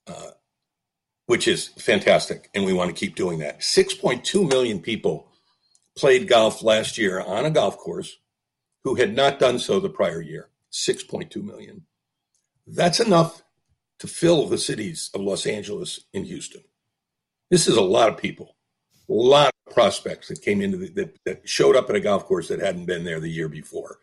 uh, 0.06 0.30
which 1.26 1.46
is 1.46 1.68
fantastic. 1.78 2.48
And 2.54 2.64
we 2.64 2.72
want 2.72 2.88
to 2.88 2.98
keep 2.98 3.14
doing 3.14 3.38
that. 3.40 3.60
6.2 3.60 4.48
million 4.48 4.80
people 4.80 5.28
played 5.96 6.26
golf 6.26 6.62
last 6.62 6.96
year 6.96 7.20
on 7.20 7.44
a 7.44 7.50
golf 7.50 7.76
course 7.76 8.16
who 8.82 8.94
had 8.94 9.14
not 9.14 9.38
done 9.38 9.58
so 9.58 9.78
the 9.78 9.90
prior 9.90 10.22
year. 10.22 10.48
6.2 10.72 11.44
million. 11.44 11.82
That's 12.66 12.98
enough 12.98 13.42
to 13.98 14.06
fill 14.06 14.46
the 14.46 14.58
cities 14.58 15.10
of 15.14 15.20
Los 15.20 15.46
Angeles 15.46 16.00
and 16.14 16.26
Houston. 16.26 16.62
This 17.50 17.66
is 17.66 17.76
a 17.76 17.82
lot 17.82 18.08
of 18.08 18.18
people, 18.18 18.56
a 19.08 19.12
lot 19.12 19.50
of 19.66 19.74
prospects 19.74 20.28
that 20.28 20.42
came 20.42 20.60
into 20.60 20.76
the, 20.76 20.88
that, 20.90 21.18
that 21.24 21.48
showed 21.48 21.76
up 21.76 21.88
at 21.90 21.96
a 21.96 22.00
golf 22.00 22.24
course 22.24 22.48
that 22.48 22.60
hadn't 22.60 22.86
been 22.86 23.04
there 23.04 23.20
the 23.20 23.30
year 23.30 23.48
before. 23.48 23.98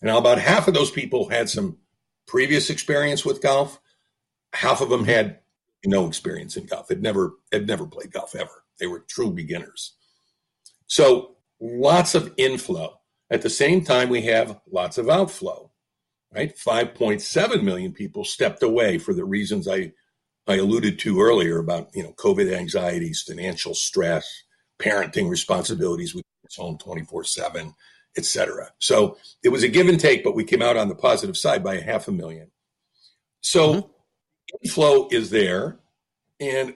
And 0.00 0.10
now 0.10 0.18
about 0.18 0.38
half 0.38 0.68
of 0.68 0.74
those 0.74 0.90
people 0.90 1.28
had 1.28 1.48
some 1.48 1.78
previous 2.26 2.70
experience 2.70 3.24
with 3.24 3.42
golf. 3.42 3.80
Half 4.52 4.80
of 4.80 4.88
them 4.88 5.04
had 5.04 5.40
no 5.84 6.06
experience 6.06 6.56
in 6.56 6.66
golf. 6.66 6.88
Had 6.88 7.02
never 7.02 7.34
had 7.52 7.66
never 7.66 7.86
played 7.86 8.12
golf 8.12 8.34
ever. 8.34 8.64
They 8.78 8.86
were 8.86 9.00
true 9.00 9.30
beginners. 9.30 9.94
So 10.86 11.36
lots 11.60 12.14
of 12.14 12.32
inflow. 12.36 13.00
At 13.30 13.42
the 13.42 13.50
same 13.50 13.84
time, 13.84 14.10
we 14.10 14.22
have 14.22 14.60
lots 14.70 14.98
of 14.98 15.08
outflow 15.08 15.70
right? 16.34 16.56
5.7 16.56 17.62
million 17.62 17.92
people 17.92 18.24
stepped 18.24 18.62
away 18.62 18.98
for 18.98 19.14
the 19.14 19.24
reasons 19.24 19.68
I, 19.68 19.92
I 20.46 20.56
alluded 20.56 20.98
to 21.00 21.20
earlier 21.20 21.58
about, 21.58 21.90
you 21.94 22.02
know, 22.02 22.12
COVID 22.12 22.52
anxieties, 22.52 23.22
financial 23.22 23.74
stress, 23.74 24.26
parenting 24.78 25.30
responsibilities 25.30 26.14
with 26.14 26.24
home 26.56 26.78
24 26.78 27.24
seven, 27.24 27.74
et 28.16 28.24
cetera. 28.24 28.70
So 28.78 29.16
it 29.42 29.48
was 29.48 29.62
a 29.62 29.68
give 29.68 29.88
and 29.88 29.98
take, 29.98 30.22
but 30.22 30.34
we 30.34 30.44
came 30.44 30.62
out 30.62 30.76
on 30.76 30.88
the 30.88 30.94
positive 30.94 31.36
side 31.36 31.64
by 31.64 31.74
a 31.74 31.82
half 31.82 32.08
a 32.08 32.12
million. 32.12 32.50
So 33.40 33.74
mm-hmm. 33.74 33.88
inflow 34.62 35.08
is 35.10 35.30
there. 35.30 35.78
And 36.40 36.74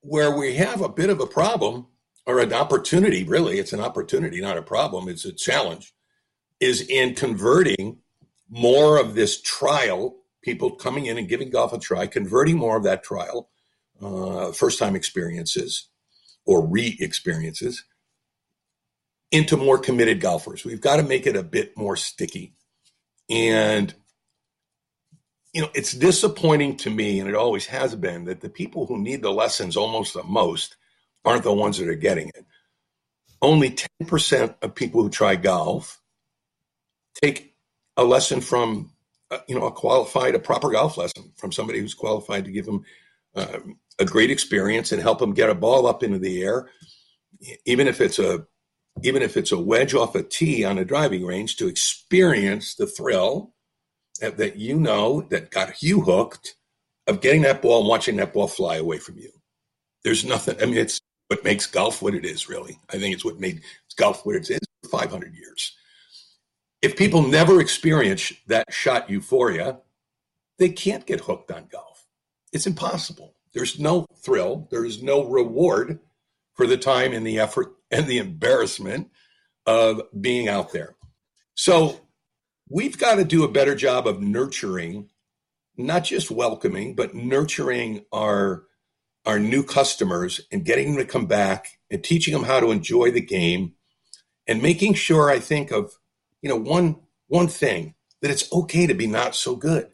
where 0.00 0.36
we 0.36 0.54
have 0.56 0.80
a 0.80 0.88
bit 0.88 1.10
of 1.10 1.20
a 1.20 1.26
problem 1.26 1.86
or 2.26 2.40
an 2.40 2.52
opportunity, 2.52 3.24
really, 3.24 3.58
it's 3.58 3.72
an 3.72 3.80
opportunity, 3.80 4.40
not 4.40 4.58
a 4.58 4.62
problem, 4.62 5.08
it's 5.08 5.24
a 5.24 5.32
challenge, 5.32 5.92
is 6.60 6.82
in 6.88 7.14
converting 7.14 7.98
more 8.48 8.98
of 8.98 9.14
this 9.14 9.40
trial, 9.40 10.16
people 10.42 10.70
coming 10.70 11.06
in 11.06 11.18
and 11.18 11.28
giving 11.28 11.50
golf 11.50 11.72
a 11.72 11.78
try, 11.78 12.06
converting 12.06 12.56
more 12.56 12.76
of 12.76 12.84
that 12.84 13.02
trial, 13.02 13.50
uh, 14.00 14.52
first 14.52 14.78
time 14.78 14.94
experiences 14.94 15.88
or 16.44 16.66
re 16.66 16.96
experiences 17.00 17.84
into 19.32 19.56
more 19.56 19.78
committed 19.78 20.20
golfers. 20.20 20.64
We've 20.64 20.80
got 20.80 20.96
to 20.96 21.02
make 21.02 21.26
it 21.26 21.36
a 21.36 21.42
bit 21.42 21.76
more 21.76 21.96
sticky. 21.96 22.54
And, 23.28 23.92
you 25.52 25.62
know, 25.62 25.70
it's 25.74 25.92
disappointing 25.92 26.76
to 26.78 26.90
me, 26.90 27.18
and 27.18 27.28
it 27.28 27.34
always 27.34 27.66
has 27.66 27.96
been, 27.96 28.24
that 28.26 28.40
the 28.40 28.48
people 28.48 28.86
who 28.86 28.98
need 28.98 29.22
the 29.22 29.32
lessons 29.32 29.76
almost 29.76 30.14
the 30.14 30.22
most 30.22 30.76
aren't 31.24 31.42
the 31.42 31.52
ones 31.52 31.78
that 31.78 31.88
are 31.88 31.94
getting 31.94 32.28
it. 32.28 32.46
Only 33.42 33.76
10% 34.00 34.54
of 34.62 34.74
people 34.74 35.02
who 35.02 35.10
try 35.10 35.34
golf 35.34 36.00
take 37.20 37.55
a 37.96 38.04
lesson 38.04 38.40
from 38.40 38.90
uh, 39.30 39.38
you 39.48 39.58
know 39.58 39.66
a 39.66 39.72
qualified 39.72 40.34
a 40.34 40.38
proper 40.38 40.70
golf 40.70 40.96
lesson 40.96 41.32
from 41.36 41.52
somebody 41.52 41.80
who's 41.80 41.94
qualified 41.94 42.44
to 42.44 42.52
give 42.52 42.66
them 42.66 42.84
uh, 43.34 43.58
a 43.98 44.04
great 44.04 44.30
experience 44.30 44.92
and 44.92 45.02
help 45.02 45.18
them 45.18 45.34
get 45.34 45.50
a 45.50 45.54
ball 45.54 45.86
up 45.86 46.02
into 46.02 46.18
the 46.18 46.42
air. 46.42 46.70
Even 47.64 47.88
if 47.88 48.00
it's 48.00 48.18
a 48.18 48.46
even 49.02 49.22
if 49.22 49.36
it's 49.36 49.52
a 49.52 49.60
wedge 49.60 49.94
off 49.94 50.14
a 50.14 50.22
tee 50.22 50.64
on 50.64 50.78
a 50.78 50.84
driving 50.84 51.24
range 51.24 51.56
to 51.56 51.68
experience 51.68 52.74
the 52.74 52.86
thrill 52.86 53.52
that, 54.20 54.38
that 54.38 54.56
you 54.56 54.78
know 54.78 55.22
that 55.30 55.50
got 55.50 55.82
you 55.82 56.00
hooked 56.00 56.56
of 57.06 57.20
getting 57.20 57.42
that 57.42 57.60
ball 57.60 57.80
and 57.80 57.88
watching 57.88 58.16
that 58.16 58.32
ball 58.32 58.48
fly 58.48 58.76
away 58.76 58.98
from 58.98 59.18
you. 59.18 59.30
There's 60.02 60.24
nothing 60.24 60.56
i 60.62 60.66
mean 60.66 60.78
it's 60.78 61.00
what 61.28 61.42
makes 61.42 61.66
golf 61.66 62.00
what 62.00 62.14
it 62.14 62.24
is 62.24 62.48
really. 62.48 62.78
I 62.88 62.98
think 62.98 63.14
it's 63.14 63.24
what 63.24 63.40
made 63.40 63.60
golf 63.96 64.24
what 64.24 64.36
it 64.36 64.48
is 64.48 64.60
for 64.82 64.90
500 64.90 65.34
years 65.34 65.76
if 66.86 66.96
people 66.96 67.26
never 67.26 67.60
experience 67.60 68.32
that 68.46 68.72
shot 68.72 69.10
euphoria, 69.10 69.80
they 70.58 70.68
can't 70.68 71.04
get 71.04 71.22
hooked 71.22 71.50
on 71.50 71.66
golf. 71.66 72.06
It's 72.52 72.68
impossible. 72.68 73.34
There's 73.52 73.80
no 73.80 74.06
thrill, 74.22 74.68
there's 74.70 75.02
no 75.02 75.24
reward 75.24 75.98
for 76.54 76.64
the 76.64 76.76
time 76.76 77.12
and 77.12 77.26
the 77.26 77.40
effort 77.40 77.74
and 77.90 78.06
the 78.06 78.18
embarrassment 78.18 79.10
of 79.66 80.00
being 80.20 80.46
out 80.46 80.72
there. 80.72 80.94
So 81.56 82.02
we've 82.68 82.96
got 82.96 83.16
to 83.16 83.24
do 83.24 83.42
a 83.42 83.50
better 83.50 83.74
job 83.74 84.06
of 84.06 84.22
nurturing, 84.22 85.10
not 85.76 86.04
just 86.04 86.30
welcoming, 86.30 86.94
but 86.94 87.16
nurturing 87.16 88.04
our 88.12 88.62
our 89.26 89.40
new 89.40 89.64
customers 89.64 90.40
and 90.52 90.64
getting 90.64 90.94
them 90.94 91.04
to 91.04 91.12
come 91.12 91.26
back 91.26 91.80
and 91.90 92.04
teaching 92.04 92.32
them 92.32 92.44
how 92.44 92.60
to 92.60 92.70
enjoy 92.70 93.10
the 93.10 93.20
game 93.20 93.72
and 94.46 94.62
making 94.62 94.94
sure 94.94 95.28
I 95.28 95.40
think 95.40 95.72
of, 95.72 95.98
you 96.46 96.52
know, 96.52 96.60
one 96.60 96.94
one 97.26 97.48
thing 97.48 97.96
that 98.22 98.30
it's 98.30 98.52
okay 98.52 98.86
to 98.86 98.94
be 98.94 99.08
not 99.08 99.34
so 99.34 99.56
good. 99.56 99.88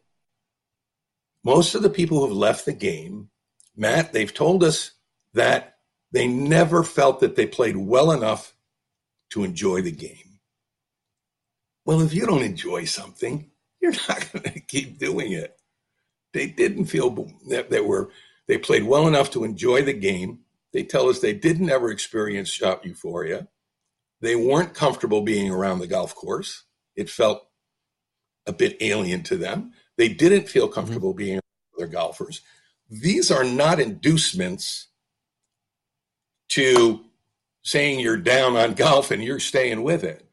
Most 1.43 1.75
of 1.75 1.83
the 1.83 1.89
people 1.89 2.19
who 2.19 2.29
have 2.29 2.37
left 2.37 2.67
the 2.67 2.75
game, 2.75 3.31
Matt, 3.75 4.13
they've 4.13 4.35
told 4.35 4.63
us 4.63 4.91
that 5.33 5.79
they 6.11 6.29
never 6.29 6.83
felt 6.83 7.21
that 7.21 7.37
they 7.37 7.47
played 7.47 7.79
well 7.79 8.13
enough 8.13 8.55
to 9.31 9.45
enjoy 9.45 9.81
the 9.81 9.93
game. 9.93 10.41
Well, 11.87 12.03
if 12.03 12.13
you 12.13 12.27
don't 12.27 12.43
enjoy 12.43 12.85
something, 12.85 13.51
you're 13.81 13.93
not 14.07 14.31
going 14.35 14.53
to 14.53 14.61
keep 14.61 14.99
doing 14.99 15.33
it. 15.33 15.57
They 16.35 16.49
didn't 16.49 16.85
feel 16.85 17.31
that 17.49 17.71
they 17.71 17.81
were 17.81 18.11
they 18.47 18.59
played 18.59 18.83
well 18.83 19.09
enough 19.09 19.31
to 19.31 19.45
enjoy 19.45 19.85
the 19.85 19.95
game. 19.95 20.41
They 20.75 20.83
tell 20.83 21.09
us 21.09 21.21
they 21.21 21.33
didn't 21.33 21.71
ever 21.71 21.91
experience 21.91 22.51
shot 22.51 22.85
euphoria. 22.85 23.49
They 24.23 24.37
weren't 24.37 24.73
comfortable 24.73 25.21
being 25.21 25.51
around 25.51 25.81
the 25.81 25.89
golf 25.89 26.15
course. 26.15 26.65
It 26.95 27.11
felt 27.11 27.43
a 28.47 28.53
bit 28.53 28.77
alien 28.81 29.25
to 29.25 29.37
them. 29.37 29.73
They 29.99 30.09
didn't 30.09 30.49
feel 30.49 30.67
mm-hmm. 30.67 30.75
comfortable 30.75 31.11
mm-hmm. 31.11 31.19
being 31.19 31.41
other 31.77 31.89
golfers. 31.89 32.41
These 32.89 33.31
are 33.31 33.45
not 33.45 33.81
inducements 33.81 34.89
to 36.51 37.05
saying 37.63 38.01
you're 38.01 38.17
down 38.17 38.57
on 38.57 38.75
golf 38.75 39.11
and 39.11 39.23
you're 39.23 39.41
staying 39.41 39.83
with 39.83 40.05
it. 40.05 40.25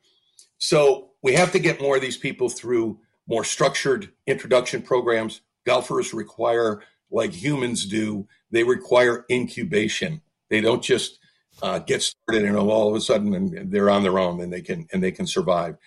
So 0.60 1.12
we 1.24 1.34
have 1.34 1.52
to 1.54 1.60
get 1.60 1.82
more 1.82 1.96
of 1.96 2.02
these 2.02 2.18
people 2.18 2.50
through 2.50 3.00
more 3.28 3.44
structured 3.44 4.12
introduction 4.28 4.82
programs. 4.82 5.42
Golfers 5.66 6.14
require, 6.14 6.82
like 7.10 7.32
humans 7.32 7.86
do, 7.86 8.28
they 8.52 8.64
require 8.64 9.26
incubation. 9.32 10.22
They 10.50 10.62
don't 10.62 10.84
just 10.84 11.20
uh, 11.62 11.80
get 11.80 12.02
started 12.02 12.46
and 12.46 12.56
all 12.56 12.90
of 12.90 12.96
a 12.96 13.02
sudden 13.02 13.34
and 13.34 13.72
they're 13.72 13.90
on 13.90 14.04
their 14.04 14.20
own 14.20 14.42
and 14.42 14.52
they 14.52 14.62
can 14.62 14.88
and 14.92 15.04
they 15.04 15.12
can 15.12 15.28
survive. 15.28 15.78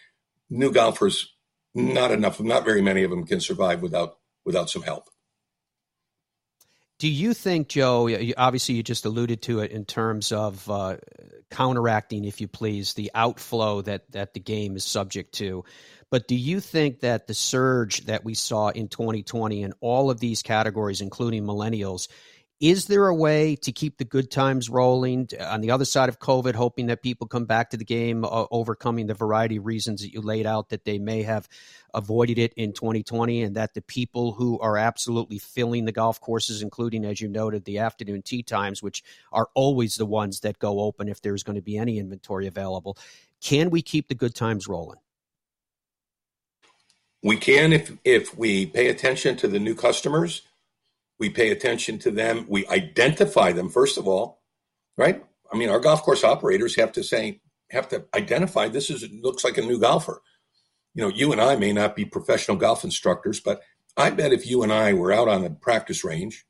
New 0.50 0.70
golfers, 0.70 1.34
not 1.74 2.10
enough, 2.10 2.40
not 2.40 2.64
very 2.64 2.82
many 2.82 3.02
of 3.04 3.10
them 3.10 3.26
can 3.26 3.40
survive 3.40 3.82
without 3.82 4.18
without 4.44 4.70
some 4.70 4.82
help. 4.82 5.08
Do 6.98 7.08
you 7.08 7.34
think, 7.34 7.68
Joe? 7.68 8.08
Obviously, 8.36 8.76
you 8.76 8.82
just 8.84 9.06
alluded 9.06 9.42
to 9.42 9.58
it 9.60 9.72
in 9.72 9.84
terms 9.84 10.30
of 10.30 10.70
uh, 10.70 10.98
counteracting, 11.50 12.24
if 12.24 12.40
you 12.40 12.46
please, 12.46 12.94
the 12.94 13.10
outflow 13.14 13.82
that 13.82 14.10
that 14.12 14.34
the 14.34 14.40
game 14.40 14.76
is 14.76 14.84
subject 14.84 15.34
to. 15.34 15.64
But 16.10 16.28
do 16.28 16.36
you 16.36 16.60
think 16.60 17.00
that 17.00 17.26
the 17.26 17.34
surge 17.34 18.04
that 18.04 18.22
we 18.22 18.34
saw 18.34 18.68
in 18.68 18.88
2020 18.88 19.62
in 19.62 19.72
all 19.80 20.10
of 20.10 20.20
these 20.20 20.42
categories, 20.42 21.00
including 21.00 21.44
millennials, 21.44 22.06
is 22.62 22.86
there 22.86 23.08
a 23.08 23.14
way 23.14 23.56
to 23.56 23.72
keep 23.72 23.98
the 23.98 24.04
good 24.04 24.30
times 24.30 24.70
rolling 24.70 25.28
on 25.40 25.62
the 25.62 25.72
other 25.72 25.84
side 25.84 26.08
of 26.08 26.20
COVID, 26.20 26.54
hoping 26.54 26.86
that 26.86 27.02
people 27.02 27.26
come 27.26 27.44
back 27.44 27.70
to 27.70 27.76
the 27.76 27.84
game, 27.84 28.24
uh, 28.24 28.46
overcoming 28.52 29.08
the 29.08 29.14
variety 29.14 29.56
of 29.56 29.66
reasons 29.66 30.00
that 30.00 30.12
you 30.12 30.20
laid 30.20 30.46
out 30.46 30.68
that 30.68 30.84
they 30.84 31.00
may 31.00 31.24
have 31.24 31.48
avoided 31.92 32.38
it 32.38 32.54
in 32.54 32.72
2020, 32.72 33.42
and 33.42 33.56
that 33.56 33.74
the 33.74 33.82
people 33.82 34.30
who 34.30 34.60
are 34.60 34.78
absolutely 34.78 35.38
filling 35.38 35.86
the 35.86 35.92
golf 35.92 36.20
courses, 36.20 36.62
including, 36.62 37.04
as 37.04 37.20
you 37.20 37.26
noted, 37.26 37.64
the 37.64 37.78
afternoon 37.78 38.22
tee 38.22 38.44
times, 38.44 38.80
which 38.80 39.02
are 39.32 39.48
always 39.54 39.96
the 39.96 40.06
ones 40.06 40.38
that 40.40 40.60
go 40.60 40.78
open 40.82 41.08
if 41.08 41.20
there's 41.20 41.42
going 41.42 41.56
to 41.56 41.62
be 41.62 41.76
any 41.76 41.98
inventory 41.98 42.46
available, 42.46 42.96
can 43.40 43.70
we 43.70 43.82
keep 43.82 44.06
the 44.06 44.14
good 44.14 44.36
times 44.36 44.68
rolling? 44.68 45.00
We 47.24 47.38
can 47.38 47.72
if 47.72 47.92
if 48.04 48.38
we 48.38 48.66
pay 48.66 48.86
attention 48.88 49.36
to 49.38 49.48
the 49.48 49.58
new 49.58 49.74
customers 49.74 50.42
we 51.22 51.30
pay 51.30 51.52
attention 51.52 52.00
to 52.00 52.10
them. 52.10 52.44
We 52.48 52.66
identify 52.66 53.52
them 53.52 53.68
first 53.68 53.96
of 53.96 54.08
all, 54.08 54.42
right? 54.98 55.24
I 55.52 55.56
mean, 55.56 55.68
our 55.68 55.78
golf 55.78 56.02
course 56.02 56.24
operators 56.24 56.74
have 56.74 56.90
to 56.94 57.04
say 57.04 57.40
have 57.70 57.88
to 57.90 58.06
identify 58.12 58.66
this 58.66 58.90
is 58.90 59.08
looks 59.22 59.44
like 59.44 59.56
a 59.56 59.62
new 59.62 59.78
golfer. 59.78 60.20
You 60.96 61.04
know, 61.04 61.14
you 61.14 61.30
and 61.30 61.40
I 61.40 61.54
may 61.54 61.72
not 61.72 61.94
be 61.94 62.04
professional 62.04 62.56
golf 62.56 62.82
instructors, 62.82 63.38
but 63.38 63.62
I 63.96 64.10
bet 64.10 64.32
if 64.32 64.48
you 64.48 64.64
and 64.64 64.72
I 64.72 64.94
were 64.94 65.12
out 65.12 65.28
on 65.28 65.44
the 65.44 65.50
practice 65.50 66.02
range 66.02 66.44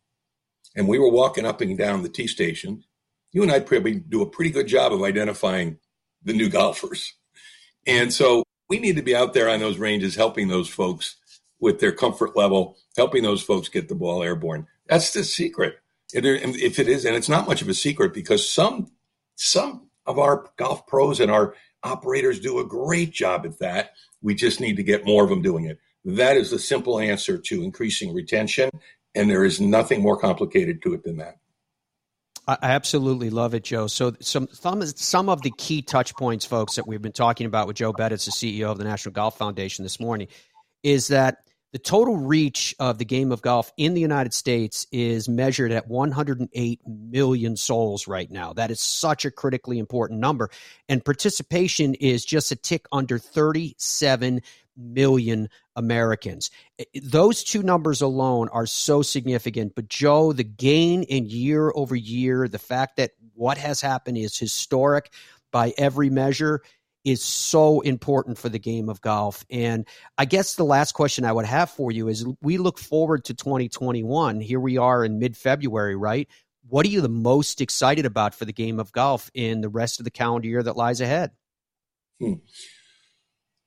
and 0.75 0.89
we 0.89 0.99
were 0.99 1.11
walking 1.11 1.45
up 1.45 1.61
and 1.61 1.77
down 1.77 2.03
the 2.03 2.09
tee 2.09 2.27
station, 2.27 2.83
you 3.31 3.43
and 3.43 3.53
I'd 3.53 3.67
probably 3.67 3.97
do 3.97 4.23
a 4.23 4.31
pretty 4.31 4.53
good 4.53 4.69
job 4.69 4.95
of 4.95 5.03
identifying 5.03 5.81
the 6.25 6.33
new 6.33 6.49
golfers. 6.49 7.13
And 7.87 8.11
so 8.11 8.43
we 8.71 8.79
need 8.79 8.97
to 8.97 9.03
be 9.03 9.15
out 9.15 9.35
there 9.35 9.51
on 9.51 9.61
those 9.61 9.77
ranges 9.77 10.15
helping 10.15 10.49
those 10.49 10.71
folks 10.71 11.17
with 11.63 11.79
their 11.79 11.93
comfort 11.93 12.37
level, 12.37 12.77
helping 12.97 13.23
those 13.23 13.41
folks 13.41 13.71
get 13.71 13.89
the 13.89 13.95
ball 13.95 14.23
airborne. 14.23 14.67
That's 14.89 15.13
the 15.13 15.25
secret. 15.25 15.77
If 16.13 16.79
it 16.79 16.89
is, 16.89 17.07
and 17.07 17.17
it's 17.17 17.29
not 17.29 17.47
much 17.47 17.63
of 17.63 17.69
a 17.69 17.75
secret 17.75 18.13
because 18.13 18.53
some 18.53 18.91
some 19.37 19.89
of 20.05 20.19
our 20.19 20.51
golf 20.59 20.87
pros 20.87 21.21
and 21.21 21.31
our 21.31 21.55
operators 21.83 22.41
do 22.41 22.59
a 22.59 22.67
great 22.67 23.13
job 23.13 23.47
at 23.47 23.59
that. 23.61 23.93
We 24.21 24.35
just 24.35 24.61
need 24.61 24.77
to 24.77 24.83
get 24.83 25.07
more 25.07 25.25
of 25.25 25.31
them 25.31 25.41
doing 25.41 25.65
it. 25.65 25.79
That 26.05 26.37
is 26.37 26.51
the 26.51 26.59
simple 26.59 26.99
answer 26.99 27.39
to 27.39 27.63
increasing 27.63 28.13
retention, 28.13 28.69
and 29.15 29.31
there 29.31 29.45
is 29.45 29.61
nothing 29.61 30.03
more 30.03 30.19
complicated 30.19 30.83
to 30.83 30.95
it 30.95 31.05
than 31.05 31.17
that. 31.19 31.39
I 32.49 32.59
absolutely 32.61 33.31
love 33.31 33.55
it, 33.55 33.63
Joe. 33.63 33.87
So 33.87 34.15
some 34.21 34.49
some 34.51 34.85
some 34.85 35.29
of 35.29 35.43
the 35.43 35.53
key 35.57 35.81
touch 35.81 36.15
points, 36.17 36.45
folks, 36.45 36.75
that 36.75 36.89
we've 36.89 37.01
been 37.01 37.13
talking 37.13 37.47
about 37.47 37.69
with 37.69 37.77
Joe 37.77 37.93
Beditz, 37.93 38.25
the 38.25 38.33
CEO 38.33 38.71
of 38.71 38.79
the 38.79 38.85
National 38.85 39.13
Golf 39.13 39.39
Foundation 39.39 39.85
this 39.85 40.01
morning, 40.01 40.27
is 40.83 41.07
that 41.09 41.39
the 41.73 41.79
total 41.79 42.19
reach 42.19 42.75
of 42.79 42.99
the 42.99 43.05
game 43.05 43.33
of 43.33 43.41
golf 43.41 43.73
in 43.79 43.95
the 43.95 44.01
United 44.01 44.35
States 44.35 44.87
is 44.93 45.29
measured 45.29 45.73
at 45.73 45.89
108 45.89 46.81
million 46.87 47.57
souls 47.57 48.07
right 48.07 48.31
now. 48.31 48.53
That 48.53 48.71
is 48.71 48.81
such 48.81 49.25
a 49.25 49.31
critically 49.31 49.79
important 49.79 50.21
number. 50.21 50.51
And 50.89 51.05
participation 51.05 51.95
is 51.95 52.25
just 52.27 52.53
a 52.53 52.57
tick 52.57 52.87
under 52.93 53.19
37 53.19 54.43
million 54.77 55.49
Americans. 55.75 56.51
Those 57.03 57.43
two 57.43 57.63
numbers 57.63 58.03
alone 58.03 58.51
are 58.51 58.67
so 58.67 59.01
significant. 59.01 59.75
But, 59.75 59.89
Joe, 59.89 60.33
the 60.33 60.45
gain 60.45 61.05
in 61.05 61.27
year 61.27 61.73
over 61.75 61.97
year, 61.97 62.49
the 62.49 62.59
fact 62.59 62.97
that 62.97 63.13
what 63.35 63.57
has 63.57 63.81
happened 63.81 64.19
is 64.19 64.39
historic 64.39 65.11
by 65.51 65.73
every 65.79 66.11
measure 66.11 66.63
is 67.05 67.23
so 67.23 67.81
important 67.81 68.39
for 68.39 68.49
the 68.49 68.59
game 68.59 68.89
of 68.89 69.01
golf. 69.01 69.45
And 69.51 69.87
I 70.19 70.25
guess 70.25 70.55
the 70.55 70.65
last 70.65 70.93
question 70.93 71.25
I 71.25 71.33
would 71.33 71.47
have 71.47 71.71
for 71.71 71.91
you 71.91 72.09
is 72.09 72.27
we 72.41 72.59
look 72.59 72.79
forward 72.79 73.25
to 73.25 73.35
2021. 73.35 74.41
Here 74.41 74.61
we 74.61 74.79
are 74.79 75.05
in 75.05 75.19
mid 75.19 75.37
February, 75.37 75.97
right? 75.97 76.29
What 76.69 76.87
are 76.87 76.91
you 76.91 77.01
the 77.01 77.09
most 77.09 77.61
excited 77.61 78.07
about 78.07 78.35
for 78.35 78.45
the 78.45 78.53
game 78.53 78.79
of 78.79 78.93
golf 78.93 79.31
in 79.35 79.61
the 79.61 79.69
rest 79.69 79.99
of 79.99 80.05
the 80.05 80.11
calendar 80.11 80.49
year 80.49 80.63
that 80.63 80.77
lies 80.77 81.01
ahead? 81.01 81.33
Hmm. 82.21 82.35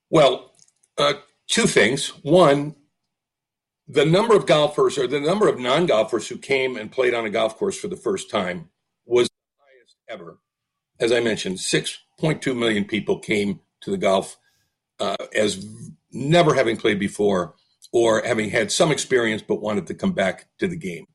Well, 0.08 0.52
uh, 0.96 1.14
two 1.46 1.66
things. 1.66 2.08
One, 2.22 2.74
the 3.86 4.06
number 4.06 4.34
of 4.34 4.46
golfers 4.46 4.96
or 4.96 5.06
the 5.06 5.20
number 5.20 5.48
of 5.48 5.58
non 5.58 5.86
golfers 5.86 6.28
who 6.28 6.38
came 6.38 6.76
and 6.76 6.90
played 6.90 7.12
on 7.12 7.26
a 7.26 7.30
golf 7.30 7.56
course 7.56 7.78
for 7.78 7.88
the 7.88 7.96
first 7.96 8.30
time 8.30 8.70
was 9.04 9.28
the 9.28 9.34
highest 9.60 9.96
ever. 10.08 10.38
As 10.98 11.12
I 11.12 11.20
mentioned, 11.20 11.60
six 11.60 11.98
0.2 12.20 12.56
million 12.56 12.84
people 12.84 13.18
came 13.18 13.60
to 13.82 13.90
the 13.90 13.98
golf 13.98 14.38
uh, 15.00 15.16
as 15.34 15.66
never 16.12 16.54
having 16.54 16.76
played 16.76 16.98
before 16.98 17.54
or 17.92 18.22
having 18.24 18.50
had 18.50 18.72
some 18.72 18.90
experience 18.90 19.42
but 19.46 19.60
wanted 19.60 19.86
to 19.86 19.94
come 19.94 20.12
back 20.12 20.46
to 20.58 20.66
the 20.66 20.76
game. 20.76 21.06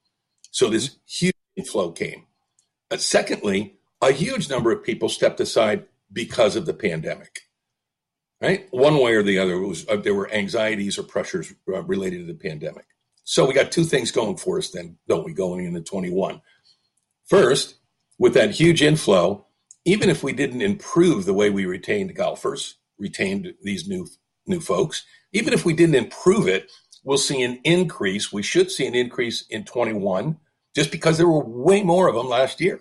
So 0.52 0.70
this 0.70 0.98
huge 1.06 1.36
inflow 1.56 1.92
came. 1.92 2.26
Uh, 2.90 2.98
secondly, 2.98 3.78
a 4.02 4.12
huge 4.12 4.50
number 4.50 4.72
of 4.72 4.84
people 4.84 5.10
stepped 5.10 5.40
aside 5.40 5.86
because 6.12 6.56
of 6.56 6.66
the 6.66 6.74
pandemic. 6.74 7.42
Right, 8.42 8.68
one 8.72 8.98
way 8.98 9.14
or 9.14 9.22
the 9.22 9.38
other, 9.38 9.60
was 9.60 9.88
uh, 9.88 9.98
there 9.98 10.16
were 10.16 10.32
anxieties 10.34 10.98
or 10.98 11.04
pressures 11.04 11.54
uh, 11.72 11.84
related 11.84 12.26
to 12.26 12.34
the 12.34 12.40
pandemic. 12.40 12.86
So 13.24 13.46
we 13.46 13.54
got 13.54 13.72
two 13.72 13.84
things 13.84 14.10
going 14.10 14.38
for 14.38 14.58
us 14.58 14.72
then, 14.72 14.98
don't 15.08 15.24
we, 15.24 15.32
going 15.32 15.64
into 15.64 15.82
21? 15.82 16.42
First, 17.28 17.76
with 18.18 18.34
that 18.34 18.50
huge 18.50 18.82
inflow, 18.82 19.46
even 19.86 20.10
if 20.10 20.24
we 20.24 20.34
didn't 20.34 20.62
improve 20.62 21.26
the 21.26 21.34
way 21.34 21.50
we 21.50 21.66
retained 21.66 22.16
golfers, 22.16 22.76
retained 22.98 23.54
these 23.64 23.88
new 23.88 24.08
new 24.48 24.60
folks, 24.60 25.06
even 25.34 25.54
if 25.54 25.66
we 25.66 25.74
didn't 25.74 25.96
improve 25.96 26.48
it, 26.48 26.72
we'll 27.04 27.18
see 27.18 27.42
an 27.42 27.60
increase. 27.64 28.34
We 28.34 28.44
should 28.44 28.72
see 28.72 28.88
an 28.88 28.96
increase 28.96 29.46
in 29.50 29.64
21 29.64 30.38
just 30.76 30.92
because 30.92 31.18
there 31.18 31.28
were 31.28 31.44
way 31.44 31.84
more 31.84 32.08
of 32.08 32.16
them 32.16 32.28
last 32.28 32.60
year. 32.60 32.80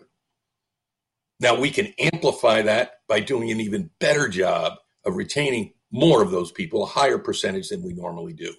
Now 1.38 1.58
we 1.58 1.70
can 1.70 1.92
amplify 1.98 2.62
that 2.62 3.00
by 3.08 3.20
doing 3.20 3.50
an 3.50 3.60
even 3.60 3.90
better 3.98 4.28
job 4.28 4.74
of 5.04 5.16
retaining 5.16 5.72
more 5.90 6.22
of 6.22 6.30
those 6.30 6.52
people, 6.52 6.82
a 6.82 6.86
higher 6.86 7.18
percentage 7.18 7.68
than 7.68 7.82
we 7.82 7.94
normally 7.94 8.32
do. 8.32 8.54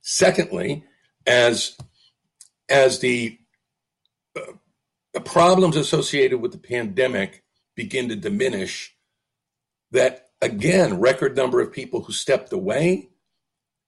Secondly, 0.00 0.84
as 1.26 1.76
as 2.68 2.98
the, 2.98 3.38
uh, 4.36 5.20
problems 5.24 5.76
associated 5.76 6.40
with 6.40 6.52
the 6.52 6.58
pandemic 6.58 7.44
begin 7.76 8.08
to 8.08 8.16
diminish, 8.16 8.96
that 9.92 10.30
again, 10.42 10.98
record 10.98 11.36
number 11.36 11.60
of 11.60 11.72
people 11.72 12.02
who 12.02 12.12
stepped 12.12 12.52
away, 12.52 13.10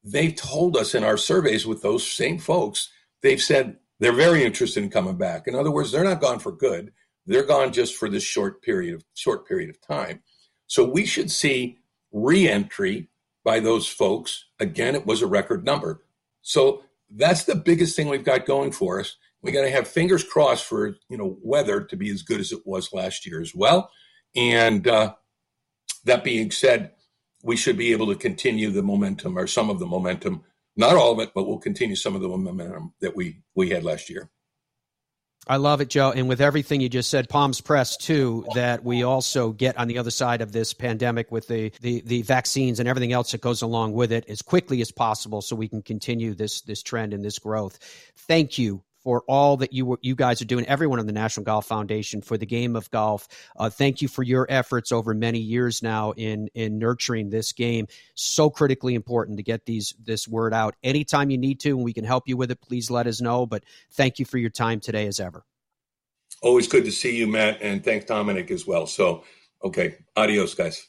they've 0.05 0.35
told 0.35 0.77
us 0.77 0.95
in 0.95 1.03
our 1.03 1.17
surveys 1.17 1.67
with 1.67 1.83
those 1.83 2.07
same 2.07 2.39
folks, 2.39 2.91
they've 3.23 3.43
said 3.43 3.79
they're 3.99 4.13
very 4.13 4.45
interested 4.45 4.83
in 4.83 4.91
coming 4.91 5.17
back. 5.17 5.49
In 5.49 5.55
other 5.55 5.73
words, 5.73 5.91
they're 5.91 6.05
not 6.05 6.21
gone 6.21 6.39
for 6.39 6.53
good. 6.53 6.93
They're 7.27 7.45
gone 7.45 7.73
just 7.73 7.97
for 7.97 8.09
this 8.09 8.23
short 8.23 8.63
period 8.63 8.95
of 8.95 9.05
short 9.15 9.47
period 9.47 9.71
of 9.71 9.81
time. 9.81 10.23
So 10.67 10.89
we 10.89 11.05
should 11.05 11.31
see 11.31 11.79
reentry 12.13 13.09
by 13.45 13.61
those 13.61 13.89
folks. 13.89 14.45
Again, 14.61 14.95
it 14.95 15.07
was 15.07 15.23
a 15.23 15.27
record 15.27 15.65
number. 15.65 16.05
So 16.43 16.85
that's 17.11 17.45
the 17.45 17.55
biggest 17.55 17.97
thing 17.97 18.09
we've 18.09 18.25
got 18.25 18.47
going 18.47 18.73
for 18.73 19.01
us. 19.01 19.17
We 19.43 19.53
got 19.53 19.63
to 19.63 19.71
have 19.71 19.87
fingers 19.87 20.25
crossed 20.25 20.65
for 20.65 20.97
you 21.09 21.17
know 21.17 21.37
weather 21.43 21.83
to 21.83 21.97
be 21.97 22.11
as 22.11 22.23
good 22.23 22.41
as 22.41 22.53
it 22.53 22.61
was 22.65 22.93
last 22.93 23.27
year 23.27 23.41
as 23.41 23.55
well. 23.55 23.91
And 24.35 24.87
uh, 24.87 25.15
that 26.05 26.25
being 26.25 26.51
said, 26.51 26.93
we 27.43 27.57
should 27.57 27.77
be 27.77 27.93
able 27.93 28.09
to 28.09 28.17
continue 28.17 28.71
the 28.71 28.83
momentum 28.83 29.39
or 29.39 29.47
some 29.47 29.71
of 29.71 29.79
the 29.79 29.87
momentum, 29.87 30.43
not 30.77 30.97
all 30.97 31.13
of 31.13 31.21
it, 31.21 31.33
but 31.35 31.47
we'll 31.47 31.59
continue 31.59 31.97
some 31.97 32.15
of 32.15 32.21
the 32.21 32.29
momentum 32.29 32.93
that 33.01 33.17
we 33.17 33.43
we 33.55 33.71
had 33.71 33.85
last 33.85 34.11
year. 34.11 34.31
I 35.49 35.57
love 35.57 35.81
it, 35.81 35.89
Joe. 35.89 36.13
And 36.13 36.29
with 36.29 36.43
everything 36.43 36.83
you 36.83 36.91
just 36.91 37.09
said, 37.09 37.29
palms 37.29 37.63
pressed 37.63 38.03
too, 38.03 38.45
that 38.55 38.85
we 38.85 39.03
also 39.03 39.53
get 39.53 39.79
on 39.79 39.89
the 39.89 39.97
other 39.97 40.11
side 40.11 40.43
of 40.43 40.53
this 40.53 40.75
pandemic 40.75 41.33
with 41.33 41.49
the, 41.49 41.73
the, 41.81 42.03
the 42.05 42.23
vaccines 42.23 42.81
and 42.81 42.89
everything 42.89 43.13
else 43.13 43.33
that 43.33 43.41
goes 43.41 43.63
along 43.63 43.95
with 43.95 44.13
it 44.13 44.29
as 44.29 44.43
quickly 44.43 44.83
as 44.83 44.93
possible 44.93 45.41
so 45.41 45.57
we 45.57 45.69
can 45.69 45.81
continue 45.81 46.35
this 46.35 46.61
this 46.63 46.83
trend 46.83 47.15
and 47.15 47.25
this 47.25 47.39
growth. 47.39 47.79
Thank 48.27 48.59
you 48.59 48.83
for 49.09 49.25
all 49.27 49.57
that 49.57 49.73
you 49.73 49.99
you 50.03 50.15
guys 50.15 50.43
are 50.43 50.45
doing, 50.45 50.67
everyone 50.67 51.01
on 51.01 51.07
the 51.07 51.15
National 51.15 51.43
Golf 51.43 51.65
Foundation 51.65 52.21
for 52.21 52.37
the 52.37 52.45
game 52.45 52.77
of 52.77 52.91
golf. 52.91 53.27
Uh, 53.57 53.71
thank 53.71 54.03
you 54.03 54.07
for 54.07 54.23
your 54.23 54.47
efforts 54.51 54.93
over 54.93 55.15
many 55.15 55.39
years 55.39 55.83
now 55.83 56.13
in 56.19 56.51
in 56.53 56.79
nurturing 56.79 57.31
this 57.31 57.55
game. 57.55 57.87
So 58.15 58.51
critically 58.51 58.95
important 58.95 59.39
to 59.39 59.43
get 59.43 59.65
these 59.65 59.95
this 60.05 60.29
word 60.29 60.53
out. 60.53 60.77
Anytime 60.83 61.31
you 61.31 61.39
need 61.39 61.59
to, 61.61 61.71
and 61.71 61.85
we 61.85 61.95
can 61.95 62.05
help 62.05 62.29
you 62.29 62.37
with 62.37 62.51
it, 62.51 62.61
please 62.61 62.91
let 62.91 63.07
us 63.07 63.23
know. 63.23 63.47
But 63.47 63.65
thank 63.93 64.19
you 64.19 64.27
for 64.27 64.37
your 64.37 64.51
time 64.51 64.79
today, 64.79 65.07
as 65.07 65.21
ever. 65.21 65.43
Always 66.43 66.69
good 66.69 66.85
to 66.85 66.93
see 66.93 67.17
you, 67.17 67.27
Matt, 67.27 67.63
and 67.63 67.83
thanks 67.83 68.05
Dominic 68.05 68.51
as 68.51 68.67
well. 68.67 68.87
So, 68.87 69.25
okay, 69.65 69.97
adios, 70.19 70.55
guys. 70.55 70.87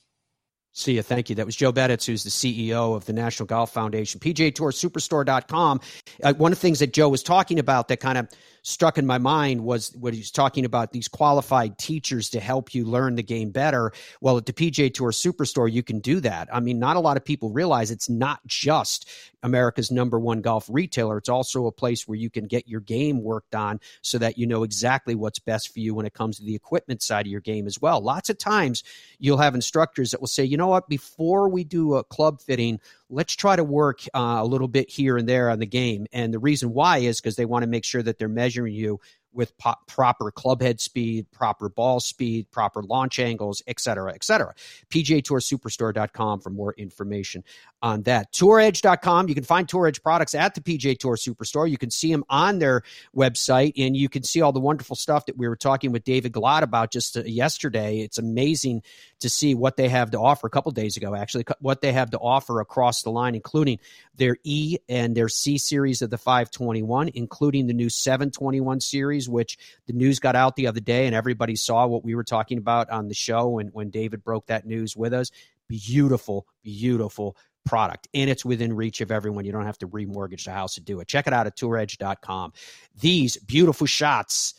See 0.80 0.94
you. 0.94 1.02
Thank 1.02 1.30
you. 1.30 1.36
That 1.36 1.46
was 1.46 1.58
Joe 1.58 1.74
Beditz, 1.74 2.06
who's 2.06 2.24
the 2.24 2.30
CEO 2.30 2.96
of 2.96 3.04
the 3.04 3.12
National 3.12 3.46
Golf 3.46 3.74
Foundation. 3.74 4.22
PGA 4.22 4.56
Tour 4.56 4.72
Superstore.com. 4.72 5.82
Uh, 6.24 6.34
one 6.36 6.54
of 6.54 6.58
the 6.58 6.62
things 6.62 6.80
that 6.80 6.94
Joe 6.94 7.10
was 7.10 7.22
talking 7.22 7.60
about 7.60 7.89
that 7.89 8.00
kind 8.00 8.18
of 8.18 8.30
struck 8.69 8.97
in 8.97 9.05
my 9.05 9.17
mind 9.17 9.63
was 9.63 9.95
what 9.95 10.13
he's 10.13 10.32
talking 10.32 10.63
about 10.63 10.91
these 10.91 11.08
qualified 11.08 11.77
teachers 11.77 12.29
to 12.29 12.39
help 12.39 12.73
you 12.73 12.86
learn 12.86 13.15
the 13.15 13.23
game 13.23 13.49
better. 13.51 13.91
Well, 14.21 14.38
at 14.38 14.45
the 14.45 14.53
PGA 14.53 14.93
Tour 14.93 15.12
Superstore, 15.12 15.71
you 15.71 15.84
can 15.84 15.99
do 15.99 16.19
that. 16.19 16.47
I 16.53 16.60
mean, 16.60 16.79
not 16.79 16.95
a 16.95 16.99
lot 16.99 17.17
of 17.17 17.25
people 17.25 17.49
realize 17.49 17.91
it's 17.91 18.10
not 18.10 18.45
just 18.45 19.10
America's 19.41 19.91
number 19.91 20.19
one 20.19 20.41
golf 20.41 20.67
retailer. 20.69 21.17
It's 21.17 21.29
also 21.29 21.65
a 21.65 21.71
place 21.71 22.08
where 22.08 22.17
you 22.17 22.29
can 22.29 22.45
get 22.45 22.67
your 22.67 22.82
game 22.82 23.23
worked 23.23 23.55
on 23.55 23.79
so 24.01 24.17
that 24.17 24.38
you 24.38 24.45
know 24.45 24.63
exactly 24.63 25.15
what's 25.15 25.39
best 25.39 25.73
for 25.73 25.79
you 25.79 25.95
when 25.95 26.05
it 26.05 26.13
comes 26.13 26.38
to 26.38 26.45
the 26.45 26.55
equipment 26.55 27.01
side 27.01 27.25
of 27.25 27.32
your 27.32 27.41
game 27.41 27.65
as 27.65 27.82
well. 27.82 28.01
Lots 28.01 28.29
of 28.29 28.38
times 28.38 28.84
you'll 29.17 29.38
have 29.38 29.55
instructors 29.55 30.12
that 30.12 30.19
will 30.19 30.27
say, 30.27 30.43
you 30.43 30.58
know 30.58 30.67
what, 30.67 30.88
before 30.89 31.49
we 31.49 31.63
do 31.63 31.95
a 31.95 32.03
club 32.03 32.41
fitting, 32.41 32.79
let's 33.10 33.36
try 33.36 33.56
to 33.56 33.63
work 33.63 34.02
uh, 34.13 34.38
a 34.39 34.45
little 34.45 34.67
bit 34.67 34.89
here 34.89 35.17
and 35.17 35.28
there 35.28 35.50
on 35.50 35.60
the 35.60 35.65
game. 35.65 36.06
And 36.12 36.34
the 36.34 36.39
reason 36.39 36.74
why 36.74 37.00
is 37.00 37.19
because 37.19 37.36
they 37.36 37.45
want 37.45 37.63
to 37.63 37.69
make 37.69 37.84
sure 37.84 38.04
that 38.04 38.17
they're 38.17 38.30
measuring 38.30 38.74
you 38.74 39.00
with 39.34 39.58
po- 39.58 39.76
proper 39.88 40.32
club 40.32 40.62
head 40.62 40.80
speed, 40.80 41.30
proper 41.32 41.70
ball 41.70 42.00
speed, 42.00 42.50
proper 42.52 42.82
launch 42.84 43.20
angles, 43.20 43.62
et 43.68 43.80
cetera, 43.80 44.13
et 44.13 44.24
cetera. 44.24 44.54
PGA 44.89 45.24
Tour 45.24 45.39
Superstore.com 45.39 46.39
for 46.39 46.50
more 46.50 46.74
information 46.78 47.44
on 47.82 48.04
that. 48.04 48.32
TourEdge.com. 48.34 49.30
You 49.30 49.36
can 49.36 49.44
find 49.44 49.68
TourEdge 49.68 50.02
products 50.02 50.36
at 50.36 50.56
the 50.56 50.62
PGA 50.62 50.98
Tour 50.98 51.15
Superstore. 51.15 51.70
You 51.70 51.78
can 51.78 51.92
see 51.92 52.12
them 52.12 52.24
on 52.30 52.60
their 52.60 52.84
website, 53.15 53.74
and 53.78 53.96
you 53.96 54.10
can 54.10 54.24
see 54.24 54.42
all 54.42 54.52
the 54.52 54.60
wonderful 54.60 54.96
stuff 54.96 55.26
that 55.28 55.38
we 55.38 55.48
were 55.48 55.56
talking 55.56 55.92
with 55.92 56.04
David 56.04 56.34
Glod 56.34 56.62
about 56.62 56.92
just 56.92 57.18
uh, 57.18 57.24
yesterday. 57.24 58.00
It's 58.00 58.18
amazing 58.18 58.84
to 59.20 59.30
see 59.30 59.56
what 59.56 59.78
they 59.78 59.89
have 59.89 60.12
to 60.12 60.20
offer 60.20 60.48
a 60.48 60.50
couple 60.50 60.72
days 60.72 60.98
ago, 60.98 61.15
actually, 61.15 61.46
what 61.60 61.82
they 61.82 61.92
have 61.92 62.12
to 62.12 62.20
offer 62.20 62.60
across 62.60 63.04
the 63.04 63.12
line, 63.12 63.36
including 63.36 63.80
their 64.15 64.38
E 64.44 64.78
and 64.88 65.15
their 65.15 65.30
C 65.30 65.58
series 65.58 66.02
of 66.02 66.10
the 66.10 66.18
521, 66.18 67.12
including 67.13 67.68
the 67.68 67.74
new 67.74 67.89
721 67.89 68.80
series, 68.82 69.18
which 69.27 69.58
the 69.88 69.93
news 69.93 70.19
got 70.19 70.36
out 70.36 70.55
the 70.55 70.67
other 70.67 70.79
day, 70.79 71.08
and 71.08 71.15
everybody 71.15 71.55
saw 71.55 71.88
what 71.88 72.05
we 72.05 72.15
were 72.15 72.23
talking 72.23 72.60
about 72.60 72.89
on 72.89 73.08
the 73.08 73.13
show 73.13 73.49
when, 73.49 73.67
when 73.67 73.89
David 73.89 74.23
broke 74.23 74.45
that 74.47 74.65
news 74.65 74.95
with 74.95 75.13
us 75.13 75.32
beautiful, 75.69 76.47
beautiful 76.63 77.38
product 77.65 78.08
and 78.13 78.29
it's 78.29 78.43
within 78.43 78.73
reach 78.73 78.99
of 78.99 79.12
everyone. 79.12 79.45
You 79.45 79.51
don't 79.51 79.65
have 79.65 79.77
to 79.79 79.88
remortgage 79.88 80.45
the 80.45 80.51
house 80.51 80.75
to 80.75 80.82
do 80.82 80.99
it. 80.99 81.08
Check 81.08 81.27
it 81.27 81.34
out 81.34 81.47
at 81.47 81.55
touredge.com. 81.55 82.53
These 82.99 83.38
beautiful 83.38 83.88
shots 83.88 84.55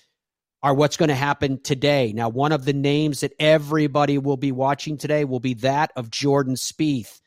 are 0.63 0.75
what's 0.75 0.97
going 0.97 1.09
to 1.09 1.15
happen 1.15 1.61
today. 1.63 2.13
Now, 2.15 2.29
one 2.29 2.53
of 2.53 2.65
the 2.65 2.73
names 2.73 3.21
that 3.21 3.33
everybody 3.39 4.19
will 4.19 4.37
be 4.37 4.53
watching 4.53 4.97
today 4.97 5.25
will 5.25 5.41
be 5.41 5.55
that 5.55 5.91
of 5.97 6.11
Jordan 6.11 6.55
Spieth. 6.55 7.21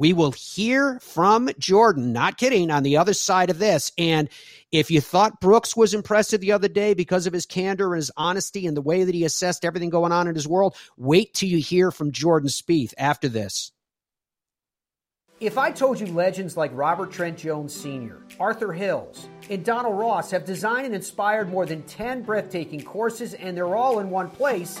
We 0.00 0.14
will 0.14 0.32
hear 0.32 0.98
from 1.00 1.50
Jordan, 1.58 2.14
not 2.14 2.38
kidding, 2.38 2.70
on 2.70 2.84
the 2.84 2.96
other 2.96 3.12
side 3.12 3.50
of 3.50 3.58
this. 3.58 3.92
And 3.98 4.30
if 4.72 4.90
you 4.90 4.98
thought 4.98 5.42
Brooks 5.42 5.76
was 5.76 5.92
impressive 5.92 6.40
the 6.40 6.52
other 6.52 6.68
day 6.68 6.94
because 6.94 7.26
of 7.26 7.34
his 7.34 7.44
candor 7.44 7.92
and 7.92 7.98
his 7.98 8.10
honesty 8.16 8.66
and 8.66 8.74
the 8.74 8.80
way 8.80 9.04
that 9.04 9.14
he 9.14 9.26
assessed 9.26 9.62
everything 9.62 9.90
going 9.90 10.10
on 10.10 10.26
in 10.26 10.34
his 10.34 10.48
world, 10.48 10.74
wait 10.96 11.34
till 11.34 11.50
you 11.50 11.58
hear 11.58 11.90
from 11.90 12.12
Jordan 12.12 12.48
Spieth 12.48 12.94
after 12.96 13.28
this. 13.28 13.72
If 15.38 15.58
I 15.58 15.70
told 15.70 16.00
you 16.00 16.06
legends 16.06 16.56
like 16.56 16.70
Robert 16.72 17.12
Trent 17.12 17.36
Jones 17.36 17.74
Sr., 17.74 18.22
Arthur 18.38 18.72
Hills, 18.72 19.28
and 19.50 19.62
Donald 19.62 19.98
Ross 19.98 20.30
have 20.30 20.46
designed 20.46 20.86
and 20.86 20.94
inspired 20.94 21.50
more 21.50 21.66
than 21.66 21.82
10 21.82 22.22
breathtaking 22.22 22.82
courses 22.82 23.34
and 23.34 23.54
they're 23.54 23.76
all 23.76 23.98
in 23.98 24.08
one 24.08 24.30
place, 24.30 24.80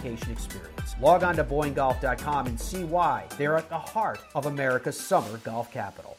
vacation 0.00 0.32
experience. 0.32 0.94
Log 1.00 1.22
on 1.22 1.36
to 1.36 1.44
BoyneGolf.com 1.44 2.46
and 2.46 2.60
see 2.60 2.84
why 2.84 3.24
they're 3.36 3.56
at 3.56 3.68
the 3.68 3.78
heart 3.78 4.20
of 4.34 4.46
America's 4.46 4.98
summer 4.98 5.38
golf 5.38 5.70
capital. 5.72 6.09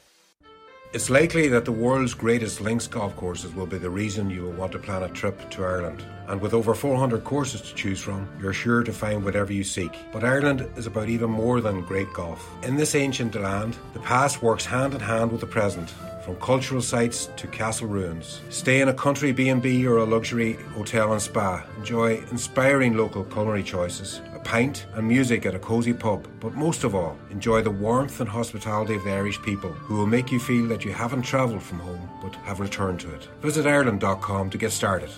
It's 0.94 1.10
likely 1.10 1.48
that 1.48 1.64
the 1.64 1.72
world's 1.72 2.14
greatest 2.14 2.60
links 2.60 2.86
golf 2.86 3.16
courses 3.16 3.56
will 3.56 3.66
be 3.66 3.78
the 3.78 3.90
reason 3.90 4.30
you 4.30 4.42
will 4.42 4.52
want 4.52 4.74
to 4.74 4.80
plan 4.80 5.04
a 5.04 5.08
trip 5.08 5.50
to 5.52 5.64
Ireland. 5.64 6.04
And 6.28 6.42
with 6.42 6.54
over 6.54 6.76
400 6.76 7.24
courses 7.24 7.62
to 7.62 7.74
choose 7.74 8.02
from, 8.02 8.28
you're 8.42 8.52
sure 8.52 8.84
to 8.84 8.92
find 8.92 9.24
whatever 9.24 9.54
you 9.54 9.64
seek. 9.64 9.96
But 10.12 10.26
Ireland 10.26 10.70
is 10.76 10.88
about 10.88 11.08
even 11.08 11.30
more 11.30 11.62
than 11.62 11.80
great 11.86 12.12
golf. 12.12 12.46
In 12.64 12.76
this 12.76 12.94
ancient 12.94 13.36
land, 13.36 13.78
the 13.94 14.02
past 14.02 14.42
works 14.42 14.66
hand 14.66 14.94
in 14.94 15.00
hand 15.00 15.32
with 15.32 15.40
the 15.40 15.48
present 15.48 15.94
from 16.26 16.36
cultural 16.36 16.82
sites 16.82 17.30
to 17.38 17.48
castle 17.48 17.88
ruins. 17.88 18.42
Stay 18.50 18.82
in 18.82 18.90
a 18.90 18.94
country 18.94 19.32
B&B 19.32 19.88
or 19.88 19.98
a 19.98 20.06
luxury 20.06 20.54
hotel 20.76 21.14
and 21.14 21.22
spa. 21.22 21.66
Enjoy 21.78 22.18
inspiring 22.32 22.98
local 22.98 23.24
culinary 23.24 23.64
choices, 23.64 24.20
pint 24.44 24.86
and 24.94 25.08
music 25.08 25.46
at 25.46 25.56
a 25.56 25.60
cosy 25.60 25.94
pub. 25.94 26.28
But 26.40 26.54
most 26.54 26.84
of 26.84 26.96
all, 26.96 27.18
enjoy 27.30 27.62
the 27.62 27.72
warmth 27.72 28.20
and 28.20 28.30
hospitality 28.30 28.96
of 28.96 29.04
the 29.04 29.12
Irish 29.12 29.42
people 29.42 29.72
who 29.72 29.96
will 29.96 30.08
make 30.08 30.32
you 30.32 30.40
feel 30.40 30.68
that 30.68 30.86
you 30.86 30.94
haven't 30.94 31.24
travelled 31.24 31.64
from 31.64 31.80
home 31.80 32.10
but 32.22 32.36
have 32.38 32.60
returned 32.60 33.00
to 33.02 33.14
it. 33.14 33.28
Visit 33.42 33.66
Ireland.com 33.66 34.50
to 34.50 34.58
get 34.58 34.72
started. 34.72 35.10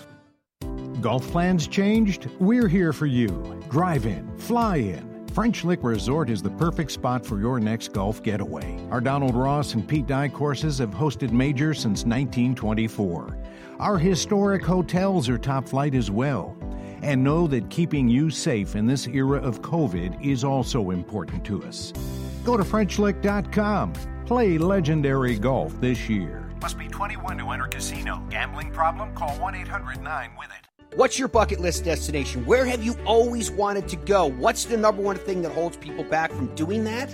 Golf 1.01 1.28
plans 1.32 1.67
changed? 1.67 2.30
We're 2.39 2.67
here 2.67 2.93
for 2.93 3.05
you. 3.07 3.61
Drive 3.69 4.05
in, 4.05 4.38
fly 4.38 4.78
in 4.78 5.13
French 5.34 5.63
Lick 5.63 5.80
Resort 5.82 6.30
is 6.30 6.43
the 6.43 6.51
perfect 6.51 6.91
spot 6.91 7.26
for 7.26 7.39
your 7.39 7.59
next 7.59 7.91
golf 7.91 8.21
getaway. 8.21 8.80
Our 8.91 9.01
Donald 9.01 9.36
Ross 9.36 9.74
and 9.74 9.88
Pete 9.88 10.05
Dye 10.05 10.30
courses 10.30 10.78
have 10.78 10.91
hosted 10.91 11.32
majors 11.32 11.80
since 11.80 12.03
1924. 12.03 13.36
Our 13.80 13.97
historic 13.97 14.63
hotels 14.63 15.28
are 15.30 15.39
top 15.39 15.67
flight 15.67 15.95
as 15.95 16.11
well. 16.11 16.55
And 17.03 17.21
know 17.21 17.47
that 17.47 17.69
keeping 17.69 18.07
you 18.07 18.29
safe 18.29 18.77
in 18.77 18.87
this 18.87 19.07
era 19.07 19.37
of 19.39 19.61
COVID 19.61 20.25
is 20.25 20.45
also 20.45 20.91
important 20.91 21.43
to 21.45 21.61
us. 21.63 21.91
Go 22.45 22.55
to 22.55 22.63
FrenchLick.com. 22.63 23.93
Play 24.25 24.57
legendary 24.57 25.37
golf 25.37 25.79
this 25.81 26.07
year. 26.07 26.49
Must 26.61 26.79
be 26.79 26.87
21 26.87 27.39
to 27.39 27.49
enter 27.51 27.67
casino. 27.67 28.25
Gambling 28.29 28.71
problem? 28.71 29.13
Call 29.15 29.35
1 29.37 29.53
800 29.53 30.01
9 30.01 30.31
with 30.37 30.47
it. 30.47 30.95
What's 30.95 31.19
your 31.19 31.27
bucket 31.27 31.59
list 31.59 31.83
destination? 31.83 32.45
Where 32.45 32.65
have 32.65 32.83
you 32.83 32.95
always 33.05 33.51
wanted 33.51 33.89
to 33.89 33.95
go? 33.97 34.27
What's 34.27 34.63
the 34.63 34.77
number 34.77 35.01
one 35.01 35.17
thing 35.17 35.41
that 35.41 35.51
holds 35.51 35.75
people 35.75 36.05
back 36.05 36.31
from 36.31 36.55
doing 36.55 36.85
that? 36.85 37.13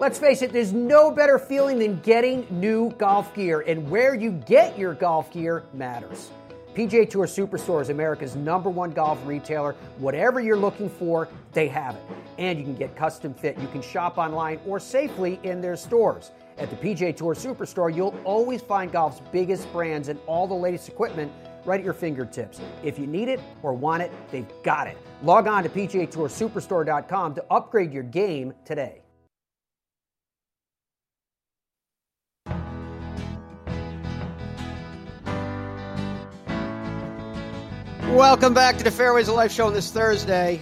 Let's 0.00 0.16
face 0.16 0.42
it, 0.42 0.52
there's 0.52 0.72
no 0.72 1.10
better 1.10 1.40
feeling 1.40 1.80
than 1.80 1.98
getting 2.02 2.46
new 2.50 2.92
golf 2.92 3.34
gear, 3.34 3.64
and 3.66 3.90
where 3.90 4.14
you 4.14 4.30
get 4.30 4.78
your 4.78 4.94
golf 4.94 5.32
gear 5.32 5.64
matters. 5.74 6.30
PGA 6.72 7.10
Tour 7.10 7.26
Superstore 7.26 7.82
is 7.82 7.88
America's 7.88 8.36
number 8.36 8.70
one 8.70 8.92
golf 8.92 9.18
retailer. 9.26 9.74
Whatever 9.96 10.38
you're 10.38 10.56
looking 10.56 10.88
for, 10.88 11.28
they 11.52 11.66
have 11.66 11.96
it. 11.96 12.02
And 12.38 12.60
you 12.60 12.64
can 12.64 12.76
get 12.76 12.94
custom 12.94 13.34
fit. 13.34 13.58
You 13.58 13.66
can 13.66 13.82
shop 13.82 14.18
online 14.18 14.60
or 14.64 14.78
safely 14.78 15.40
in 15.42 15.60
their 15.60 15.74
stores. 15.74 16.30
At 16.58 16.70
the 16.70 16.76
PGA 16.76 17.16
Tour 17.16 17.34
Superstore, 17.34 17.92
you'll 17.92 18.14
always 18.22 18.62
find 18.62 18.92
golf's 18.92 19.20
biggest 19.32 19.70
brands 19.72 20.08
and 20.08 20.20
all 20.28 20.46
the 20.46 20.54
latest 20.54 20.88
equipment 20.88 21.32
right 21.64 21.80
at 21.80 21.84
your 21.84 21.92
fingertips. 21.92 22.60
If 22.84 23.00
you 23.00 23.08
need 23.08 23.26
it 23.26 23.40
or 23.64 23.72
want 23.72 24.04
it, 24.04 24.12
they've 24.30 24.46
got 24.62 24.86
it. 24.86 24.96
Log 25.24 25.48
on 25.48 25.64
to 25.64 25.68
PGATourSuperstore.com 25.68 27.34
to 27.34 27.44
upgrade 27.50 27.92
your 27.92 28.04
game 28.04 28.54
today. 28.64 29.02
Welcome 38.14 38.54
back 38.54 38.78
to 38.78 38.84
the 38.84 38.90
Fairways 38.90 39.28
of 39.28 39.34
Life 39.34 39.52
show 39.52 39.66
on 39.66 39.74
this 39.74 39.92
Thursday. 39.92 40.60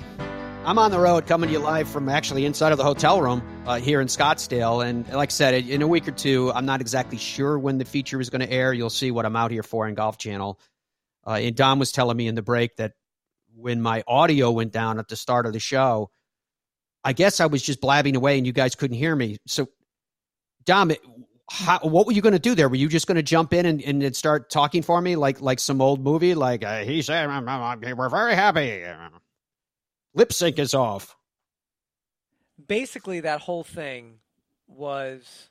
I'm 0.64 0.78
on 0.78 0.90
the 0.90 0.99
road 0.99 1.28
coming 1.28 1.47
to 1.49 1.53
you 1.53 1.61
live 1.61 1.88
from 1.88 2.09
actually 2.09 2.44
inside 2.44 2.72
of 2.72 2.76
the 2.76 2.84
hotel 2.84 3.22
room 3.22 3.40
uh, 3.66 3.76
here 3.78 4.01
in 4.01 4.09
Scottsdale. 4.09 4.84
And 4.84 5.09
like 5.09 5.28
I 5.28 5.32
said, 5.32 5.55
in 5.55 5.80
a 5.80 5.86
week 5.86 6.09
or 6.09 6.11
two, 6.11 6.53
I'm 6.53 6.66
not 6.66 6.80
exactly 6.80 7.18
sure 7.18 7.57
when 7.57 7.78
the 7.78 7.84
feature 7.84 8.20
is 8.20 8.30
going 8.30 8.40
to 8.40 8.51
air. 8.51 8.72
You'll 8.72 8.90
see 8.90 9.12
what 9.12 9.24
I'm 9.24 9.36
out 9.36 9.53
here 9.53 9.62
for 9.62 9.86
in 9.86 9.94
Golf 9.94 10.18
Channel. 10.18 10.59
Uh, 11.24 11.38
and 11.40 11.55
Dom 11.55 11.78
was 11.78 11.92
telling 11.92 12.16
me 12.16 12.26
in 12.26 12.34
the 12.34 12.42
break 12.42 12.76
that 12.76 12.94
when 13.55 13.80
my 13.80 14.03
audio 14.09 14.51
went 14.51 14.72
down 14.72 14.99
at 14.99 15.07
the 15.07 15.16
start 15.16 15.47
of 15.47 15.53
the 15.53 15.61
show, 15.61 16.11
I 17.05 17.12
guess 17.12 17.40
I 17.40 17.47
was 17.47 17.62
just 17.62 17.80
blabbing 17.80 18.16
away 18.16 18.38
and 18.38 18.47
you 18.47 18.53
guys 18.53 18.74
couldn't 18.74 18.99
hear 18.99 19.14
me. 19.14 19.38
So, 19.47 19.68
Dom, 20.64 20.90
how, 21.51 21.78
what 21.80 22.07
were 22.07 22.12
you 22.12 22.22
going 22.22 22.32
to 22.32 22.38
do 22.38 22.55
there? 22.55 22.68
Were 22.68 22.76
you 22.76 22.88
just 22.88 23.07
going 23.07 23.16
to 23.16 23.22
jump 23.22 23.53
in 23.53 23.66
and, 23.66 23.82
and 23.82 24.16
start 24.16 24.51
talking 24.51 24.82
for 24.82 25.01
me 25.01 25.16
like 25.16 25.40
like 25.40 25.61
some 25.61 25.80
old 25.80 26.03
movie? 26.03 26.34
Like 26.34 26.64
uh, 26.64 26.80
he 26.84 27.03
said, 27.03 27.26
we're 27.28 28.09
very 28.09 28.34
happy. 28.34 28.84
Lip 30.14 30.32
sync 30.32 30.59
is 30.59 30.74
off. 30.74 31.16
Basically, 32.66 33.20
that 33.20 33.40
whole 33.40 33.62
thing 33.62 34.18
was 34.66 35.51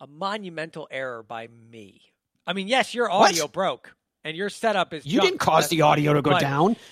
a 0.00 0.06
monumental 0.06 0.88
error 0.90 1.22
by 1.22 1.48
me. 1.70 2.00
I 2.46 2.52
mean, 2.52 2.66
yes, 2.66 2.94
your 2.94 3.10
audio 3.10 3.44
What? 3.44 3.52
broke 3.52 3.96
and 4.24 4.36
your 4.36 4.50
setup 4.50 4.92
is. 4.92 5.06
You 5.06 5.20
didn't 5.20 5.38
cause 5.38 5.68
the 5.68 5.82
audio 5.82 6.14
to 6.14 6.22
go 6.22 6.38
down. 6.38 6.76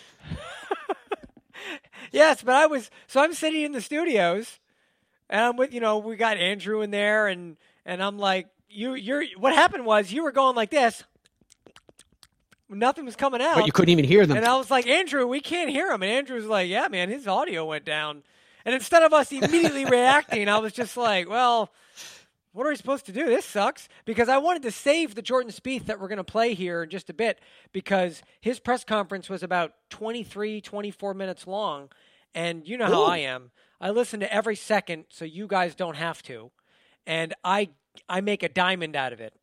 Yes, 2.11 2.43
but 2.43 2.55
I 2.55 2.67
was 2.67 2.91
so 3.07 3.23
I'm 3.23 3.33
sitting 3.33 3.63
in 3.63 3.73
the 3.73 3.81
studios, 3.81 4.61
and 5.31 5.41
I'm 5.41 5.57
with 5.57 5.73
you 5.73 5.81
know 5.81 5.99
we 5.99 6.17
got 6.17 6.37
Andrew 6.37 6.83
in 6.83 6.91
there, 6.91 7.27
and 7.27 7.57
and 7.85 8.03
I'm 8.03 8.19
like 8.19 8.49
you 8.69 8.95
you're 8.95 9.25
what 9.39 9.55
happened 9.55 9.85
was 9.85 10.13
you 10.13 10.23
were 10.23 10.33
going 10.33 10.57
like 10.57 10.71
this, 10.71 11.05
nothing 12.69 13.05
was 13.05 13.17
coming 13.17 13.43
out, 13.43 13.57
But 13.57 13.67
you 13.67 13.73
couldn't 13.73 13.91
even 13.93 14.05
hear 14.05 14.27
them. 14.27 14.37
and 14.37 14.47
I 14.47 14.57
was 14.57 14.71
like 14.71 14.87
Andrew, 14.87 15.27
we 15.27 15.41
can't 15.41 15.71
hear 15.71 15.91
him, 15.91 16.03
and 16.03 16.11
Andrew's 16.11 16.47
like, 16.47 16.69
yeah, 16.69 16.89
man, 16.89 17.09
his 17.09 17.27
audio 17.27 17.65
went 17.65 17.85
down, 17.85 18.23
and 18.65 18.75
instead 18.75 19.03
of 19.03 19.13
us 19.13 19.31
immediately 19.33 19.85
reacting, 19.99 20.49
I 20.49 20.59
was 20.59 20.73
just 20.73 20.97
like, 20.97 21.29
well. 21.29 21.71
What 22.55 22.67
are 22.67 22.69
we 22.69 22.77
supposed 22.77 23.07
to 23.07 23.13
do? 23.13 23.25
This 23.25 23.47
sucks 23.47 23.89
because 24.05 24.29
I 24.29 24.37
wanted 24.37 24.61
to 24.65 24.71
save 24.71 25.15
the 25.15 25.23
Jordan 25.23 25.51
Spieth 25.51 25.87
that 25.87 25.99
we're 25.99 26.09
going 26.09 26.19
to 26.19 26.23
play 26.23 26.53
here 26.53 26.83
in 26.83 26.91
just 26.91 27.09
a 27.09 27.15
bit 27.15 27.41
because 27.73 28.23
his 28.43 28.61
press 28.61 28.85
conference 28.85 29.31
was 29.31 29.43
about 29.43 29.73
23, 29.89 30.61
24 30.61 31.15
minutes 31.15 31.47
long. 31.47 31.89
And 32.35 32.69
you 32.69 32.77
know 32.77 32.89
how 32.89 33.05
Ooh. 33.05 33.07
I 33.07 33.17
am. 33.21 33.53
I 33.81 33.89
listen 33.89 34.21
to 34.21 34.31
every 34.31 34.55
second 34.55 35.07
so 35.09 35.25
you 35.25 35.47
guys 35.47 35.75
don't 35.75 35.97
have 35.97 36.23
to. 36.25 36.51
And 37.07 37.35
I 37.45 37.71
I 38.09 38.21
make 38.21 38.43
a 38.43 38.49
diamond 38.49 38.97
out 38.97 39.13
of 39.13 39.21
it. 39.21 39.35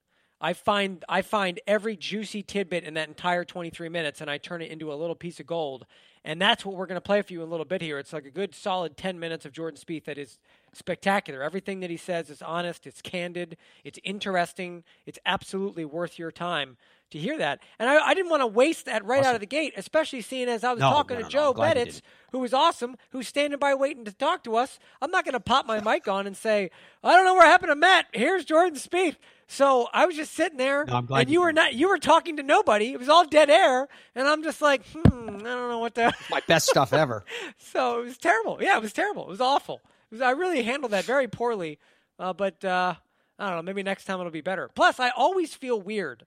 I 0.41 0.53
find 0.53 1.03
I 1.09 1.21
find 1.21 1.59
every 1.67 1.97
juicy 1.97 2.43
tidbit 2.43 2.85
in 2.85 2.93
that 2.93 3.09
entire 3.09 3.43
23 3.43 3.89
minutes 3.89 4.21
and 4.21 4.29
I 4.29 4.37
turn 4.37 4.61
it 4.61 4.71
into 4.71 4.91
a 4.91 4.95
little 4.95 5.15
piece 5.15 5.39
of 5.39 5.45
gold. 5.45 5.85
And 6.23 6.41
that's 6.41 6.65
what 6.65 6.75
we're 6.75 6.85
going 6.85 6.97
to 6.97 7.01
play 7.01 7.21
for 7.21 7.33
you 7.33 7.41
in 7.41 7.47
a 7.47 7.51
little 7.51 7.65
bit 7.65 7.81
here. 7.81 7.97
It's 7.97 8.13
like 8.13 8.25
a 8.25 8.31
good 8.31 8.53
solid 8.53 8.97
10 8.97 9.19
minutes 9.19 9.45
of 9.45 9.51
Jordan 9.51 9.79
Spieth 9.79 10.05
that 10.05 10.17
is 10.17 10.37
spectacular. 10.73 11.41
Everything 11.41 11.79
that 11.79 11.89
he 11.89 11.97
says 11.97 12.29
is 12.29 12.41
honest, 12.41 12.85
it's 12.85 13.01
candid, 13.01 13.57
it's 13.83 13.99
interesting, 14.03 14.83
it's 15.05 15.19
absolutely 15.25 15.85
worth 15.85 16.19
your 16.19 16.31
time 16.31 16.77
to 17.11 17.17
hear 17.19 17.37
that. 17.37 17.59
And 17.79 17.89
I, 17.89 18.07
I 18.09 18.13
didn't 18.13 18.29
want 18.29 18.41
to 18.41 18.47
waste 18.47 18.85
that 18.85 19.03
right 19.05 19.23
out 19.23 19.33
of 19.35 19.39
the 19.41 19.45
gate, 19.47 19.73
especially 19.77 20.21
seeing 20.21 20.47
as 20.49 20.63
I 20.63 20.71
was 20.73 20.81
No, 20.81 20.89
talking 20.89 21.17
no, 21.17 21.23
to 21.23 21.23
no, 21.23 21.27
no. 21.27 21.29
Joe 21.31 21.47
I'm 21.49 21.53
glad 21.55 21.77
you 21.77 21.83
Beditz, 21.83 21.85
didn't. 21.85 22.01
who 22.31 22.39
was 22.39 22.53
awesome, 22.53 22.95
who's 23.11 23.27
standing 23.27 23.59
by 23.59 23.73
waiting 23.75 24.05
to 24.05 24.11
talk 24.11 24.43
to 24.45 24.55
us. 24.55 24.79
I'm 25.01 25.11
not 25.11 25.25
going 25.25 25.33
to 25.33 25.39
pop 25.39 25.65
my 25.65 25.79
mic 25.93 26.07
on 26.07 26.27
and 26.27 26.35
say, 26.37 26.69
I 27.03 27.15
don't 27.15 27.25
know 27.25 27.33
what 27.35 27.45
happened 27.47 27.71
to 27.71 27.75
Matt. 27.75 28.07
Here's 28.13 28.45
Jordan 28.45 28.77
Spieth. 28.77 29.15
So 29.51 29.87
I 29.93 30.05
was 30.05 30.15
just 30.15 30.33
sitting 30.33 30.59
there, 30.59 30.85
No, 30.85 30.97
I'm 30.97 31.05
glad 31.07 31.21
and 31.21 31.29
you 31.29 31.39
you 31.39 31.41
were 31.41 31.51
not. 31.51 31.73
You 31.73 31.89
were 31.89 31.97
talking 31.97 32.37
to 32.37 32.43
nobody. 32.43 32.91
It 32.93 32.99
was 32.99 33.09
all 33.09 33.25
dead 33.25 33.49
air, 33.49 33.87
and 34.13 34.27
I'm 34.27 34.43
just 34.43 34.61
like, 34.61 34.85
hmm, 34.85 35.01
I 35.27 35.39
don't 35.41 35.69
know 35.69 35.79
what 35.79 35.95
to. 35.95 36.13
My 36.29 36.41
best 36.47 36.67
stuff 36.67 36.93
ever. 36.93 37.25
So 37.57 38.01
it 38.01 38.05
was 38.05 38.17
terrible. 38.19 38.59
Yeah, 38.61 38.77
it 38.77 38.81
was 38.81 38.93
terrible. 38.93 39.23
It 39.23 39.29
was 39.29 39.41
awful. 39.41 39.81
It 40.11 40.15
was, 40.15 40.21
I 40.21 40.31
really 40.31 40.61
handled 40.61 40.91
that 40.91 41.03
very 41.05 41.27
poorly. 41.27 41.79
Uh, 42.19 42.33
but 42.33 42.63
uh, 42.63 42.93
I 43.39 43.47
don't 43.47 43.55
know. 43.57 43.61
Maybe 43.63 43.81
next 43.81 44.05
time 44.05 44.19
it'll 44.19 44.31
be 44.31 44.41
better. 44.41 44.69
Plus, 44.75 44.99
I 44.99 45.09
always 45.09 45.55
feel 45.55 45.81
weird. 45.81 46.25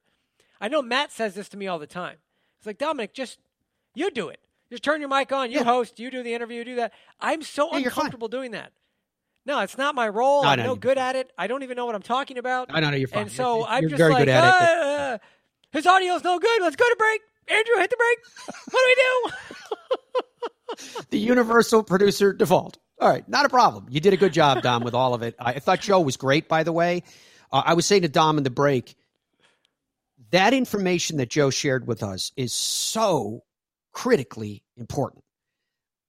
I 0.62 0.68
know 0.68 0.80
Matt 0.80 1.12
says 1.12 1.34
this 1.34 1.50
to 1.50 1.56
me 1.58 1.66
all 1.66 1.78
the 1.78 1.86
time. 1.86 2.16
It's 2.58 2.66
like 2.66 2.78
Dominic, 2.78 3.12
just 3.12 3.38
you 3.94 4.10
do 4.10 4.28
it. 4.28 4.38
Just 4.70 4.82
turn 4.84 5.00
your 5.00 5.10
mic 5.10 5.30
on. 5.32 5.50
You 5.50 5.58
Yeah. 5.58 5.64
host. 5.64 5.98
You 6.00 6.10
do 6.10 6.22
the 6.22 6.32
interview. 6.32 6.58
You 6.58 6.64
do 6.64 6.74
that. 6.76 6.92
I'm 7.20 7.42
so 7.42 7.70
Yeah, 7.72 7.78
uncomfortable 7.88 8.28
doing 8.28 8.52
that. 8.52 8.72
No, 9.44 9.58
it's 9.60 9.76
not 9.76 9.94
my 9.94 10.08
role. 10.08 10.44
No, 10.44 10.48
I'm 10.50 10.58
no, 10.58 10.62
no 10.64 10.70
you're 10.70 10.76
good 10.78 10.96
at 10.98 11.16
it. 11.16 11.30
I 11.36 11.48
don't 11.48 11.62
even 11.64 11.76
know 11.76 11.84
what 11.84 11.94
I'm 11.96 12.02
talking 12.02 12.38
about. 12.38 12.68
I 12.70 12.80
know, 12.80 12.90
no, 12.90 12.96
you're 12.96 13.08
fine. 13.08 13.22
And 13.22 13.32
so 13.32 13.56
You're- 13.56 13.66
I'm 13.68 13.80
you're 13.82 13.90
just 13.90 13.98
very 13.98 14.12
like, 14.12 14.20
good 14.22 14.28
at 14.30 14.44
it, 14.44 14.58
but- 14.58 14.70
"Uh, 14.70 15.14
uh, 15.14 15.18
his 15.72 15.86
audio's 15.86 16.22
no 16.24 16.38
good. 16.38 16.62
Let's 16.62 16.76
go 16.76 16.88
to 16.88 16.96
break. 16.96 17.20
Andrew, 17.48 17.74
hit 17.78 17.90
the 17.90 17.96
break. 17.96 18.18
What 18.70 18.80
do 18.80 18.86
we 18.86 18.94
do? 18.94 19.30
the 21.10 21.18
universal 21.18 21.82
producer 21.82 22.32
default. 22.32 22.78
All 23.00 23.08
right, 23.08 23.28
not 23.28 23.44
a 23.44 23.48
problem. 23.48 23.86
You 23.90 23.98
did 24.00 24.12
a 24.12 24.16
good 24.16 24.32
job, 24.32 24.62
Dom, 24.62 24.84
with 24.84 24.94
all 24.94 25.12
of 25.12 25.22
it. 25.22 25.34
I 25.40 25.58
thought 25.58 25.80
Joe 25.80 26.00
was 26.00 26.16
great, 26.16 26.48
by 26.48 26.62
the 26.62 26.72
way. 26.72 27.02
Uh, 27.50 27.62
I 27.66 27.74
was 27.74 27.84
saying 27.84 28.02
to 28.02 28.08
Dom 28.08 28.38
in 28.38 28.44
the 28.44 28.50
break, 28.50 28.94
that 30.32 30.52
information 30.52 31.18
that 31.18 31.30
Joe 31.30 31.50
shared 31.50 31.86
with 31.86 32.02
us 32.02 32.32
is 32.36 32.52
so 32.52 33.44
critically 33.92 34.64
important. 34.76 35.24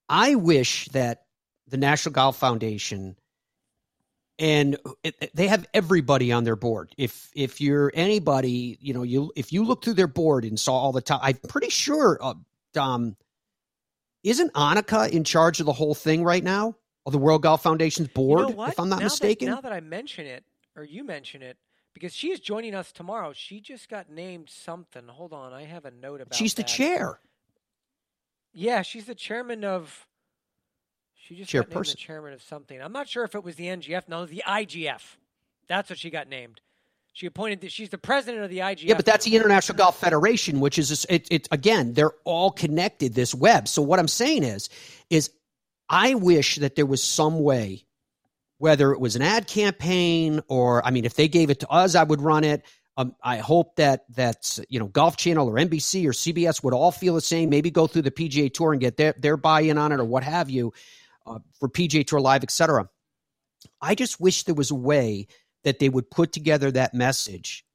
I 0.10 0.36
wish 0.36 0.88
that 0.90 1.24
the 1.68 1.78
National 1.78 2.14
Golf 2.14 2.38
Foundation 2.38 3.16
and 4.40 4.78
it, 5.04 5.16
it- 5.22 5.36
they 5.36 5.48
have 5.48 5.68
everybody 5.74 6.32
on 6.32 6.44
their 6.44 6.56
board. 6.56 6.94
If 6.98 7.30
if 7.36 7.62
you're 7.62 7.92
anybody, 7.94 8.78
you 8.82 8.94
know, 8.94 9.04
you 9.04 9.32
if 9.36 9.54
you 9.54 9.64
look 9.64 9.84
through 9.84 9.94
their 9.94 10.08
board 10.08 10.44
and 10.44 10.60
saw 10.60 10.74
all 10.74 10.92
the 10.92 11.02
time, 11.02 11.20
I'm 11.22 11.36
pretty 11.48 11.70
sure, 11.70 12.18
uh, 12.22 12.34
Dom, 12.74 13.16
isn't 14.24 14.52
Annika 14.54 15.10
in 15.10 15.24
charge 15.24 15.60
of 15.60 15.66
the 15.68 15.74
whole 15.74 15.94
thing 15.94 16.24
right 16.24 16.44
now? 16.44 16.76
Of 17.06 17.12
the 17.12 17.18
World 17.20 17.42
Golf 17.44 17.62
Foundation's 17.62 18.08
board, 18.08 18.50
You 18.50 18.56
know 18.56 18.66
if 18.66 18.80
I'm 18.80 18.88
not 18.90 19.00
now 19.00 19.06
mistaken. 19.06 19.50
That, 19.50 19.56
now 19.56 19.62
that 19.62 19.74
I 19.74 19.82
mention 19.82 20.26
it, 20.26 20.44
or 20.76 20.84
you 20.86 21.04
mention 21.04 21.42
it, 21.42 21.58
because 21.94 22.14
she 22.14 22.32
is 22.32 22.40
joining 22.40 22.74
us 22.74 22.92
tomorrow. 22.92 23.34
She 23.34 23.60
just 23.60 23.90
got 23.90 24.10
named 24.10 24.50
something. 24.50 25.08
Hold 25.08 25.34
on, 25.34 25.54
I 25.54 25.64
have 25.64 25.86
a 25.86 25.92
note 25.92 26.22
about. 26.22 26.36
She's 26.36 26.54
the 26.54 26.64
that. 26.64 26.68
chair. 26.68 27.20
Yeah, 28.54 28.82
she's 28.82 29.06
the 29.06 29.16
chairman 29.16 29.64
of. 29.64 30.08
She 31.16 31.36
just 31.36 31.54
got 31.54 31.70
named 31.70 31.86
the 31.86 31.96
chairman 31.96 32.34
of 32.34 32.42
something. 32.42 32.82
I'm 32.82 32.92
not 32.92 33.08
sure 33.08 33.24
if 33.24 33.36
it 33.36 33.44
was 33.44 33.56
the 33.56 33.66
NGF. 33.66 34.10
No, 34.10 34.26
the 34.26 34.44
IGF. 34.48 35.02
That's 35.68 35.90
what 35.90 35.98
she 35.98 36.10
got 36.10 36.28
named. 36.28 36.60
She 37.14 37.28
appointed. 37.28 37.62
The, 37.62 37.70
she's 37.70 37.90
the 37.90 37.98
president 37.98 38.44
of 38.44 38.50
the 38.50 38.58
IGF. 38.58 38.84
Yeah, 38.86 38.96
but 38.96 39.06
that's 39.06 39.26
the 39.26 39.36
International 39.36 39.78
Golf 39.78 40.00
Federation, 40.00 40.60
which 40.60 40.80
is 40.80 41.06
it, 41.10 41.28
it. 41.32 41.48
Again, 41.52 41.94
they're 41.94 42.14
all 42.26 42.52
connected. 42.52 43.14
This 43.14 43.36
web. 43.36 43.68
So 43.68 43.82
what 43.82 44.00
I'm 44.00 44.08
saying 44.08 44.44
is, 44.44 44.70
is 45.10 45.30
I 45.90 46.16
wish 46.16 46.56
that 46.58 46.76
there 46.76 46.88
was 46.88 47.04
some 47.04 47.40
way, 47.42 47.86
whether 48.64 48.94
it 48.94 49.00
was 49.02 49.18
an 49.18 49.22
ad 49.22 49.46
campaign 49.46 50.40
or, 50.48 50.86
I 50.86 50.92
mean, 50.92 51.04
if 51.04 51.16
they 51.16 51.28
gave 51.28 51.50
it 51.50 51.60
to 51.60 51.68
us, 51.68 51.96
I 51.96 52.04
would 52.04 52.22
run 52.22 52.46
it. 52.46 52.64
Um, 52.96 53.14
I 53.22 53.40
hope 53.40 53.76
that 53.76 54.06
that 54.16 54.58
you 54.70 54.80
know 54.80 54.86
Golf 54.86 55.18
Channel 55.18 55.50
or 55.50 55.56
NBC 55.56 56.06
or 56.06 56.12
CBS 56.12 56.64
would 56.64 56.74
all 56.74 56.94
feel 56.94 57.16
the 57.16 57.20
same. 57.20 57.50
Maybe 57.50 57.72
go 57.72 57.88
through 57.88 58.04
the 58.04 58.12
PGA 58.12 58.54
Tour 58.54 58.72
and 58.72 58.80
get 58.80 58.96
their 58.96 59.16
their 59.18 59.36
buy 59.36 59.62
in 59.62 59.78
on 59.78 59.92
it 59.92 60.00
or 60.00 60.06
what 60.06 60.24
have 60.24 60.50
you 60.50 60.72
uh, 61.26 61.40
for 61.60 61.68
PGA 61.68 62.08
Tour 62.08 62.22
Live, 62.22 62.44
etc. 62.44 62.88
I 63.82 63.96
just 63.96 64.22
wish 64.22 64.44
there 64.44 64.56
was 64.56 64.72
a 64.72 64.76
way 64.76 65.28
that 65.66 65.80
they 65.80 65.90
would 65.90 66.10
put 66.10 66.32
together 66.32 66.72
that 66.72 66.94
message 66.94 67.66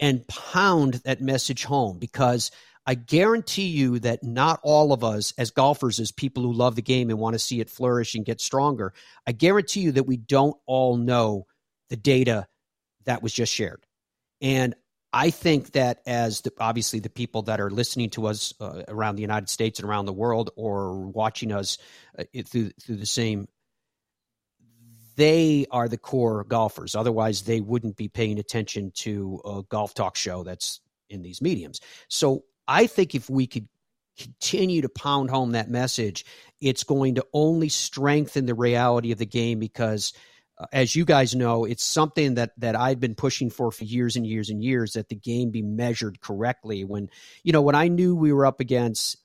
and 0.00 0.26
pound 0.28 0.94
that 1.04 1.20
message 1.20 1.64
home 1.64 1.98
because 1.98 2.50
I 2.88 2.94
guarantee 2.94 3.66
you 3.66 3.98
that 3.98 4.24
not 4.24 4.60
all 4.62 4.94
of 4.94 5.04
us 5.04 5.34
as 5.36 5.50
golfers, 5.50 6.00
as 6.00 6.10
people 6.10 6.42
who 6.42 6.54
love 6.54 6.74
the 6.74 6.80
game 6.80 7.10
and 7.10 7.18
want 7.18 7.34
to 7.34 7.38
see 7.38 7.60
it 7.60 7.68
flourish 7.68 8.14
and 8.14 8.24
get 8.24 8.40
stronger, 8.40 8.94
I 9.26 9.32
guarantee 9.32 9.80
you 9.80 9.92
that 9.92 10.06
we 10.06 10.16
don't 10.16 10.56
all 10.64 10.96
know 10.96 11.46
the 11.90 11.98
data 11.98 12.46
that 13.04 13.22
was 13.22 13.34
just 13.34 13.52
shared. 13.52 13.84
And 14.40 14.74
I 15.12 15.28
think 15.28 15.72
that 15.72 16.00
as 16.06 16.40
the, 16.40 16.50
obviously 16.58 17.00
the 17.00 17.10
people 17.10 17.42
that 17.42 17.60
are 17.60 17.70
listening 17.70 18.08
to 18.10 18.26
us 18.26 18.54
uh, 18.58 18.84
around 18.88 19.16
the 19.16 19.22
United 19.22 19.50
States 19.50 19.78
and 19.78 19.86
around 19.86 20.06
the 20.06 20.14
world 20.14 20.48
or 20.56 21.08
watching 21.08 21.52
us 21.52 21.76
uh, 22.18 22.24
through 22.46 22.70
through 22.82 22.96
the 22.96 23.04
same 23.04 23.48
they 25.16 25.66
are 25.70 25.88
the 25.88 25.98
core 25.98 26.44
golfers. 26.44 26.94
Otherwise, 26.94 27.42
they 27.42 27.60
wouldn't 27.60 27.96
be 27.96 28.08
paying 28.08 28.38
attention 28.38 28.92
to 28.92 29.42
a 29.44 29.62
golf 29.68 29.92
talk 29.92 30.16
show 30.16 30.42
that's 30.42 30.80
in 31.10 31.20
these 31.20 31.42
mediums. 31.42 31.80
So 32.08 32.44
I 32.68 32.86
think 32.86 33.14
if 33.14 33.28
we 33.28 33.46
could 33.46 33.66
continue 34.18 34.82
to 34.82 34.88
pound 34.88 35.30
home 35.30 35.52
that 35.52 35.70
message, 35.70 36.24
it's 36.60 36.84
going 36.84 37.16
to 37.16 37.26
only 37.32 37.68
strengthen 37.68 38.46
the 38.46 38.54
reality 38.54 39.12
of 39.12 39.18
the 39.18 39.26
game 39.26 39.58
because. 39.58 40.12
Uh, 40.60 40.66
as 40.72 40.96
you 40.96 41.04
guys 41.04 41.36
know, 41.36 41.64
it's 41.64 41.84
something 41.84 42.34
that 42.34 42.50
that 42.58 42.74
I've 42.74 42.98
been 42.98 43.14
pushing 43.14 43.48
for 43.48 43.70
for 43.70 43.84
years 43.84 44.16
and 44.16 44.26
years 44.26 44.50
and 44.50 44.60
years 44.60 44.94
that 44.94 45.08
the 45.08 45.14
game 45.14 45.52
be 45.52 45.62
measured 45.62 46.20
correctly. 46.20 46.82
When 46.82 47.10
you 47.44 47.52
know 47.52 47.62
when 47.62 47.76
I 47.76 47.86
knew 47.86 48.16
we 48.16 48.32
were 48.32 48.44
up 48.44 48.58
against 48.58 49.18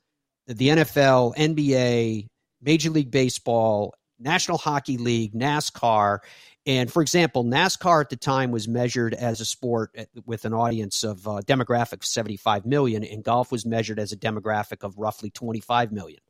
the 0.45 0.67
NFL, 0.67 1.35
NBA, 1.35 2.27
Major 2.61 2.91
League 2.91 3.09
Baseball, 3.09 3.95
National 4.19 4.57
Hockey 4.57 4.97
League, 4.97 5.33
NASCAR. 5.33 6.19
And 6.65 6.91
for 6.91 7.01
example, 7.01 7.43
NASCAR 7.43 8.01
at 8.01 8.09
the 8.09 8.15
time 8.15 8.51
was 8.51 8.67
measured 8.67 9.13
as 9.13 9.41
a 9.41 9.45
sport 9.45 9.95
with 10.25 10.45
an 10.45 10.53
audience 10.53 11.03
of 11.03 11.27
uh, 11.27 11.41
demographic 11.45 11.93
of 11.93 12.05
75 12.05 12.65
million, 12.65 13.03
and 13.03 13.23
golf 13.23 13.51
was 13.51 13.65
measured 13.65 13.99
as 13.99 14.13
a 14.13 14.17
demographic 14.17 14.83
of 14.83 14.97
roughly 14.97 15.29
25 15.29 15.91
million. 15.91 16.21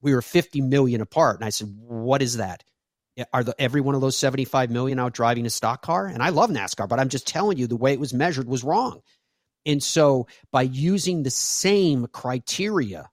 We 0.00 0.14
were 0.14 0.22
50 0.22 0.60
million 0.62 1.00
apart. 1.00 1.36
And 1.36 1.44
I 1.44 1.50
said, 1.50 1.68
What 1.78 2.22
is 2.22 2.38
that? 2.38 2.64
Are 3.32 3.44
the, 3.44 3.54
every 3.58 3.80
one 3.80 3.94
of 3.94 4.00
those 4.00 4.16
75 4.16 4.70
million 4.70 4.98
out 4.98 5.14
driving 5.14 5.46
a 5.46 5.50
stock 5.50 5.80
car? 5.80 6.06
And 6.06 6.22
I 6.22 6.30
love 6.30 6.50
NASCAR, 6.50 6.88
but 6.88 7.00
I'm 7.00 7.08
just 7.08 7.26
telling 7.26 7.56
you 7.56 7.66
the 7.66 7.76
way 7.76 7.92
it 7.92 8.00
was 8.00 8.12
measured 8.12 8.48
was 8.48 8.64
wrong. 8.64 9.00
And 9.64 9.82
so 9.82 10.26
by 10.52 10.62
using 10.62 11.22
the 11.22 11.30
same 11.30 12.06
criteria 12.08 13.08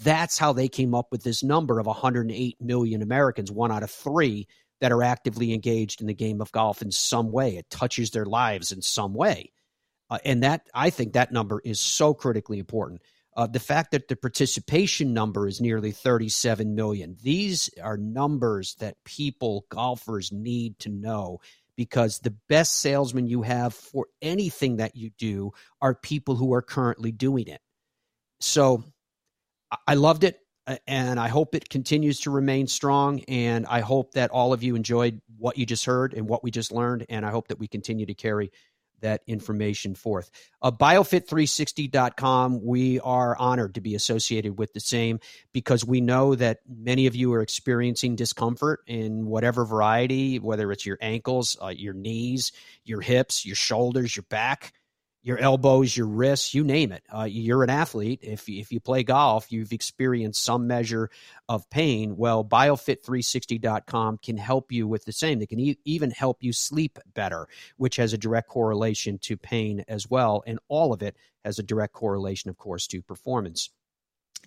that's 0.00 0.38
how 0.38 0.52
they 0.52 0.68
came 0.68 0.94
up 0.94 1.10
with 1.10 1.22
this 1.22 1.42
number 1.42 1.78
of 1.78 1.86
108 1.86 2.60
million 2.60 3.02
Americans, 3.02 3.50
one 3.50 3.72
out 3.72 3.82
of 3.82 3.90
three, 3.90 4.46
that 4.80 4.92
are 4.92 5.02
actively 5.02 5.52
engaged 5.52 6.00
in 6.00 6.06
the 6.06 6.14
game 6.14 6.40
of 6.40 6.52
golf 6.52 6.82
in 6.82 6.90
some 6.90 7.32
way. 7.32 7.56
It 7.56 7.70
touches 7.70 8.10
their 8.10 8.26
lives 8.26 8.72
in 8.72 8.82
some 8.82 9.14
way. 9.14 9.52
Uh, 10.08 10.18
and 10.24 10.42
that, 10.42 10.68
I 10.74 10.90
think 10.90 11.12
that 11.12 11.32
number 11.32 11.60
is 11.64 11.80
so 11.80 12.14
critically 12.14 12.58
important. 12.58 13.02
Uh, 13.36 13.46
the 13.46 13.60
fact 13.60 13.90
that 13.90 14.08
the 14.08 14.16
participation 14.16 15.12
number 15.12 15.46
is 15.46 15.60
nearly 15.60 15.92
37 15.92 16.74
million, 16.74 17.16
these 17.22 17.68
are 17.82 17.96
numbers 17.96 18.74
that 18.76 19.02
people, 19.04 19.66
golfers, 19.68 20.32
need 20.32 20.78
to 20.78 20.88
know 20.88 21.40
because 21.76 22.18
the 22.18 22.34
best 22.48 22.80
salesmen 22.80 23.26
you 23.26 23.42
have 23.42 23.74
for 23.74 24.06
anything 24.22 24.76
that 24.76 24.96
you 24.96 25.10
do 25.18 25.52
are 25.82 25.94
people 25.94 26.34
who 26.34 26.54
are 26.54 26.62
currently 26.62 27.12
doing 27.12 27.46
it. 27.48 27.60
So, 28.40 28.84
I 29.86 29.94
loved 29.94 30.24
it, 30.24 30.38
and 30.86 31.20
I 31.20 31.28
hope 31.28 31.54
it 31.54 31.68
continues 31.68 32.20
to 32.20 32.30
remain 32.30 32.66
strong. 32.66 33.20
And 33.28 33.66
I 33.66 33.80
hope 33.80 34.12
that 34.12 34.30
all 34.30 34.52
of 34.52 34.62
you 34.62 34.74
enjoyed 34.74 35.20
what 35.38 35.58
you 35.58 35.66
just 35.66 35.84
heard 35.84 36.14
and 36.14 36.28
what 36.28 36.42
we 36.42 36.50
just 36.50 36.72
learned. 36.72 37.06
And 37.08 37.24
I 37.24 37.30
hope 37.30 37.48
that 37.48 37.58
we 37.58 37.68
continue 37.68 38.06
to 38.06 38.14
carry 38.14 38.50
that 39.00 39.22
information 39.26 39.94
forth. 39.94 40.30
Uh, 40.62 40.70
Biofit360.com, 40.70 42.64
we 42.64 42.98
are 43.00 43.36
honored 43.36 43.74
to 43.74 43.80
be 43.80 43.94
associated 43.94 44.58
with 44.58 44.72
the 44.72 44.80
same 44.80 45.20
because 45.52 45.84
we 45.84 46.00
know 46.00 46.34
that 46.34 46.60
many 46.66 47.06
of 47.06 47.14
you 47.14 47.32
are 47.34 47.42
experiencing 47.42 48.16
discomfort 48.16 48.80
in 48.86 49.26
whatever 49.26 49.64
variety, 49.64 50.38
whether 50.38 50.72
it's 50.72 50.86
your 50.86 50.98
ankles, 51.00 51.58
uh, 51.62 51.68
your 51.68 51.94
knees, 51.94 52.52
your 52.84 53.02
hips, 53.02 53.44
your 53.44 53.56
shoulders, 53.56 54.16
your 54.16 54.24
back 54.30 54.72
your 55.26 55.38
elbows, 55.38 55.96
your 55.96 56.06
wrists, 56.06 56.54
you 56.54 56.62
name 56.62 56.92
it. 56.92 57.02
Uh, 57.12 57.24
you're 57.24 57.64
an 57.64 57.68
athlete. 57.68 58.20
If, 58.22 58.48
if 58.48 58.70
you 58.70 58.78
play 58.78 59.02
golf, 59.02 59.50
you've 59.50 59.72
experienced 59.72 60.40
some 60.40 60.68
measure 60.68 61.10
of 61.48 61.68
pain. 61.68 62.16
Well, 62.16 62.44
biofit360.com 62.44 64.18
can 64.18 64.36
help 64.36 64.70
you 64.70 64.86
with 64.86 65.04
the 65.04 65.10
same. 65.10 65.40
They 65.40 65.46
can 65.46 65.58
e- 65.58 65.80
even 65.84 66.12
help 66.12 66.44
you 66.44 66.52
sleep 66.52 67.00
better, 67.12 67.48
which 67.76 67.96
has 67.96 68.12
a 68.12 68.18
direct 68.18 68.48
correlation 68.48 69.18
to 69.22 69.36
pain 69.36 69.84
as 69.88 70.08
well. 70.08 70.44
And 70.46 70.60
all 70.68 70.92
of 70.92 71.02
it 71.02 71.16
has 71.44 71.58
a 71.58 71.64
direct 71.64 71.92
correlation, 71.92 72.48
of 72.48 72.56
course, 72.56 72.86
to 72.86 73.02
performance. 73.02 73.70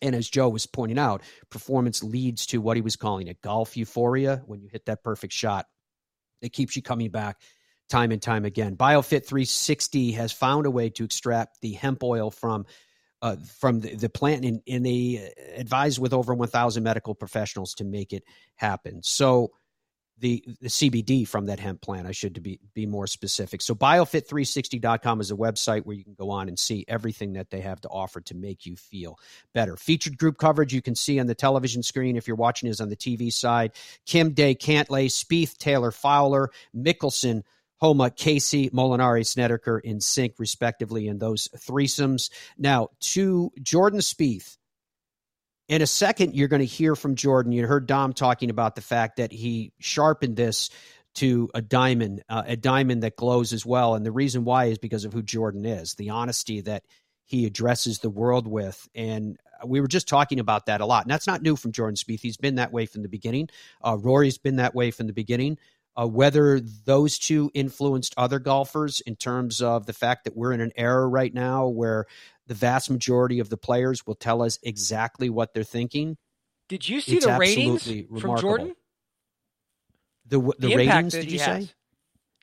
And 0.01 0.15
as 0.15 0.29
Joe 0.29 0.47
was 0.47 0.65
pointing 0.65 0.97
out, 0.97 1.23
performance 1.49 2.03
leads 2.03 2.45
to 2.47 2.59
what 2.59 2.77
he 2.77 2.81
was 2.81 2.95
calling 2.95 3.27
it 3.27 3.41
golf 3.41 3.75
euphoria. 3.75 4.43
When 4.45 4.61
you 4.61 4.69
hit 4.71 4.85
that 4.85 5.03
perfect 5.03 5.33
shot, 5.33 5.65
it 6.41 6.53
keeps 6.53 6.77
you 6.77 6.81
coming 6.81 7.09
back 7.09 7.41
time 7.89 8.11
and 8.11 8.21
time 8.21 8.45
again. 8.45 8.75
BioFit 8.75 9.25
360 9.25 10.11
has 10.13 10.31
found 10.31 10.65
a 10.65 10.71
way 10.71 10.89
to 10.91 11.03
extract 11.03 11.61
the 11.61 11.73
hemp 11.73 12.03
oil 12.03 12.31
from 12.31 12.65
uh, 13.21 13.35
from 13.59 13.81
the, 13.81 13.95
the 13.95 14.09
plant, 14.09 14.45
and, 14.45 14.61
and 14.67 14.85
they 14.85 15.33
advise 15.55 15.99
with 15.99 16.13
over 16.13 16.33
1,000 16.33 16.81
medical 16.81 17.13
professionals 17.13 17.73
to 17.73 17.83
make 17.83 18.13
it 18.13 18.23
happen. 18.55 19.03
So 19.03 19.51
the, 20.19 20.43
the 20.61 20.67
CBD 20.67 21.27
from 21.27 21.45
that 21.45 21.59
hemp 21.59 21.81
plant, 21.81 22.07
I 22.07 22.11
should 22.11 22.41
be 22.43 22.59
be 22.73 22.85
more 22.85 23.07
specific. 23.07 23.61
So 23.61 23.73
biofit360.com 23.73 25.21
is 25.21 25.31
a 25.31 25.35
website 25.35 25.85
where 25.85 25.95
you 25.95 26.03
can 26.03 26.13
go 26.13 26.29
on 26.29 26.47
and 26.47 26.59
see 26.59 26.85
everything 26.87 27.33
that 27.33 27.49
they 27.49 27.61
have 27.61 27.81
to 27.81 27.89
offer 27.89 28.21
to 28.21 28.35
make 28.35 28.65
you 28.65 28.75
feel 28.75 29.17
better. 29.53 29.77
Featured 29.77 30.17
group 30.17 30.37
coverage 30.37 30.73
you 30.73 30.81
can 30.81 30.95
see 30.95 31.19
on 31.19 31.27
the 31.27 31.35
television 31.35 31.83
screen 31.83 32.17
if 32.17 32.27
you're 32.27 32.35
watching 32.35 32.69
is 32.69 32.81
on 32.81 32.89
the 32.89 32.97
TV 32.97 33.31
side. 33.31 33.71
Kim 34.05 34.33
Day, 34.33 34.55
Cantlay, 34.55 35.07
Spieth, 35.07 35.57
Taylor, 35.57 35.91
Fowler, 35.91 36.49
Mickelson, 36.75 37.43
Homa, 37.79 38.11
Casey, 38.11 38.69
Molinari, 38.69 39.25
Snedeker 39.25 39.79
in 39.79 40.01
sync, 40.01 40.35
respectively, 40.37 41.07
in 41.07 41.17
those 41.17 41.47
threesomes. 41.55 42.29
Now, 42.57 42.89
to 43.01 43.51
Jordan 43.61 43.99
Spieth. 43.99 44.57
In 45.67 45.83
a 45.83 45.87
second, 45.87 46.35
you're 46.35 46.47
going 46.47 46.61
to 46.61 46.65
hear 46.65 46.95
from 46.95 47.15
Jordan. 47.15 47.51
You 47.51 47.67
heard 47.67 47.85
Dom 47.85 48.13
talking 48.13 48.49
about 48.49 48.75
the 48.75 48.81
fact 48.81 49.17
that 49.17 49.31
he 49.31 49.71
sharpened 49.79 50.35
this 50.35 50.71
to 51.15 51.49
a 51.53 51.61
diamond, 51.61 52.23
uh, 52.27 52.43
a 52.45 52.57
diamond 52.57 53.03
that 53.03 53.15
glows 53.15 53.53
as 53.53 53.65
well. 53.65 53.95
And 53.95 54.05
the 54.05 54.11
reason 54.11 54.45
why 54.45 54.65
is 54.65 54.77
because 54.77 55.05
of 55.05 55.13
who 55.13 55.21
Jordan 55.21 55.65
is, 55.65 55.93
the 55.93 56.09
honesty 56.09 56.61
that 56.61 56.83
he 57.25 57.45
addresses 57.45 57.99
the 57.99 58.09
world 58.09 58.47
with. 58.47 58.87
And 58.95 59.37
we 59.65 59.81
were 59.81 59.87
just 59.87 60.07
talking 60.07 60.39
about 60.39 60.65
that 60.65 60.81
a 60.81 60.85
lot. 60.85 61.03
And 61.03 61.11
that's 61.11 61.27
not 61.27 61.43
new 61.43 61.55
from 61.55 61.71
Jordan 61.71 61.95
Spieth. 61.95 62.21
He's 62.21 62.37
been 62.37 62.55
that 62.55 62.71
way 62.71 62.85
from 62.85 63.03
the 63.03 63.09
beginning. 63.09 63.49
Uh, 63.85 63.97
Rory's 63.99 64.37
been 64.37 64.55
that 64.55 64.73
way 64.73 64.89
from 64.91 65.07
the 65.07 65.13
beginning. 65.13 65.57
Uh, 65.99 66.07
whether 66.07 66.61
those 66.61 67.19
two 67.19 67.51
influenced 67.53 68.13
other 68.15 68.39
golfers 68.39 69.01
in 69.01 69.17
terms 69.17 69.61
of 69.61 69.85
the 69.85 69.91
fact 69.91 70.23
that 70.23 70.33
we're 70.33 70.53
in 70.53 70.61
an 70.61 70.71
era 70.77 71.05
right 71.05 71.33
now 71.33 71.67
where 71.67 72.05
the 72.47 72.53
vast 72.53 72.89
majority 72.89 73.39
of 73.39 73.49
the 73.49 73.57
players 73.57 74.07
will 74.07 74.15
tell 74.15 74.41
us 74.41 74.57
exactly 74.63 75.29
what 75.29 75.53
they're 75.53 75.61
thinking. 75.61 76.15
Did 76.69 76.87
you 76.87 77.01
see 77.01 77.19
the 77.19 77.37
ratings 77.37 77.83
from 78.21 78.39
Jordan? 78.39 78.75
The 80.25 80.39
the, 80.39 80.67
the 80.67 80.75
ratings? 80.77 81.11
Did 81.11 81.31
you 81.31 81.39
has. 81.39 81.65
say? 81.65 81.73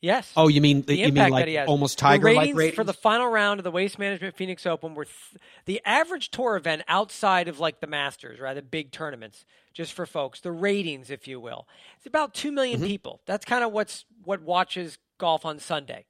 Yes. 0.03 0.31
Oh, 0.37 0.49
you 0.49 0.61
mean 0.61 0.83
the 0.83 0.95
you 0.95 1.11
mean 1.11 1.31
like 1.31 1.67
almost 1.67 1.99
tiger 1.99 2.27
like 2.27 2.39
ratings, 2.39 2.57
ratings 2.59 2.77
for 2.77 2.85
the 2.85 2.93
final 2.93 3.29
round 3.29 3.59
of 3.59 3.65
the 3.65 3.71
Waste 3.71 3.99
Management 3.99 4.37
Phoenix 4.37 4.67
Open 4.67 4.95
were 4.95 5.07
th- 5.07 5.43
the 5.65 5.81
average 5.87 6.31
tour 6.31 6.57
event 6.57 6.83
outside 6.89 7.49
of 7.49 7.59
like 7.59 7.81
the 7.81 7.87
Masters, 7.87 8.39
right? 8.39 8.53
The 8.53 8.61
big 8.61 8.93
tournaments, 8.93 9.47
just 9.77 9.93
for 9.93 10.07
folks, 10.07 10.41
the 10.41 10.51
ratings, 10.51 11.11
if 11.11 11.29
you 11.29 11.39
will. 11.39 11.69
It's 11.99 12.07
about 12.07 12.33
two 12.33 12.51
million 12.51 12.81
Mm-hmm. 12.81 12.87
people. 12.89 13.21
That's 13.27 13.45
kind 13.45 13.63
of 13.63 13.73
what's 13.73 14.07
what 14.25 14.41
watches 14.41 14.97
golf 15.19 15.45
on 15.45 15.59
Sunday. 15.59 16.07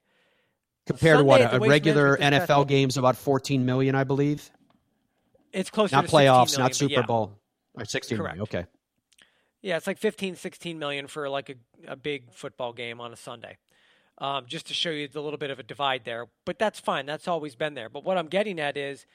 Compared 0.86 1.16
Sunday 1.16 1.22
to 1.22 1.24
what 1.24 1.54
a 1.54 1.58
Waste 1.58 1.70
regular 1.70 2.16
NFL 2.16 2.68
game's 2.68 2.96
about 2.96 3.16
14 3.16 3.66
million, 3.66 3.96
I 3.96 4.04
believe. 4.04 4.48
It's 5.52 5.68
closer 5.68 5.96
not 5.96 6.06
to 6.06 6.10
playoffs, 6.12 6.50
16 6.50 6.58
million, 6.60 6.64
not 6.68 6.74
Super 6.76 6.92
yeah. 6.92 7.02
Bowl. 7.02 7.32
Or 7.74 7.84
16 7.84 8.16
Correct. 8.16 8.36
million. 8.36 8.42
Okay. 8.42 8.66
Yeah, 9.62 9.76
it's 9.76 9.88
like 9.88 9.98
15, 9.98 10.36
16 10.36 10.78
million 10.78 11.08
for 11.08 11.28
like 11.28 11.50
a, 11.50 11.54
a 11.88 11.96
big 11.96 12.32
football 12.32 12.72
game 12.72 13.00
on 13.00 13.12
a 13.12 13.16
Sunday. 13.16 13.56
Um, 14.18 14.44
just 14.46 14.68
to 14.68 14.74
show 14.74 14.90
you 14.90 15.08
the 15.08 15.20
little 15.20 15.38
bit 15.38 15.50
of 15.50 15.58
a 15.58 15.64
divide 15.64 16.04
there. 16.04 16.26
But 16.44 16.60
that's 16.60 16.78
fine. 16.78 17.04
That's 17.04 17.26
always 17.26 17.56
been 17.56 17.74
there. 17.74 17.88
But 17.88 18.04
what 18.04 18.16
I'm 18.16 18.28
getting 18.28 18.60
at 18.60 18.76
is 18.76 19.06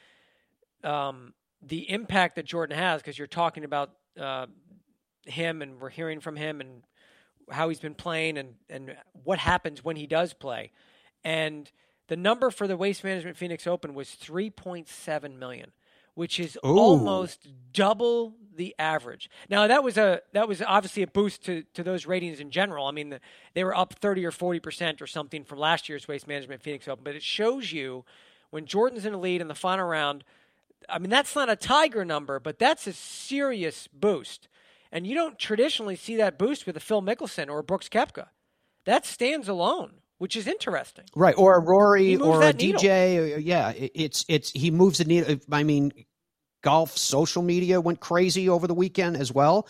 um, 0.83 1.33
the 1.61 1.89
impact 1.89 2.35
that 2.35 2.45
Jordan 2.45 2.77
has 2.77 3.01
because 3.01 3.17
you're 3.17 3.27
talking 3.27 3.63
about 3.63 3.91
uh, 4.19 4.47
him 5.25 5.61
and 5.61 5.79
we're 5.79 5.89
hearing 5.89 6.19
from 6.19 6.35
him 6.35 6.61
and 6.61 6.83
how 7.49 7.69
he's 7.69 7.79
been 7.79 7.95
playing 7.95 8.37
and, 8.37 8.55
and 8.69 8.95
what 9.23 9.39
happens 9.39 9.83
when 9.83 9.95
he 9.95 10.07
does 10.07 10.33
play. 10.33 10.71
And 11.23 11.71
the 12.07 12.17
number 12.17 12.49
for 12.49 12.67
the 12.67 12.77
Waste 12.77 13.03
Management 13.03 13.37
Phoenix 13.37 13.67
Open 13.67 13.93
was 13.93 14.09
3.7 14.09 15.37
million, 15.37 15.71
which 16.13 16.39
is 16.39 16.57
Ooh. 16.65 16.77
almost 16.77 17.47
double 17.73 18.35
the 18.55 18.75
average. 18.77 19.29
Now 19.49 19.67
that 19.67 19.83
was 19.83 19.97
a 19.97 20.21
that 20.33 20.47
was 20.47 20.61
obviously 20.61 21.03
a 21.03 21.07
boost 21.07 21.45
to, 21.45 21.63
to 21.73 21.83
those 21.83 22.05
ratings 22.05 22.39
in 22.39 22.51
general. 22.51 22.85
I 22.85 22.91
mean, 22.91 23.09
the, 23.09 23.21
they 23.53 23.63
were 23.63 23.75
up 23.75 23.93
30 23.93 24.25
or 24.25 24.31
40 24.31 24.59
percent 24.59 25.01
or 25.01 25.07
something 25.07 25.43
from 25.43 25.59
last 25.59 25.87
year's 25.87 26.07
Waste 26.07 26.27
Management 26.27 26.61
Phoenix 26.61 26.87
Open, 26.87 27.03
but 27.03 27.15
it 27.15 27.23
shows 27.23 27.71
you 27.71 28.03
when 28.49 28.65
Jordan's 28.65 29.05
in 29.05 29.13
the 29.13 29.17
lead 29.17 29.41
in 29.41 29.47
the 29.47 29.55
final 29.55 29.87
round. 29.87 30.23
I 30.89 30.99
mean, 30.99 31.09
that's 31.09 31.35
not 31.35 31.49
a 31.49 31.55
Tiger 31.55 32.03
number, 32.05 32.39
but 32.39 32.59
that's 32.59 32.87
a 32.87 32.93
serious 32.93 33.87
boost. 33.93 34.47
And 34.91 35.07
you 35.07 35.15
don't 35.15 35.39
traditionally 35.39 35.95
see 35.95 36.15
that 36.17 36.37
boost 36.37 36.65
with 36.65 36.75
a 36.75 36.81
Phil 36.81 37.01
Mickelson 37.01 37.49
or 37.49 37.59
a 37.59 37.63
Brooks 37.63 37.87
Koepka. 37.89 38.27
That 38.85 39.05
stands 39.05 39.47
alone, 39.47 39.93
which 40.17 40.35
is 40.35 40.47
interesting. 40.47 41.05
Right, 41.15 41.35
or 41.37 41.55
a 41.55 41.59
Rory 41.59 42.17
or 42.17 42.41
a 42.41 42.51
needle. 42.53 42.81
DJ. 42.81 43.17
or- 43.33 43.35
uh, 43.35 43.39
Yeah, 43.39 43.73
it's 43.75 44.25
it's 44.27 44.51
he 44.51 44.71
moves 44.71 44.97
the 44.97 45.05
needle. 45.05 45.37
I 45.51 45.63
mean, 45.63 45.93
golf 46.63 46.97
social 46.97 47.41
media 47.41 47.79
went 47.79 47.99
crazy 47.99 48.49
over 48.49 48.67
the 48.67 48.73
weekend 48.73 49.17
as 49.17 49.31
well, 49.31 49.67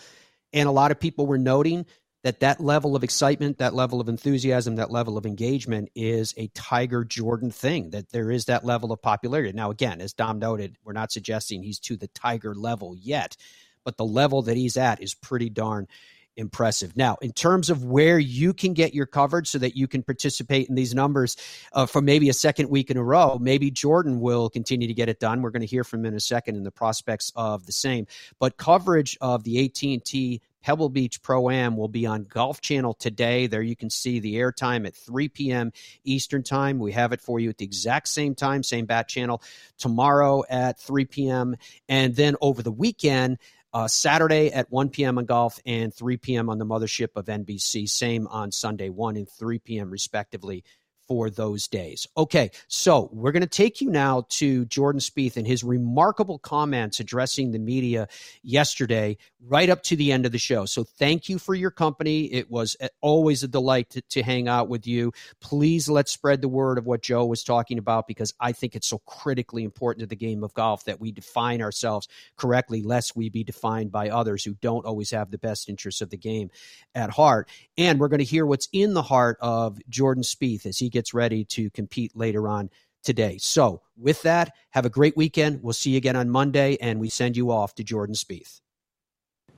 and 0.52 0.68
a 0.68 0.72
lot 0.72 0.90
of 0.90 0.98
people 0.98 1.26
were 1.26 1.38
noting 1.38 1.86
that 2.22 2.40
that 2.40 2.60
level 2.60 2.94
of 2.94 3.02
excitement, 3.02 3.58
that 3.58 3.74
level 3.74 4.00
of 4.00 4.08
enthusiasm, 4.08 4.76
that 4.76 4.90
level 4.90 5.18
of 5.18 5.26
engagement 5.26 5.90
is 5.94 6.34
a 6.36 6.48
Tiger 6.48 7.04
Jordan 7.04 7.50
thing. 7.50 7.90
That 7.90 8.10
there 8.10 8.30
is 8.30 8.44
that 8.46 8.64
level 8.64 8.92
of 8.92 9.02
popularity. 9.02 9.52
Now, 9.52 9.70
again, 9.70 10.00
as 10.00 10.12
Dom 10.12 10.38
noted, 10.38 10.76
we're 10.84 10.92
not 10.92 11.12
suggesting 11.12 11.62
he's 11.62 11.80
to 11.80 11.96
the 11.96 12.08
Tiger 12.08 12.54
level 12.54 12.94
yet, 12.96 13.36
but 13.84 13.96
the 13.96 14.04
level 14.04 14.42
that 14.42 14.56
he's 14.56 14.76
at 14.76 15.02
is 15.02 15.14
pretty 15.14 15.50
darn 15.50 15.88
impressive. 16.36 16.96
Now, 16.96 17.18
in 17.20 17.32
terms 17.32 17.70
of 17.70 17.84
where 17.84 18.18
you 18.18 18.54
can 18.54 18.72
get 18.72 18.94
your 18.94 19.06
coverage 19.06 19.48
so 19.48 19.58
that 19.58 19.76
you 19.76 19.86
can 19.86 20.02
participate 20.02 20.68
in 20.68 20.74
these 20.74 20.94
numbers 20.94 21.36
uh, 21.72 21.86
for 21.86 22.00
maybe 22.00 22.28
a 22.28 22.32
second 22.32 22.70
week 22.70 22.90
in 22.90 22.96
a 22.96 23.02
row, 23.02 23.38
maybe 23.38 23.70
Jordan 23.70 24.20
will 24.20 24.48
continue 24.48 24.88
to 24.88 24.94
get 24.94 25.08
it 25.08 25.20
done. 25.20 25.42
We're 25.42 25.50
going 25.50 25.60
to 25.60 25.66
hear 25.66 25.84
from 25.84 26.00
him 26.00 26.06
in 26.06 26.14
a 26.14 26.20
second 26.20 26.56
in 26.56 26.62
the 26.62 26.70
prospects 26.70 27.32
of 27.36 27.66
the 27.66 27.72
same. 27.72 28.06
But 28.38 28.56
coverage 28.56 29.18
of 29.20 29.44
the 29.44 29.64
AT&T 29.64 30.40
Pebble 30.62 30.88
Beach 30.88 31.20
Pro 31.22 31.50
Am 31.50 31.76
will 31.76 31.88
be 31.88 32.06
on 32.06 32.24
Golf 32.24 32.60
Channel 32.60 32.94
today. 32.94 33.46
There 33.46 33.62
you 33.62 33.76
can 33.76 33.90
see 33.90 34.20
the 34.20 34.36
airtime 34.36 34.86
at 34.86 34.94
3 34.94 35.28
p.m. 35.28 35.72
Eastern 36.04 36.42
Time. 36.42 36.78
We 36.78 36.92
have 36.92 37.12
it 37.12 37.20
for 37.20 37.40
you 37.40 37.50
at 37.50 37.58
the 37.58 37.64
exact 37.64 38.08
same 38.08 38.34
time, 38.34 38.62
same 38.62 38.86
bat 38.86 39.08
channel, 39.08 39.42
tomorrow 39.78 40.44
at 40.48 40.78
3 40.80 41.04
p.m. 41.06 41.56
And 41.88 42.14
then 42.14 42.36
over 42.40 42.62
the 42.62 42.72
weekend, 42.72 43.38
uh, 43.74 43.88
Saturday 43.88 44.52
at 44.52 44.70
1 44.70 44.90
p.m. 44.90 45.18
on 45.18 45.24
golf 45.24 45.58
and 45.64 45.94
3 45.94 46.16
p.m. 46.18 46.50
on 46.50 46.58
the 46.58 46.66
mothership 46.66 47.08
of 47.16 47.26
NBC. 47.26 47.88
Same 47.88 48.26
on 48.28 48.52
Sunday, 48.52 48.90
1 48.90 49.16
and 49.16 49.28
3 49.28 49.58
p.m. 49.60 49.90
respectively 49.90 50.64
for 51.12 51.28
those 51.28 51.68
days. 51.68 52.06
Okay, 52.16 52.50
so 52.68 53.10
we're 53.12 53.32
going 53.32 53.42
to 53.42 53.46
take 53.46 53.82
you 53.82 53.90
now 53.90 54.24
to 54.30 54.64
Jordan 54.64 54.98
Spieth 54.98 55.36
and 55.36 55.46
his 55.46 55.62
remarkable 55.62 56.38
comments 56.38 57.00
addressing 57.00 57.52
the 57.52 57.58
media 57.58 58.08
yesterday, 58.42 59.18
right 59.46 59.68
up 59.68 59.82
to 59.82 59.96
the 59.96 60.10
end 60.10 60.24
of 60.24 60.32
the 60.32 60.38
show. 60.38 60.64
So 60.64 60.84
thank 60.84 61.28
you 61.28 61.38
for 61.38 61.54
your 61.54 61.70
company. 61.70 62.32
It 62.32 62.50
was 62.50 62.78
uh, 62.80 62.88
always 63.02 63.42
a 63.42 63.48
delight 63.48 63.90
to, 63.90 64.00
to 64.00 64.22
hang 64.22 64.48
out 64.48 64.70
with 64.70 64.86
you. 64.86 65.12
Please 65.38 65.86
let's 65.86 66.12
spread 66.12 66.40
the 66.40 66.48
word 66.48 66.78
of 66.78 66.86
what 66.86 67.02
Joe 67.02 67.26
was 67.26 67.44
talking 67.44 67.76
about 67.76 68.06
because 68.06 68.32
I 68.40 68.52
think 68.52 68.74
it's 68.74 68.88
so 68.88 69.02
critically 69.04 69.64
important 69.64 70.00
to 70.00 70.06
the 70.06 70.16
game 70.16 70.42
of 70.42 70.54
golf 70.54 70.86
that 70.86 70.98
we 70.98 71.12
define 71.12 71.60
ourselves 71.60 72.08
correctly, 72.36 72.82
lest 72.82 73.14
we 73.14 73.28
be 73.28 73.44
defined 73.44 73.92
by 73.92 74.08
others 74.08 74.44
who 74.44 74.54
don't 74.62 74.86
always 74.86 75.10
have 75.10 75.30
the 75.30 75.36
best 75.36 75.68
interests 75.68 76.00
of 76.00 76.08
the 76.08 76.16
game 76.16 76.50
at 76.94 77.10
heart. 77.10 77.50
And 77.76 78.00
we're 78.00 78.08
going 78.08 78.18
to 78.20 78.24
hear 78.24 78.46
what's 78.46 78.70
in 78.72 78.94
the 78.94 79.02
heart 79.02 79.36
of 79.42 79.78
Jordan 79.90 80.22
Spieth 80.22 80.64
as 80.64 80.78
he 80.78 80.88
gets 80.88 81.01
ready 81.12 81.44
to 81.46 81.70
compete 81.70 82.16
later 82.16 82.48
on 82.48 82.70
today. 83.02 83.38
So, 83.38 83.82
with 83.96 84.22
that, 84.22 84.54
have 84.70 84.86
a 84.86 84.90
great 84.90 85.16
weekend. 85.16 85.62
We'll 85.62 85.72
see 85.72 85.90
you 85.90 85.96
again 85.96 86.16
on 86.16 86.30
Monday, 86.30 86.76
and 86.80 87.00
we 87.00 87.08
send 87.08 87.36
you 87.36 87.50
off 87.50 87.74
to 87.76 87.84
Jordan 87.84 88.14
Spieth. 88.14 88.60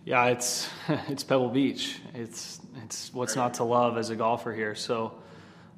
Yeah, 0.04 0.26
it's 0.26 0.68
it's 1.08 1.24
Pebble 1.24 1.48
Beach. 1.48 2.00
It's 2.14 2.60
it's 2.84 3.12
what's 3.12 3.36
not 3.36 3.54
to 3.54 3.64
love 3.64 3.96
as 3.96 4.10
a 4.10 4.16
golfer 4.16 4.52
here. 4.52 4.74
So 4.74 5.14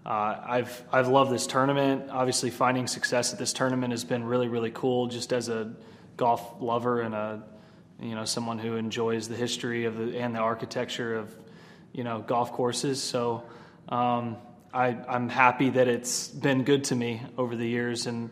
uh, 0.05 0.37
I've 0.47 0.83
I've 0.93 1.09
loved 1.09 1.31
this 1.31 1.47
tournament. 1.47 2.11
Obviously, 2.11 2.51
finding 2.51 2.87
success 2.87 3.33
at 3.33 3.39
this 3.39 3.53
tournament 3.53 3.93
has 3.93 4.05
been 4.05 4.25
really 4.25 4.49
really 4.49 4.71
cool. 4.73 5.07
Just 5.07 5.33
as 5.33 5.49
a 5.49 5.73
golf 6.17 6.61
lover 6.61 7.03
and 7.03 7.14
a 7.14 7.43
you 8.01 8.14
know 8.14 8.25
someone 8.25 8.59
who 8.59 8.77
enjoys 8.77 9.29
the 9.29 9.37
history 9.37 9.85
of 9.85 9.97
the 9.97 10.19
and 10.19 10.35
the 10.35 10.41
architecture 10.41 11.17
of 11.17 11.35
you 11.93 12.05
know 12.05 12.21
golf 12.21 12.53
courses. 12.53 13.03
So 13.03 13.45
um, 13.89 14.37
I 14.77 14.97
I'm 15.09 15.29
happy 15.29 15.70
that 15.70 15.89
it's 15.89 16.29
been 16.29 16.64
good 16.64 16.85
to 16.85 16.95
me 16.95 17.22
over 17.37 17.57
the 17.57 17.66
years 17.66 18.07
and. 18.07 18.31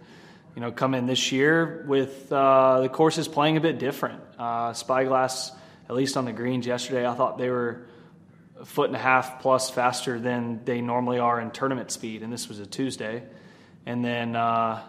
You 0.56 0.60
know, 0.60 0.70
come 0.70 0.94
in 0.94 1.06
this 1.06 1.32
year 1.32 1.84
with 1.88 2.32
uh, 2.32 2.82
the 2.82 2.88
courses 2.88 3.26
playing 3.26 3.56
a 3.56 3.60
bit 3.60 3.80
different. 3.80 4.22
Uh, 4.38 4.72
Spyglass 4.72 5.50
at 5.88 5.94
least 5.94 6.16
on 6.16 6.24
the 6.24 6.32
greens 6.32 6.66
yesterday, 6.66 7.06
I 7.06 7.14
thought 7.14 7.38
they 7.38 7.50
were 7.50 7.86
a 8.58 8.64
foot 8.64 8.88
and 8.88 8.96
a 8.96 9.00
half 9.00 9.42
plus 9.42 9.68
faster 9.70 10.18
than 10.18 10.64
they 10.64 10.80
normally 10.80 11.18
are 11.18 11.40
in 11.40 11.50
tournament 11.50 11.90
speed, 11.90 12.22
and 12.22 12.32
this 12.32 12.48
was 12.48 12.58
a 12.58 12.66
Tuesday. 12.66 13.22
And 13.84 14.04
then 14.04 14.34
uh, 14.34 14.82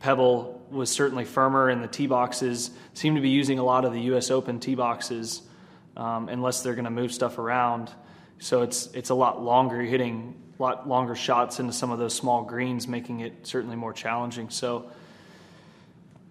Pebble 0.00 0.66
was 0.70 0.90
certainly 0.90 1.24
firmer, 1.24 1.68
and 1.68 1.82
the 1.82 1.88
tee 1.88 2.06
boxes 2.06 2.70
seem 2.92 3.14
to 3.14 3.20
be 3.20 3.30
using 3.30 3.58
a 3.58 3.64
lot 3.64 3.84
of 3.84 3.92
the 3.92 4.00
U.S. 4.02 4.30
Open 4.30 4.60
tee 4.60 4.74
boxes, 4.74 5.42
um, 5.96 6.28
unless 6.28 6.62
they're 6.62 6.74
going 6.74 6.84
to 6.84 6.90
move 6.90 7.12
stuff 7.12 7.38
around. 7.38 7.90
So 8.38 8.62
it's 8.62 8.86
it's 8.88 9.10
a 9.10 9.14
lot 9.14 9.42
longer. 9.42 9.80
Hitting 9.80 10.34
a 10.58 10.62
lot 10.62 10.88
longer 10.88 11.14
shots 11.14 11.58
into 11.58 11.72
some 11.72 11.90
of 11.90 11.98
those 11.98 12.14
small 12.14 12.42
greens, 12.42 12.86
making 12.86 13.20
it 13.20 13.46
certainly 13.46 13.76
more 13.76 13.92
challenging. 13.92 14.50
So 14.50 14.90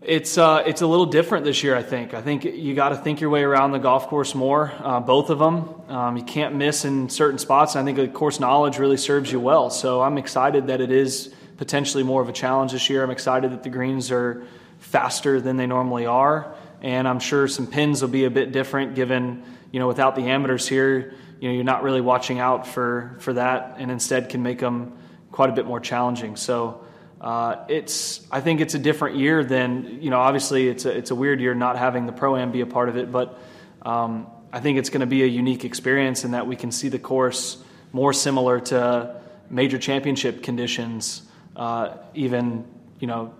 it's 0.01 0.37
uh, 0.37 0.63
it's 0.65 0.81
a 0.81 0.87
little 0.87 1.05
different 1.05 1.45
this 1.45 1.63
year. 1.63 1.75
I 1.75 1.83
think. 1.83 2.13
I 2.13 2.21
think 2.21 2.43
you 2.43 2.73
got 2.75 2.89
to 2.89 2.97
think 2.97 3.21
your 3.21 3.29
way 3.29 3.43
around 3.43 3.71
the 3.71 3.79
golf 3.79 4.07
course 4.07 4.35
more. 4.35 4.73
Uh, 4.79 4.99
both 4.99 5.29
of 5.29 5.39
them. 5.39 5.81
Um, 5.89 6.17
you 6.17 6.23
can't 6.23 6.55
miss 6.55 6.85
in 6.85 7.09
certain 7.09 7.39
spots. 7.39 7.75
And 7.75 7.87
I 7.87 7.93
think 7.93 8.13
course 8.13 8.39
knowledge 8.39 8.77
really 8.79 8.97
serves 8.97 9.31
you 9.31 9.39
well. 9.39 9.69
So 9.69 10.01
I'm 10.01 10.17
excited 10.17 10.67
that 10.67 10.81
it 10.81 10.91
is 10.91 11.33
potentially 11.57 12.03
more 12.03 12.21
of 12.21 12.29
a 12.29 12.33
challenge 12.33 12.71
this 12.71 12.89
year. 12.89 13.03
I'm 13.03 13.11
excited 13.11 13.51
that 13.51 13.63
the 13.63 13.69
greens 13.69 14.11
are 14.11 14.45
faster 14.79 15.39
than 15.39 15.55
they 15.57 15.67
normally 15.67 16.05
are, 16.05 16.53
and 16.81 17.07
I'm 17.07 17.19
sure 17.19 17.47
some 17.47 17.67
pins 17.67 18.01
will 18.01 18.09
be 18.09 18.25
a 18.25 18.29
bit 18.29 18.51
different 18.51 18.95
given 18.95 19.43
you 19.73 19.79
know 19.79 19.87
without 19.87 20.15
the 20.15 20.21
amateurs 20.21 20.65
here. 20.65 21.13
You 21.41 21.49
know 21.49 21.55
you're 21.55 21.65
not 21.65 21.83
really 21.83 21.99
watching 21.99 22.39
out 22.39 22.65
for 22.65 23.17
for 23.19 23.33
that, 23.33 23.75
and 23.79 23.91
instead 23.91 24.29
can 24.29 24.41
make 24.41 24.59
them 24.59 24.97
quite 25.33 25.49
a 25.49 25.53
bit 25.53 25.65
more 25.65 25.81
challenging. 25.81 26.37
So. 26.37 26.79
Uh, 27.19 27.63
it's 27.69 28.19
I 28.29 28.41
think 28.41 28.59
it's 28.59 28.73
a 28.73 28.79
different 28.79 29.15
year 29.15 29.45
than 29.45 30.01
you 30.01 30.09
know. 30.09 30.19
Obviously, 30.19 30.67
it's 30.67 30.83
a 30.83 30.89
it's 30.89 31.09
a 31.09 31.15
weird 31.15 31.39
year 31.39 31.55
not 31.55 31.77
having 31.77 32.05
the 32.05 32.11
pro 32.11 32.35
am 32.35 32.51
be 32.51 32.59
a 32.59 32.65
part 32.65 32.89
of 32.89 32.97
it, 32.97 33.13
but 33.13 33.39
um, 33.81 34.27
I 34.51 34.59
think 34.59 34.77
it's 34.77 34.89
going 34.89 34.99
to 34.99 35.07
be 35.07 35.23
a 35.23 35.25
unique 35.25 35.63
experience 35.63 36.25
in 36.25 36.31
that 36.31 36.47
we 36.47 36.57
can 36.57 36.69
see 36.69 36.89
the 36.89 36.99
course 36.99 37.63
more 37.93 38.11
similar 38.11 38.59
to 38.59 39.21
major 39.49 39.77
championship 39.77 40.43
conditions, 40.43 41.21
uh, 41.55 41.95
even 42.13 42.65
you 42.99 43.07
know 43.07 43.33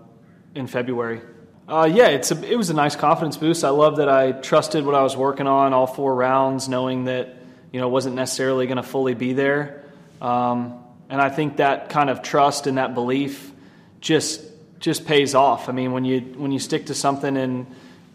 in 0.54 0.66
February. 0.66 1.20
Uh, 1.66 1.90
yeah, 1.90 2.08
it's 2.08 2.30
a, 2.30 2.44
it 2.44 2.56
was 2.56 2.68
a 2.68 2.74
nice 2.74 2.94
confidence 2.94 3.38
boost. 3.38 3.64
I 3.64 3.70
love 3.70 3.96
that 3.96 4.08
I 4.08 4.32
trusted 4.32 4.84
what 4.84 4.94
I 4.94 5.02
was 5.02 5.16
working 5.16 5.46
on 5.46 5.72
all 5.72 5.86
four 5.86 6.14
rounds, 6.14 6.68
knowing 6.68 7.04
that 7.04 7.36
you 7.72 7.80
know 7.80 7.88
wasn't 7.88 8.16
necessarily 8.16 8.66
going 8.66 8.76
to 8.76 8.82
fully 8.82 9.14
be 9.14 9.32
there, 9.32 9.82
um, 10.20 10.78
and 11.08 11.22
I 11.22 11.30
think 11.30 11.56
that 11.56 11.88
kind 11.88 12.10
of 12.10 12.20
trust 12.20 12.66
and 12.66 12.76
that 12.76 12.92
belief 12.92 13.50
just 14.02 14.42
just 14.78 15.06
pays 15.06 15.34
off. 15.34 15.70
I 15.70 15.72
mean, 15.72 15.92
when 15.92 16.04
you 16.04 16.20
when 16.36 16.52
you 16.52 16.58
stick 16.58 16.86
to 16.86 16.94
something 16.94 17.34
and 17.34 17.66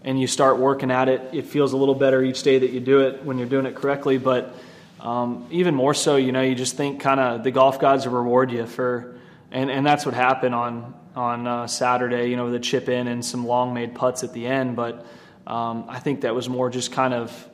and 0.03 0.21
you 0.21 0.27
start 0.27 0.59
working 0.59 0.91
at 0.91 1.09
it, 1.09 1.33
it 1.33 1.47
feels 1.47 1.73
a 1.73 1.77
little 1.77 1.95
better 1.95 2.21
each 2.21 2.43
day 2.43 2.59
that 2.59 2.69
you 2.69 2.79
do 2.79 3.01
it 3.07 3.25
when 3.25 3.39
you're 3.39 3.49
doing 3.49 3.65
it 3.65 3.73
correctly. 3.73 4.19
But 4.19 4.55
um, 4.99 5.47
even 5.49 5.73
more 5.73 5.95
so, 5.95 6.17
you 6.17 6.31
know, 6.31 6.43
you 6.43 6.53
just 6.53 6.77
think 6.77 7.01
kind 7.01 7.19
of 7.19 7.43
the 7.43 7.49
golf 7.49 7.79
gods 7.79 8.05
will 8.05 8.13
reward 8.13 8.51
you 8.51 8.67
for, 8.67 9.17
and 9.51 9.71
and 9.71 9.83
that's 9.83 10.05
what 10.05 10.13
happened 10.13 10.53
on 10.53 10.93
on 11.15 11.47
uh, 11.47 11.67
Saturday. 11.67 12.29
You 12.29 12.35
know, 12.35 12.51
the 12.51 12.59
chip 12.59 12.89
in 12.89 13.07
and 13.07 13.23
some 13.23 13.45
long 13.45 13.73
made 13.73 13.95
putts 13.95 14.23
at 14.23 14.33
the 14.33 14.47
end. 14.47 14.75
But 14.75 15.05
um, 15.47 15.85
I 15.87 15.99
think 15.99 16.21
that 16.21 16.35
was 16.35 16.49
more 16.49 16.69
just 16.69 16.91
kind 16.91 17.13
of 17.13 17.49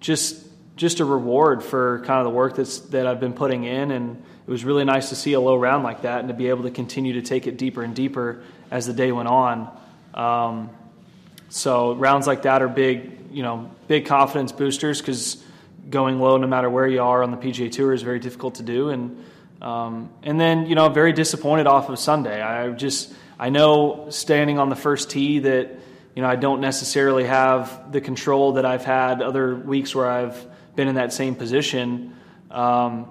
just 0.00 0.46
just 0.76 1.00
a 1.00 1.04
reward 1.04 1.62
for 1.62 1.98
kind 2.06 2.20
of 2.20 2.24
the 2.24 2.30
work 2.30 2.56
that's 2.56 2.80
that 2.80 3.06
I've 3.06 3.20
been 3.20 3.34
putting 3.34 3.64
in, 3.64 3.90
and 3.90 4.22
it 4.46 4.50
was 4.50 4.64
really 4.64 4.84
nice 4.84 5.10
to 5.10 5.16
see 5.16 5.34
a 5.34 5.40
low 5.40 5.56
round 5.56 5.84
like 5.84 6.02
that 6.02 6.20
and 6.20 6.28
to 6.28 6.34
be 6.34 6.48
able 6.48 6.62
to 6.62 6.70
continue 6.70 7.14
to 7.14 7.22
take 7.22 7.46
it 7.46 7.56
deeper 7.56 7.82
and 7.82 7.94
deeper 7.94 8.42
as 8.70 8.86
the 8.86 8.92
day 8.92 9.12
went 9.12 9.28
on. 9.28 9.70
Um, 10.14 10.70
so 11.50 11.94
rounds 11.94 12.26
like 12.26 12.42
that 12.42 12.62
are 12.62 12.68
big, 12.68 13.30
you 13.30 13.42
know, 13.42 13.70
big 13.88 14.06
confidence 14.06 14.52
boosters 14.52 15.00
because 15.00 15.42
going 15.90 16.20
low, 16.20 16.36
no 16.36 16.46
matter 16.46 16.70
where 16.70 16.86
you 16.86 17.02
are 17.02 17.22
on 17.22 17.30
the 17.30 17.36
PGA 17.36 17.70
Tour, 17.70 17.92
is 17.92 18.02
very 18.02 18.20
difficult 18.20 18.56
to 18.56 18.62
do. 18.62 18.90
And 18.90 19.24
um, 19.60 20.10
and 20.22 20.40
then 20.40 20.66
you 20.66 20.74
know, 20.74 20.88
very 20.88 21.12
disappointed 21.12 21.66
off 21.66 21.88
of 21.88 21.98
Sunday. 21.98 22.40
I 22.40 22.70
just 22.70 23.12
I 23.38 23.50
know 23.50 24.06
standing 24.10 24.58
on 24.58 24.68
the 24.68 24.76
first 24.76 25.10
tee 25.10 25.40
that 25.40 25.70
you 26.14 26.22
know 26.22 26.28
I 26.28 26.36
don't 26.36 26.60
necessarily 26.60 27.24
have 27.24 27.92
the 27.92 28.00
control 28.00 28.52
that 28.52 28.64
I've 28.64 28.84
had 28.84 29.22
other 29.22 29.54
weeks 29.54 29.94
where 29.94 30.10
I've 30.10 30.46
been 30.76 30.88
in 30.88 30.94
that 30.94 31.12
same 31.12 31.34
position. 31.34 32.16
Um, 32.50 33.10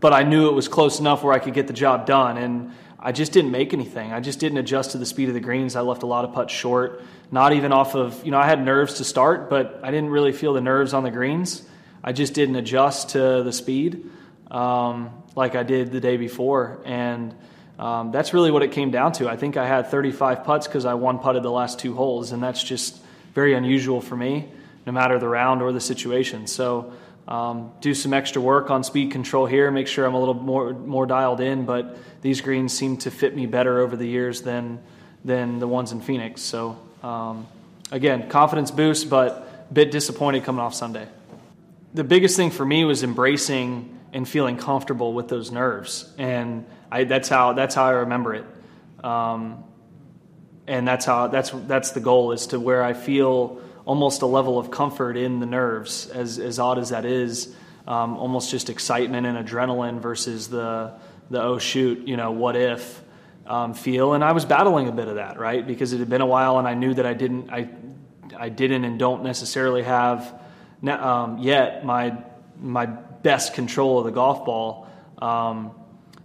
but 0.00 0.12
I 0.12 0.22
knew 0.22 0.48
it 0.48 0.52
was 0.52 0.68
close 0.68 1.00
enough 1.00 1.24
where 1.24 1.32
I 1.32 1.38
could 1.38 1.54
get 1.54 1.66
the 1.66 1.72
job 1.72 2.06
done, 2.06 2.36
and 2.36 2.72
I 3.00 3.10
just 3.12 3.32
didn't 3.32 3.50
make 3.50 3.72
anything. 3.72 4.12
I 4.12 4.20
just 4.20 4.38
didn't 4.38 4.58
adjust 4.58 4.92
to 4.92 4.98
the 4.98 5.06
speed 5.06 5.28
of 5.28 5.34
the 5.34 5.40
greens. 5.40 5.74
I 5.74 5.80
left 5.80 6.02
a 6.02 6.06
lot 6.06 6.24
of 6.24 6.34
putts 6.34 6.52
short. 6.52 7.02
Not 7.32 7.52
even 7.54 7.72
off 7.72 7.94
of 7.94 8.22
you 8.26 8.30
know 8.30 8.38
I 8.38 8.46
had 8.46 8.62
nerves 8.62 8.94
to 8.94 9.04
start, 9.04 9.48
but 9.48 9.80
I 9.82 9.90
didn't 9.90 10.10
really 10.10 10.32
feel 10.32 10.52
the 10.52 10.60
nerves 10.60 10.92
on 10.92 11.02
the 11.02 11.10
greens. 11.10 11.66
I 12.04 12.12
just 12.12 12.34
didn't 12.34 12.56
adjust 12.56 13.10
to 13.10 13.42
the 13.42 13.52
speed 13.52 14.10
um, 14.50 15.10
like 15.34 15.54
I 15.54 15.62
did 15.62 15.92
the 15.92 16.00
day 16.00 16.16
before, 16.16 16.80
and 16.84 17.34
um, 17.78 18.10
that's 18.10 18.32
really 18.32 18.50
what 18.50 18.62
it 18.62 18.72
came 18.72 18.90
down 18.90 19.12
to. 19.12 19.28
I 19.28 19.36
think 19.36 19.56
I 19.56 19.66
had 19.66 19.88
35 19.88 20.44
putts 20.44 20.66
because 20.66 20.84
I 20.84 20.94
one 20.94 21.18
putted 21.18 21.42
the 21.42 21.50
last 21.50 21.78
two 21.78 21.94
holes, 21.94 22.32
and 22.32 22.42
that's 22.42 22.62
just 22.62 23.00
very 23.34 23.54
unusual 23.54 24.00
for 24.00 24.16
me, 24.16 24.48
no 24.86 24.92
matter 24.92 25.18
the 25.18 25.28
round 25.28 25.62
or 25.62 25.72
the 25.72 25.80
situation. 25.80 26.46
So. 26.46 26.92
Um, 27.26 27.72
do 27.82 27.92
some 27.92 28.14
extra 28.14 28.40
work 28.40 28.70
on 28.70 28.82
speed 28.82 29.10
control 29.10 29.44
here, 29.44 29.70
make 29.70 29.86
sure 29.86 30.06
I'm 30.06 30.14
a 30.14 30.18
little 30.18 30.32
more 30.32 30.72
more 30.72 31.04
dialed 31.04 31.40
in. 31.42 31.66
But 31.66 31.98
these 32.22 32.40
greens 32.40 32.72
seem 32.72 32.96
to 33.00 33.10
fit 33.10 33.36
me 33.36 33.44
better 33.44 33.80
over 33.80 33.96
the 33.96 34.06
years 34.06 34.40
than 34.40 34.80
than 35.26 35.58
the 35.58 35.68
ones 35.68 35.92
in 35.92 36.00
Phoenix. 36.00 36.40
So 36.40 36.78
um, 37.02 37.46
again, 37.92 38.30
confidence 38.30 38.70
boost, 38.70 39.10
but 39.10 39.66
a 39.68 39.74
bit 39.74 39.90
disappointed 39.90 40.44
coming 40.44 40.62
off 40.62 40.72
Sunday 40.72 41.06
the 41.94 42.04
biggest 42.04 42.36
thing 42.36 42.50
for 42.50 42.64
me 42.64 42.84
was 42.84 43.02
embracing 43.02 43.97
and 44.12 44.28
feeling 44.28 44.56
comfortable 44.56 45.12
with 45.12 45.28
those 45.28 45.50
nerves, 45.50 46.12
and 46.18 46.66
I, 46.90 47.04
that's 47.04 47.28
how 47.28 47.52
that's 47.52 47.74
how 47.74 47.84
I 47.84 47.90
remember 47.90 48.34
it. 48.34 48.44
Um, 49.04 49.64
and 50.66 50.86
that's 50.86 51.06
how 51.06 51.28
that's 51.28 51.50
that's 51.50 51.92
the 51.92 52.00
goal 52.00 52.32
is 52.32 52.48
to 52.48 52.60
where 52.60 52.82
I 52.82 52.92
feel 52.92 53.60
almost 53.84 54.20
a 54.22 54.26
level 54.26 54.58
of 54.58 54.70
comfort 54.70 55.16
in 55.16 55.40
the 55.40 55.46
nerves, 55.46 56.08
as 56.08 56.38
as 56.38 56.58
odd 56.58 56.78
as 56.78 56.90
that 56.90 57.04
is, 57.04 57.54
um, 57.86 58.16
almost 58.18 58.50
just 58.50 58.68
excitement 58.68 59.26
and 59.26 59.46
adrenaline 59.46 60.00
versus 60.00 60.48
the 60.48 60.92
the 61.30 61.42
oh 61.42 61.58
shoot, 61.58 62.06
you 62.06 62.16
know, 62.16 62.30
what 62.32 62.54
if 62.54 63.02
um, 63.46 63.72
feel. 63.72 64.12
And 64.12 64.22
I 64.22 64.32
was 64.32 64.44
battling 64.44 64.88
a 64.88 64.92
bit 64.92 65.08
of 65.08 65.16
that, 65.16 65.38
right, 65.38 65.66
because 65.66 65.92
it 65.94 66.00
had 66.00 66.10
been 66.10 66.20
a 66.20 66.26
while, 66.26 66.58
and 66.58 66.68
I 66.68 66.74
knew 66.74 66.92
that 66.94 67.06
I 67.06 67.14
didn't 67.14 67.50
I 67.50 67.70
I 68.36 68.50
didn't 68.50 68.84
and 68.84 68.98
don't 68.98 69.22
necessarily 69.22 69.82
have 69.82 70.38
um, 70.86 71.38
yet 71.38 71.84
my 71.84 72.16
my 72.60 72.90
best 73.22 73.54
control 73.54 73.98
of 73.98 74.04
the 74.04 74.10
golf 74.10 74.44
ball. 74.44 74.88
Um, 75.18 75.72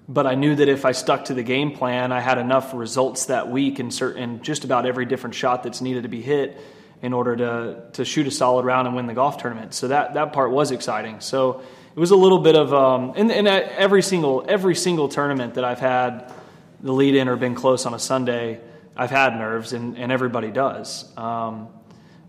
but 0.08 0.28
I 0.28 0.36
knew 0.36 0.56
that 0.56 0.68
if 0.68 0.86
I 0.86 0.92
stuck 0.92 1.26
to 1.26 1.34
the 1.34 1.44
game 1.44 1.72
plan, 1.72 2.12
I 2.12 2.20
had 2.20 2.38
enough 2.38 2.74
results 2.74 3.28
that 3.28 3.50
week 3.50 3.80
in 3.80 3.90
certain 3.90 4.42
just 4.44 4.66
about 4.66 4.86
every 4.86 5.06
different 5.06 5.36
shot 5.36 5.64
that's 5.64 5.82
needed 5.82 6.04
to 6.04 6.10
be 6.10 6.22
hit 6.22 6.60
in 7.02 7.14
order 7.14 7.36
to 7.36 7.84
to 7.94 8.06
shoot 8.06 8.28
a 8.28 8.32
solid 8.32 8.66
round 8.66 8.88
and 8.88 8.96
win 8.96 9.08
the 9.08 9.14
golf 9.14 9.38
tournament. 9.38 9.74
So 9.74 9.90
that 9.90 10.16
that 10.16 10.34
part 10.34 10.52
was 10.52 10.72
exciting. 10.72 11.22
So 11.22 11.62
it 11.96 12.00
was 12.00 12.12
a 12.12 12.16
little 12.16 12.40
bit 12.40 12.56
of 12.56 12.74
um, 12.74 13.14
and, 13.16 13.32
and 13.32 13.48
every 13.48 14.02
single 14.02 14.46
every 14.48 14.76
single 14.76 15.08
tournament 15.08 15.56
that 15.56 15.64
I've 15.64 15.80
had 15.80 16.32
the 16.82 16.92
lead 16.92 17.16
in 17.16 17.30
or 17.30 17.38
been 17.38 17.56
close 17.56 17.86
on 17.86 17.94
a 17.94 18.00
Sunday, 18.00 18.60
I've 18.96 19.12
had 19.12 19.38
nerves 19.38 19.72
and, 19.72 19.98
and 19.98 20.12
everybody 20.12 20.52
does. 20.52 21.06
Um, 21.18 21.70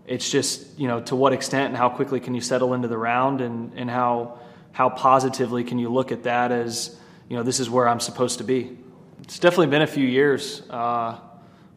it's 0.07 0.29
just 0.29 0.79
you 0.79 0.87
know 0.87 1.01
to 1.01 1.15
what 1.15 1.33
extent 1.33 1.69
and 1.69 1.77
how 1.77 1.89
quickly 1.89 2.19
can 2.19 2.35
you 2.35 2.41
settle 2.41 2.73
into 2.73 2.87
the 2.87 2.97
round 2.97 3.41
and, 3.41 3.73
and 3.75 3.89
how 3.89 4.39
how 4.75 4.89
positively 4.89 5.63
can 5.63 5.79
you 5.79 5.87
look 5.87 6.11
at 6.11 6.23
that 6.23 6.51
as 6.51 6.99
you 7.29 7.37
know 7.37 7.43
this 7.43 7.61
is 7.61 7.69
where 7.69 7.87
I'm 7.87 8.01
supposed 8.01 8.39
to 8.39 8.43
be. 8.43 8.77
It's 9.21 9.39
definitely 9.39 9.67
been 9.67 9.81
a 9.81 9.87
few 9.87 10.05
years, 10.05 10.61
uh, 10.69 11.17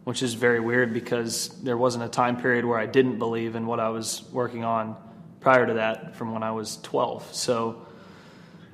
which 0.03 0.21
is 0.21 0.33
very 0.33 0.59
weird 0.59 0.93
because 0.93 1.47
there 1.63 1.77
wasn't 1.77 2.03
a 2.03 2.09
time 2.09 2.41
period 2.41 2.65
where 2.65 2.77
I 2.77 2.87
didn't 2.87 3.17
believe 3.17 3.55
in 3.55 3.65
what 3.65 3.79
I 3.79 3.87
was 3.87 4.23
working 4.33 4.65
on 4.65 4.97
prior 5.39 5.65
to 5.65 5.75
that 5.75 6.17
from 6.17 6.33
when 6.33 6.43
I 6.43 6.51
was 6.51 6.75
12. 6.83 7.33
So 7.33 7.85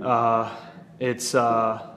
uh, 0.04 0.52
it's 1.00 1.36
uh, 1.36 1.88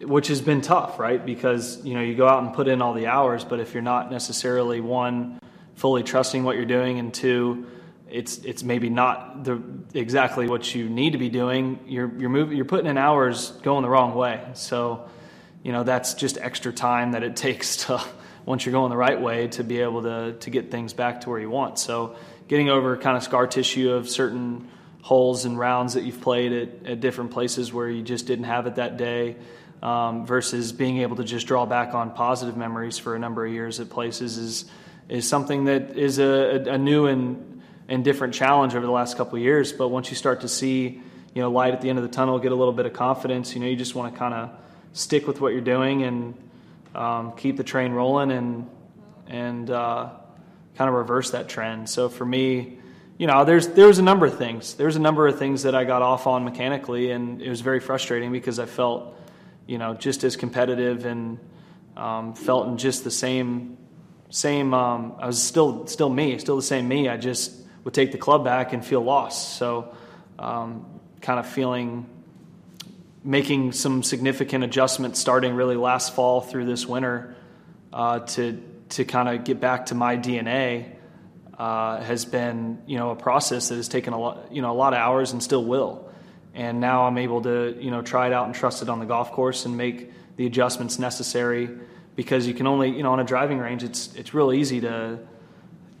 which 0.00 0.26
has 0.26 0.40
been 0.40 0.62
tough, 0.62 0.98
right? 0.98 1.24
Because 1.24 1.84
you 1.84 1.94
know 1.94 2.00
you 2.00 2.16
go 2.16 2.26
out 2.26 2.42
and 2.42 2.52
put 2.52 2.66
in 2.66 2.82
all 2.82 2.92
the 2.92 3.06
hours, 3.06 3.44
but 3.44 3.60
if 3.60 3.72
you're 3.72 3.84
not 3.84 4.10
necessarily 4.10 4.80
one 4.80 5.38
fully 5.76 6.02
trusting 6.02 6.42
what 6.42 6.56
you're 6.56 6.64
doing, 6.64 6.98
and 6.98 7.14
two, 7.14 7.68
it's 8.10 8.38
it's 8.38 8.62
maybe 8.62 8.90
not 8.90 9.44
the 9.44 9.62
exactly 9.94 10.48
what 10.48 10.74
you 10.74 10.88
need 10.88 11.12
to 11.12 11.18
be 11.18 11.28
doing. 11.28 11.78
You're 11.86 12.12
you're 12.18 12.30
moving, 12.30 12.56
you're 12.56 12.66
putting 12.66 12.86
in 12.86 12.98
hours 12.98 13.50
going 13.62 13.82
the 13.82 13.88
wrong 13.88 14.14
way. 14.14 14.44
So, 14.54 15.08
you 15.62 15.72
know, 15.72 15.82
that's 15.82 16.14
just 16.14 16.38
extra 16.38 16.72
time 16.72 17.12
that 17.12 17.22
it 17.22 17.36
takes 17.48 17.86
to 17.86 18.02
once 18.44 18.64
you're 18.64 18.72
going 18.72 18.90
the 18.90 18.96
right 18.96 19.20
way 19.20 19.48
to 19.48 19.64
be 19.64 19.80
able 19.80 20.02
to 20.02 20.34
to 20.40 20.50
get 20.50 20.70
things 20.70 20.92
back 20.92 21.22
to 21.22 21.30
where 21.30 21.40
you 21.40 21.50
want. 21.50 21.78
So, 21.78 22.16
getting 22.48 22.68
over 22.68 22.96
kind 22.96 23.16
of 23.16 23.22
scar 23.22 23.46
tissue 23.46 23.92
of 23.92 24.08
certain 24.08 24.68
holes 25.02 25.44
and 25.44 25.58
rounds 25.58 25.94
that 25.94 26.04
you've 26.04 26.20
played 26.20 26.52
at, 26.52 26.86
at 26.86 27.00
different 27.00 27.30
places 27.30 27.72
where 27.72 27.88
you 27.88 28.02
just 28.02 28.26
didn't 28.26 28.44
have 28.44 28.66
it 28.66 28.76
that 28.76 28.96
day. 28.96 29.36
Um, 29.82 30.26
versus 30.26 30.72
being 30.72 30.98
able 30.98 31.16
to 31.16 31.24
just 31.24 31.46
draw 31.46 31.64
back 31.64 31.94
on 31.94 32.10
positive 32.10 32.54
memories 32.54 32.98
for 32.98 33.16
a 33.16 33.18
number 33.18 33.46
of 33.46 33.50
years 33.50 33.80
at 33.80 33.88
places 33.88 34.36
is 34.36 34.66
is 35.10 35.28
something 35.28 35.64
that 35.64 35.96
is 35.98 36.18
a, 36.18 36.64
a 36.68 36.78
new 36.78 37.06
and, 37.06 37.49
and 37.90 38.04
different 38.04 38.32
challenge 38.32 38.74
over 38.74 38.86
the 38.86 38.92
last 38.92 39.16
couple 39.16 39.36
years. 39.38 39.72
But 39.72 39.88
once 39.88 40.08
you 40.10 40.16
start 40.16 40.42
to 40.42 40.48
see, 40.48 41.02
you 41.34 41.42
know, 41.42 41.50
light 41.50 41.74
at 41.74 41.80
the 41.80 41.90
end 41.90 41.98
of 41.98 42.04
the 42.04 42.10
tunnel, 42.10 42.38
get 42.38 42.52
a 42.52 42.54
little 42.54 42.72
bit 42.72 42.86
of 42.86 42.92
confidence, 42.92 43.52
you 43.54 43.60
know, 43.60 43.66
you 43.66 43.76
just 43.76 43.96
want 43.96 44.14
to 44.14 44.18
kind 44.18 44.32
of 44.32 44.50
stick 44.92 45.26
with 45.26 45.40
what 45.40 45.52
you're 45.52 45.60
doing 45.60 46.04
and 46.04 46.34
um, 46.94 47.32
keep 47.36 47.56
the 47.56 47.64
train 47.64 47.92
rolling 47.92 48.30
and 48.30 48.70
and 49.26 49.70
uh, 49.70 50.10
kind 50.76 50.88
of 50.88 50.94
reverse 50.94 51.32
that 51.32 51.48
trend. 51.48 51.88
So 51.88 52.08
for 52.08 52.24
me, 52.24 52.78
you 53.18 53.26
know, 53.26 53.44
there's 53.44 53.68
there 53.68 53.88
was 53.88 53.98
a 53.98 54.02
number 54.02 54.24
of 54.24 54.38
things. 54.38 54.74
There's 54.74 54.96
a 54.96 55.00
number 55.00 55.26
of 55.26 55.38
things 55.38 55.64
that 55.64 55.74
I 55.74 55.82
got 55.84 56.00
off 56.00 56.28
on 56.28 56.44
mechanically, 56.44 57.10
and 57.10 57.42
it 57.42 57.48
was 57.48 57.60
very 57.60 57.80
frustrating 57.80 58.30
because 58.30 58.60
I 58.60 58.66
felt, 58.66 59.16
you 59.66 59.78
know, 59.78 59.94
just 59.94 60.22
as 60.22 60.36
competitive 60.36 61.06
and 61.06 61.38
um, 61.96 62.34
felt 62.34 62.68
in 62.68 62.78
just 62.78 63.02
the 63.02 63.10
same 63.10 63.78
same. 64.30 64.74
Um, 64.74 65.16
I 65.18 65.26
was 65.26 65.42
still 65.42 65.88
still 65.88 66.08
me, 66.08 66.38
still 66.38 66.56
the 66.56 66.62
same 66.62 66.86
me. 66.86 67.08
I 67.08 67.16
just 67.16 67.59
would 67.84 67.94
take 67.94 68.12
the 68.12 68.18
club 68.18 68.44
back 68.44 68.72
and 68.72 68.84
feel 68.84 69.02
lost. 69.02 69.56
So, 69.56 69.94
um, 70.38 70.86
kind 71.20 71.38
of 71.38 71.46
feeling 71.46 72.06
making 73.22 73.72
some 73.72 74.02
significant 74.02 74.64
adjustments 74.64 75.20
starting 75.20 75.54
really 75.54 75.76
last 75.76 76.14
fall 76.14 76.40
through 76.40 76.64
this 76.64 76.86
winter 76.86 77.36
uh, 77.92 78.20
to 78.20 78.62
to 78.90 79.04
kind 79.04 79.28
of 79.28 79.44
get 79.44 79.60
back 79.60 79.86
to 79.86 79.94
my 79.94 80.16
DNA 80.16 80.92
uh, 81.58 82.00
has 82.00 82.24
been 82.24 82.82
you 82.86 82.98
know 82.98 83.10
a 83.10 83.16
process 83.16 83.68
that 83.68 83.76
has 83.76 83.88
taken 83.88 84.12
a 84.12 84.18
lot 84.18 84.52
you 84.52 84.62
know 84.62 84.70
a 84.70 84.74
lot 84.74 84.92
of 84.92 84.98
hours 84.98 85.32
and 85.32 85.42
still 85.42 85.64
will. 85.64 86.06
And 86.52 86.80
now 86.80 87.06
I'm 87.06 87.18
able 87.18 87.42
to 87.42 87.76
you 87.78 87.90
know 87.90 88.02
try 88.02 88.26
it 88.26 88.32
out 88.32 88.46
and 88.46 88.54
trust 88.54 88.82
it 88.82 88.88
on 88.88 88.98
the 88.98 89.06
golf 89.06 89.32
course 89.32 89.66
and 89.66 89.76
make 89.76 90.12
the 90.36 90.46
adjustments 90.46 90.98
necessary 90.98 91.68
because 92.16 92.46
you 92.46 92.54
can 92.54 92.66
only 92.66 92.90
you 92.90 93.02
know 93.02 93.12
on 93.12 93.20
a 93.20 93.24
driving 93.24 93.58
range 93.58 93.84
it's 93.84 94.14
it's 94.14 94.32
real 94.32 94.52
easy 94.52 94.80
to 94.80 95.18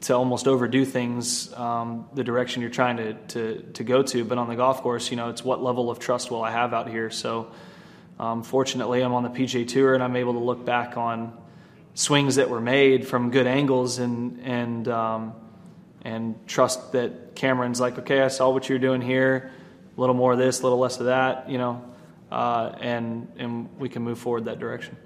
to 0.02 0.14
almost 0.14 0.48
overdo 0.48 0.84
things 0.84 1.52
um, 1.54 2.08
the 2.14 2.24
direction 2.24 2.62
you're 2.62 2.70
trying 2.70 2.96
to, 2.96 3.14
to 3.14 3.62
to 3.74 3.84
go 3.84 4.02
to. 4.02 4.24
But 4.24 4.38
on 4.38 4.48
the 4.48 4.56
golf 4.56 4.82
course 4.82 5.10
you 5.10 5.16
know 5.16 5.28
it's 5.28 5.44
what 5.44 5.62
level 5.62 5.90
of 5.90 5.98
trust 5.98 6.30
will 6.30 6.42
I 6.42 6.50
have 6.50 6.72
out 6.72 6.88
here? 6.88 7.10
So 7.10 7.52
um, 8.18 8.42
fortunately 8.42 9.02
I'm 9.02 9.12
on 9.12 9.22
the 9.22 9.30
PGA 9.30 9.66
Tour 9.68 9.94
and 9.94 10.02
I'm 10.02 10.16
able 10.16 10.34
to 10.34 10.38
look 10.38 10.64
back 10.64 10.96
on 10.96 11.36
swings 11.94 12.36
that 12.36 12.48
were 12.48 12.60
made 12.60 13.06
from 13.06 13.30
good 13.30 13.46
angles 13.46 13.98
and 13.98 14.40
and 14.42 14.88
um, 14.88 15.34
and 16.02 16.34
trust 16.46 16.92
that 16.92 17.34
Cameron's 17.34 17.80
like 17.80 17.98
okay 17.98 18.22
I 18.22 18.28
saw 18.28 18.50
what 18.50 18.68
you're 18.68 18.78
doing 18.78 19.00
here. 19.02 19.50
A 19.96 20.00
little 20.00 20.14
more 20.14 20.32
of 20.32 20.38
this 20.38 20.60
a 20.60 20.62
little 20.62 20.78
less 20.78 20.98
of 20.98 21.06
that 21.06 21.50
you 21.50 21.58
know 21.58 21.84
uh, 22.30 22.72
and 22.80 23.30
and 23.36 23.68
we 23.78 23.88
can 23.88 24.02
move 24.02 24.18
forward 24.18 24.46
that 24.46 24.58
direction 24.58 24.96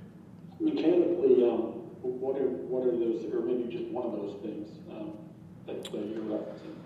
um, 1.42 1.84
what 2.02 2.36
are 2.36 2.48
what 2.48 2.86
are 2.86 2.92
those, 2.92 3.24
or 3.32 3.40
maybe 3.40 3.70
just 3.70 3.90
one 3.90 4.06
of 4.06 4.12
those 4.12 4.36
things 4.42 4.68
um, 4.90 5.12
that, 5.66 5.84
that 5.84 6.06
you're 6.06 6.24
referencing? 6.24 6.76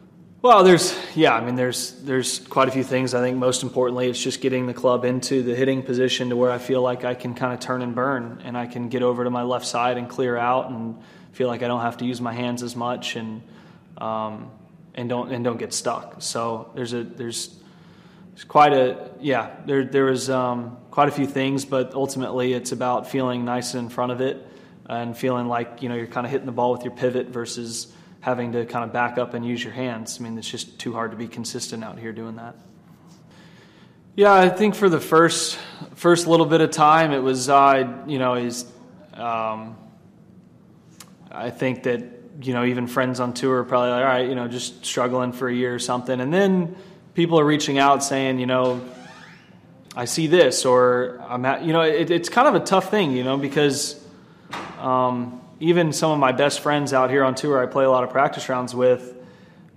Well, 0.41 0.62
there's 0.62 0.97
yeah, 1.16 1.34
I 1.34 1.45
mean 1.45 1.57
there's 1.57 2.01
there's 2.03 2.39
quite 2.39 2.68
a 2.68 2.70
few 2.70 2.84
things. 2.84 3.12
I 3.12 3.20
think 3.20 3.39
most 3.39 3.64
importantly, 3.64 4.09
it's 4.09 4.22
just 4.22 4.41
getting 4.41 4.68
the 4.68 4.74
club 4.74 5.05
into 5.05 5.43
the 5.43 5.53
hitting 5.57 5.82
position 5.82 6.28
to 6.28 6.36
where 6.36 6.53
I 6.53 6.59
feel 6.59 6.80
like 6.80 7.05
I 7.05 7.14
can 7.14 7.34
kind 7.34 7.53
of 7.53 7.59
turn 7.59 7.82
and 7.82 7.93
burn, 7.93 8.41
and 8.45 8.57
I 8.57 8.66
can 8.66 8.89
get 8.89 9.03
over 9.03 9.24
to 9.24 9.30
my 9.30 9.43
left 9.43 9.66
side 9.66 9.99
and 9.99 10.09
clear 10.09 10.36
out, 10.36 10.70
and 10.70 10.97
feel 11.32 11.49
like 11.49 11.64
I 11.64 11.66
don't 11.66 11.80
have 11.80 11.97
to 11.97 12.05
use 12.05 12.20
my 12.20 12.32
hands 12.32 12.62
as 12.62 12.76
much, 12.76 13.16
and 13.16 13.43
um, 14.01 14.53
and 14.95 15.09
don't 15.09 15.32
and 15.32 15.43
don't 15.43 15.57
get 15.57 15.72
stuck. 15.72 16.22
So 16.22 16.70
there's 16.76 16.93
a 16.93 17.03
there's 17.03 17.59
there's 18.30 18.45
quite 18.45 18.72
a 18.72 19.11
yeah 19.20 19.57
there 19.66 19.86
there 19.86 20.05
was 20.05 20.30
um, 20.30 20.76
quite 20.93 21.09
a 21.09 21.12
few 21.12 21.26
things, 21.26 21.64
but 21.64 21.95
ultimately 21.95 22.53
it's 22.53 22.70
about 22.70 23.11
feeling 23.11 23.45
nice 23.45 23.74
in 23.74 23.89
front 23.89 24.12
of 24.12 24.20
it 24.20 24.47
and 24.86 25.18
feeling 25.18 25.49
like 25.49 25.82
you 25.82 25.89
know 25.89 25.97
you're 25.97 26.07
kind 26.07 26.24
of 26.24 26.30
hitting 26.30 26.47
the 26.47 26.53
ball 26.53 26.70
with 26.70 26.84
your 26.84 26.95
pivot 26.95 27.26
versus 27.26 27.93
having 28.29 28.53
to 28.53 28.66
kind 28.66 28.85
of 28.85 28.93
back 28.93 29.16
up 29.16 29.33
and 29.33 29.45
use 29.45 29.64
your 29.64 29.72
hands. 29.72 30.18
I 30.20 30.22
mean, 30.22 30.37
it's 30.37 30.51
just 30.51 30.79
too 30.79 30.93
hard 30.93 31.12
to 31.12 31.16
be 31.16 31.26
consistent 31.26 31.83
out 31.83 31.99
here 31.99 32.12
doing 32.12 32.37
that. 32.37 32.57
Yeah, 34.16 34.35
I 34.35 34.51
think 34.51 34.74
for 34.74 34.91
the 34.91 35.01
first 35.01 35.59
first 35.95 36.26
little 36.26 36.45
bit 36.45 36.61
of 36.61 36.70
time, 36.70 37.12
it 37.12 37.20
was 37.20 37.49
uh, 37.49 38.03
you 38.07 38.18
know 38.18 38.35
is 38.35 38.66
um, 39.14 39.79
I 41.31 41.49
think 41.49 41.85
that 41.85 42.05
you 42.43 42.53
know 42.53 42.66
even 42.66 42.87
friends 42.87 43.18
on 43.18 43.33
tour 43.33 43.61
are 43.61 43.64
probably 43.64 43.93
like 43.93 44.05
all 44.05 44.09
right 44.09 44.29
you 44.29 44.35
know 44.35 44.47
just 44.47 44.85
struggling 44.85 45.33
for 45.33 45.49
a 45.49 45.55
year 45.55 45.74
or 45.74 45.79
something, 45.79 46.20
and 46.20 46.31
then 46.31 46.76
people 47.14 47.41
are 47.41 47.47
reaching 47.47 47.79
out 47.79 48.05
saying 48.05 48.41
you 48.41 48.47
know 48.47 48.83
I 49.97 50.05
see 50.05 50.26
this 50.26 50.66
or 50.66 51.24
I'm 51.26 51.47
at 51.47 51.64
you 51.64 51.72
know 51.72 51.81
it, 51.81 52.11
it's 52.11 52.29
kind 52.29 52.47
of 52.47 52.55
a 52.61 52.64
tough 52.64 52.91
thing 52.91 53.12
you 53.12 53.24
know 53.24 53.39
because 53.39 53.99
um, 54.81 55.41
even 55.61 55.92
some 55.92 56.12
of 56.12 56.18
my 56.18 56.32
best 56.32 56.61
friends 56.61 56.92
out 56.92 57.11
here 57.11 57.24
on 57.24 57.34
tour 57.34 57.62
I 57.62 57.66
play 57.66 57.84
a 57.84 57.90
lot 57.90 58.04
of 58.04 58.11
practice 58.11 58.48
rounds 58.48 58.74
with. 58.74 59.14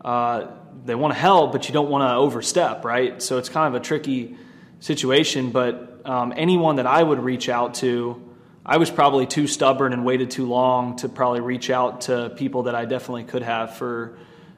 Uh, 0.03 0.47
they 0.86 0.95
want 0.95 1.13
to 1.13 1.19
help, 1.19 1.51
but 1.51 1.67
you 1.67 1.73
don't 1.73 1.89
want 1.89 2.09
to 2.09 2.15
overstep, 2.15 2.86
right? 2.86 3.21
So 3.21 3.38
it's 3.38 3.49
kind 3.49 3.73
of 3.73 3.79
a 3.79 3.84
tricky 3.84 4.36
situation. 4.79 5.51
But 5.51 6.01
um, 6.05 6.34
anyone 6.36 6.77
that 6.77 6.88
I 6.88 7.01
would 7.01 7.19
reach 7.19 7.49
out 7.49 7.75
to, 7.75 8.21
I 8.65 8.77
was 8.77 8.89
probably 8.89 9.25
too 9.25 9.47
stubborn 9.47 9.93
and 9.93 10.05
waited 10.05 10.32
too 10.32 10.47
long 10.47 10.95
to 10.97 11.09
probably 11.09 11.41
reach 11.41 11.69
out 11.69 12.01
to 12.01 12.34
people 12.36 12.63
that 12.63 12.75
I 12.75 12.86
definitely 12.86 13.23
could 13.23 13.43
have 13.43 13.77
for 13.77 14.17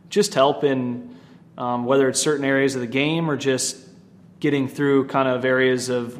just 0.10 0.34
help 0.34 0.64
in 0.64 1.16
um, 1.58 1.86
whether 1.86 2.10
it's 2.10 2.20
certain 2.20 2.46
areas 2.46 2.76
of 2.76 2.82
the 2.82 2.88
game 2.88 3.30
or 3.30 3.38
just 3.38 3.78
getting 4.40 4.68
through 4.68 5.08
kind 5.08 5.28
of 5.28 5.46
areas 5.46 5.90
of 5.90 6.18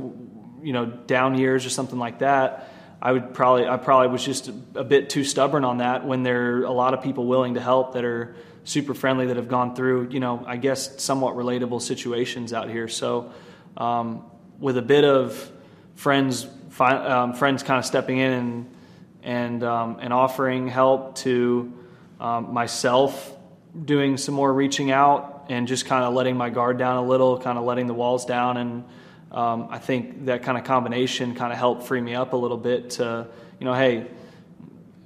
you 0.64 0.72
know 0.72 0.86
down 0.86 1.38
years 1.38 1.66
or 1.66 1.70
something 1.70 2.00
like 2.00 2.20
that. 2.20 2.73
I 3.04 3.12
would 3.12 3.34
probably 3.34 3.68
I 3.68 3.76
probably 3.76 4.08
was 4.08 4.24
just 4.24 4.48
a, 4.76 4.84
bit 4.84 5.10
too 5.10 5.26
stubborn 5.26 5.66
on 5.66 5.80
that 5.80 6.06
when 6.06 6.24
there 6.24 6.60
are 6.60 6.64
a 6.64 6.72
lot 6.72 6.94
of 6.94 7.04
people 7.04 7.26
willing 7.26 7.56
to 7.56 7.60
help 7.60 7.96
that 7.96 8.06
are 8.06 8.34
super 8.64 8.94
friendly 8.94 9.26
that 9.28 9.36
have 9.36 9.50
gone 9.50 9.76
through, 9.76 10.08
you 10.10 10.22
know, 10.22 10.42
I 10.48 10.56
guess 10.56 11.04
somewhat 11.04 11.36
relatable 11.36 11.82
situations 11.82 12.54
out 12.54 12.70
here. 12.70 12.88
So, 12.88 13.34
um, 13.76 14.24
with 14.58 14.78
a 14.78 14.82
bit 14.82 15.04
of 15.04 15.52
friends, 15.96 16.48
fi- 16.70 17.06
um, 17.06 17.34
friends 17.34 17.62
kind 17.62 17.78
of 17.78 17.84
stepping 17.84 18.20
in 18.20 18.32
and 18.32 18.76
and 19.22 19.64
um, 19.66 19.98
and 20.00 20.14
offering 20.14 20.70
help 20.70 21.16
to 21.16 21.74
um, 22.22 22.54
myself, 22.54 23.36
doing 23.84 24.16
some 24.16 24.34
more 24.34 24.54
reaching 24.54 24.92
out 24.92 25.48
and 25.50 25.68
just 25.68 25.86
kind 25.86 26.06
of 26.06 26.14
letting 26.14 26.38
my 26.38 26.50
guard 26.50 26.78
down 26.78 26.96
a 26.96 27.06
little, 27.06 27.38
kind 27.38 27.58
of 27.58 27.66
letting 27.66 27.88
the 27.88 27.94
walls 27.94 28.24
down, 28.26 28.56
and 28.56 28.86
um, 29.34 29.68
I 29.72 29.80
think 29.80 30.26
that 30.26 30.44
kind 30.44 30.58
of 30.58 30.64
combination 30.64 31.34
kind 31.36 31.52
of 31.52 31.58
helped 31.58 31.84
free 31.84 32.02
me 32.02 32.14
up 32.14 32.34
a 32.34 32.38
little 32.38 32.58
bit 32.58 32.92
to, 32.92 33.28
you 33.60 33.66
know, 33.66 33.74
hey. 33.74 34.08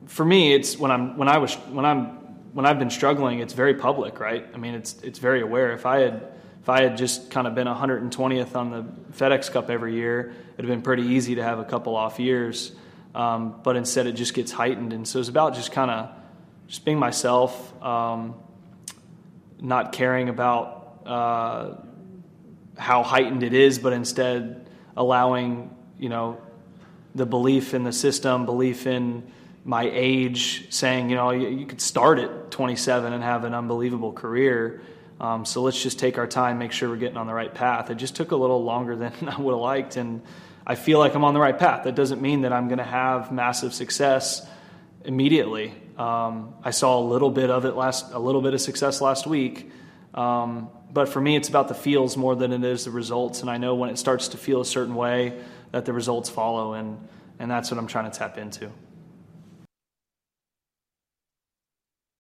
For 0.08 0.24
me, 0.24 0.54
it's 0.54 0.78
when 0.78 0.90
I'm 0.90 1.18
when 1.18 1.28
I 1.28 1.38
was 1.38 1.54
when 1.56 1.86
I'm 1.86 2.06
when 2.54 2.66
I've 2.66 2.80
been 2.80 2.90
struggling, 2.90 3.40
it's 3.40 3.54
very 3.54 3.74
public, 3.74 4.20
right? 4.20 4.46
I 4.54 4.58
mean, 4.58 4.74
it's 4.74 5.02
it's 5.04 5.20
very 5.20 5.42
aware. 5.42 5.74
If 5.74 5.86
I 5.86 6.00
had 6.00 6.28
if 6.62 6.70
I 6.70 6.82
had 6.82 6.98
just 6.98 7.30
kind 7.30 7.46
of 7.46 7.56
been 7.56 7.68
120th 7.68 8.56
on 8.56 8.72
the 8.72 8.84
FedEx 9.14 9.52
Cup 9.52 9.70
every 9.70 9.94
year, 9.94 10.34
it'd 10.54 10.66
have 10.66 10.68
been 10.68 10.82
pretty 10.82 11.04
easy 11.04 11.36
to 11.36 11.44
have 11.44 11.60
a 11.60 11.64
couple 11.64 11.96
off 11.96 12.20
years. 12.20 12.74
Um, 13.16 13.60
but 13.64 13.76
instead, 13.76 14.08
it 14.08 14.14
just 14.14 14.34
gets 14.34 14.52
heightened, 14.52 14.92
and 14.92 15.08
so 15.08 15.20
it's 15.20 15.30
about 15.30 15.56
just 15.56 15.72
kind 15.72 15.90
of 15.90 16.10
just 16.68 16.84
being 16.84 17.00
myself, 17.00 17.82
um, 17.82 18.36
not 19.62 19.92
caring 19.92 20.30
about 20.30 21.02
uh, 21.06 21.76
how 22.78 23.04
heightened 23.04 23.44
it 23.44 23.54
is, 23.54 23.80
but 23.80 23.94
instead 23.94 24.70
allowing 24.96 25.76
you 26.00 26.10
know 26.10 26.40
the 27.16 27.26
belief 27.26 27.74
in 27.74 27.84
the 27.84 27.92
system, 27.92 28.46
belief 28.46 28.88
in 28.88 29.32
my 29.68 29.90
age 29.92 30.72
saying, 30.74 31.10
you 31.10 31.16
know, 31.18 31.32
you, 31.32 31.50
you, 31.50 31.66
could 31.66 31.82
start 31.82 32.20
at 32.20 32.52
27 32.52 33.12
and 33.12 33.22
have 33.22 33.44
an 33.44 33.54
unbelievable 33.54 34.14
career. 34.14 34.82
Um, 35.20 35.44
so 35.44 35.62
let's 35.62 35.82
just 35.84 36.00
take 36.00 36.18
our 36.18 36.26
time, 36.26 36.58
make 36.58 36.72
sure 36.72 36.88
we're 36.88 36.96
getting 36.96 37.18
on 37.18 37.28
the 37.28 37.34
right 37.34 37.54
path. 37.54 37.90
It 37.90 37.96
just 37.96 38.16
took 38.16 38.32
a 38.32 38.36
little 38.36 38.64
longer 38.64 38.96
than 38.96 39.14
I 39.28 39.42
would 39.42 39.52
have 39.52 39.60
liked, 39.60 39.98
and 39.98 40.22
I 40.66 40.76
feel 40.76 41.00
like 41.00 41.16
I'm 41.16 41.26
on 41.26 41.34
the 41.34 41.40
right 41.40 41.58
path. 41.58 41.84
That 41.84 41.96
doesn't 41.96 42.22
mean 42.22 42.42
that 42.42 42.54
I'm 42.54 42.70
going 42.70 42.78
to 42.78 42.84
have 42.84 43.32
massive 43.32 43.74
success 43.74 44.48
immediately. 45.04 45.74
Um, 45.98 46.54
I 46.64 46.72
saw 46.72 47.00
a 47.00 47.06
little 47.06 47.32
bit 47.32 47.50
of 47.50 47.66
it 47.66 47.76
last, 47.76 48.14
a 48.14 48.20
little 48.20 48.42
bit 48.42 48.54
of 48.54 48.62
success 48.62 49.02
last 49.02 49.28
week. 49.28 49.70
Um, 50.14 50.70
but 50.92 51.10
for 51.10 51.22
me, 51.22 51.36
it's 51.36 51.50
about 51.50 51.68
the 51.68 51.74
feels 51.74 52.16
more 52.18 52.36
than 52.36 52.54
it 52.54 52.64
is 52.64 52.86
the 52.86 52.92
results. 52.92 53.42
And 53.42 53.50
I 53.50 53.58
know 53.58 53.76
when 53.76 53.90
it 53.90 53.98
starts 53.98 54.30
to 54.30 54.38
feel 54.38 54.62
a 54.62 54.66
certain 54.66 54.96
way, 54.96 55.40
that 55.72 55.86
the 55.86 55.94
results 55.94 56.30
follow, 56.30 56.74
and 56.74 56.98
and 57.40 57.52
that's 57.52 57.70
what 57.70 57.78
I'm 57.78 57.88
trying 57.88 58.10
to 58.10 58.18
tap 58.18 58.38
into. 58.38 58.72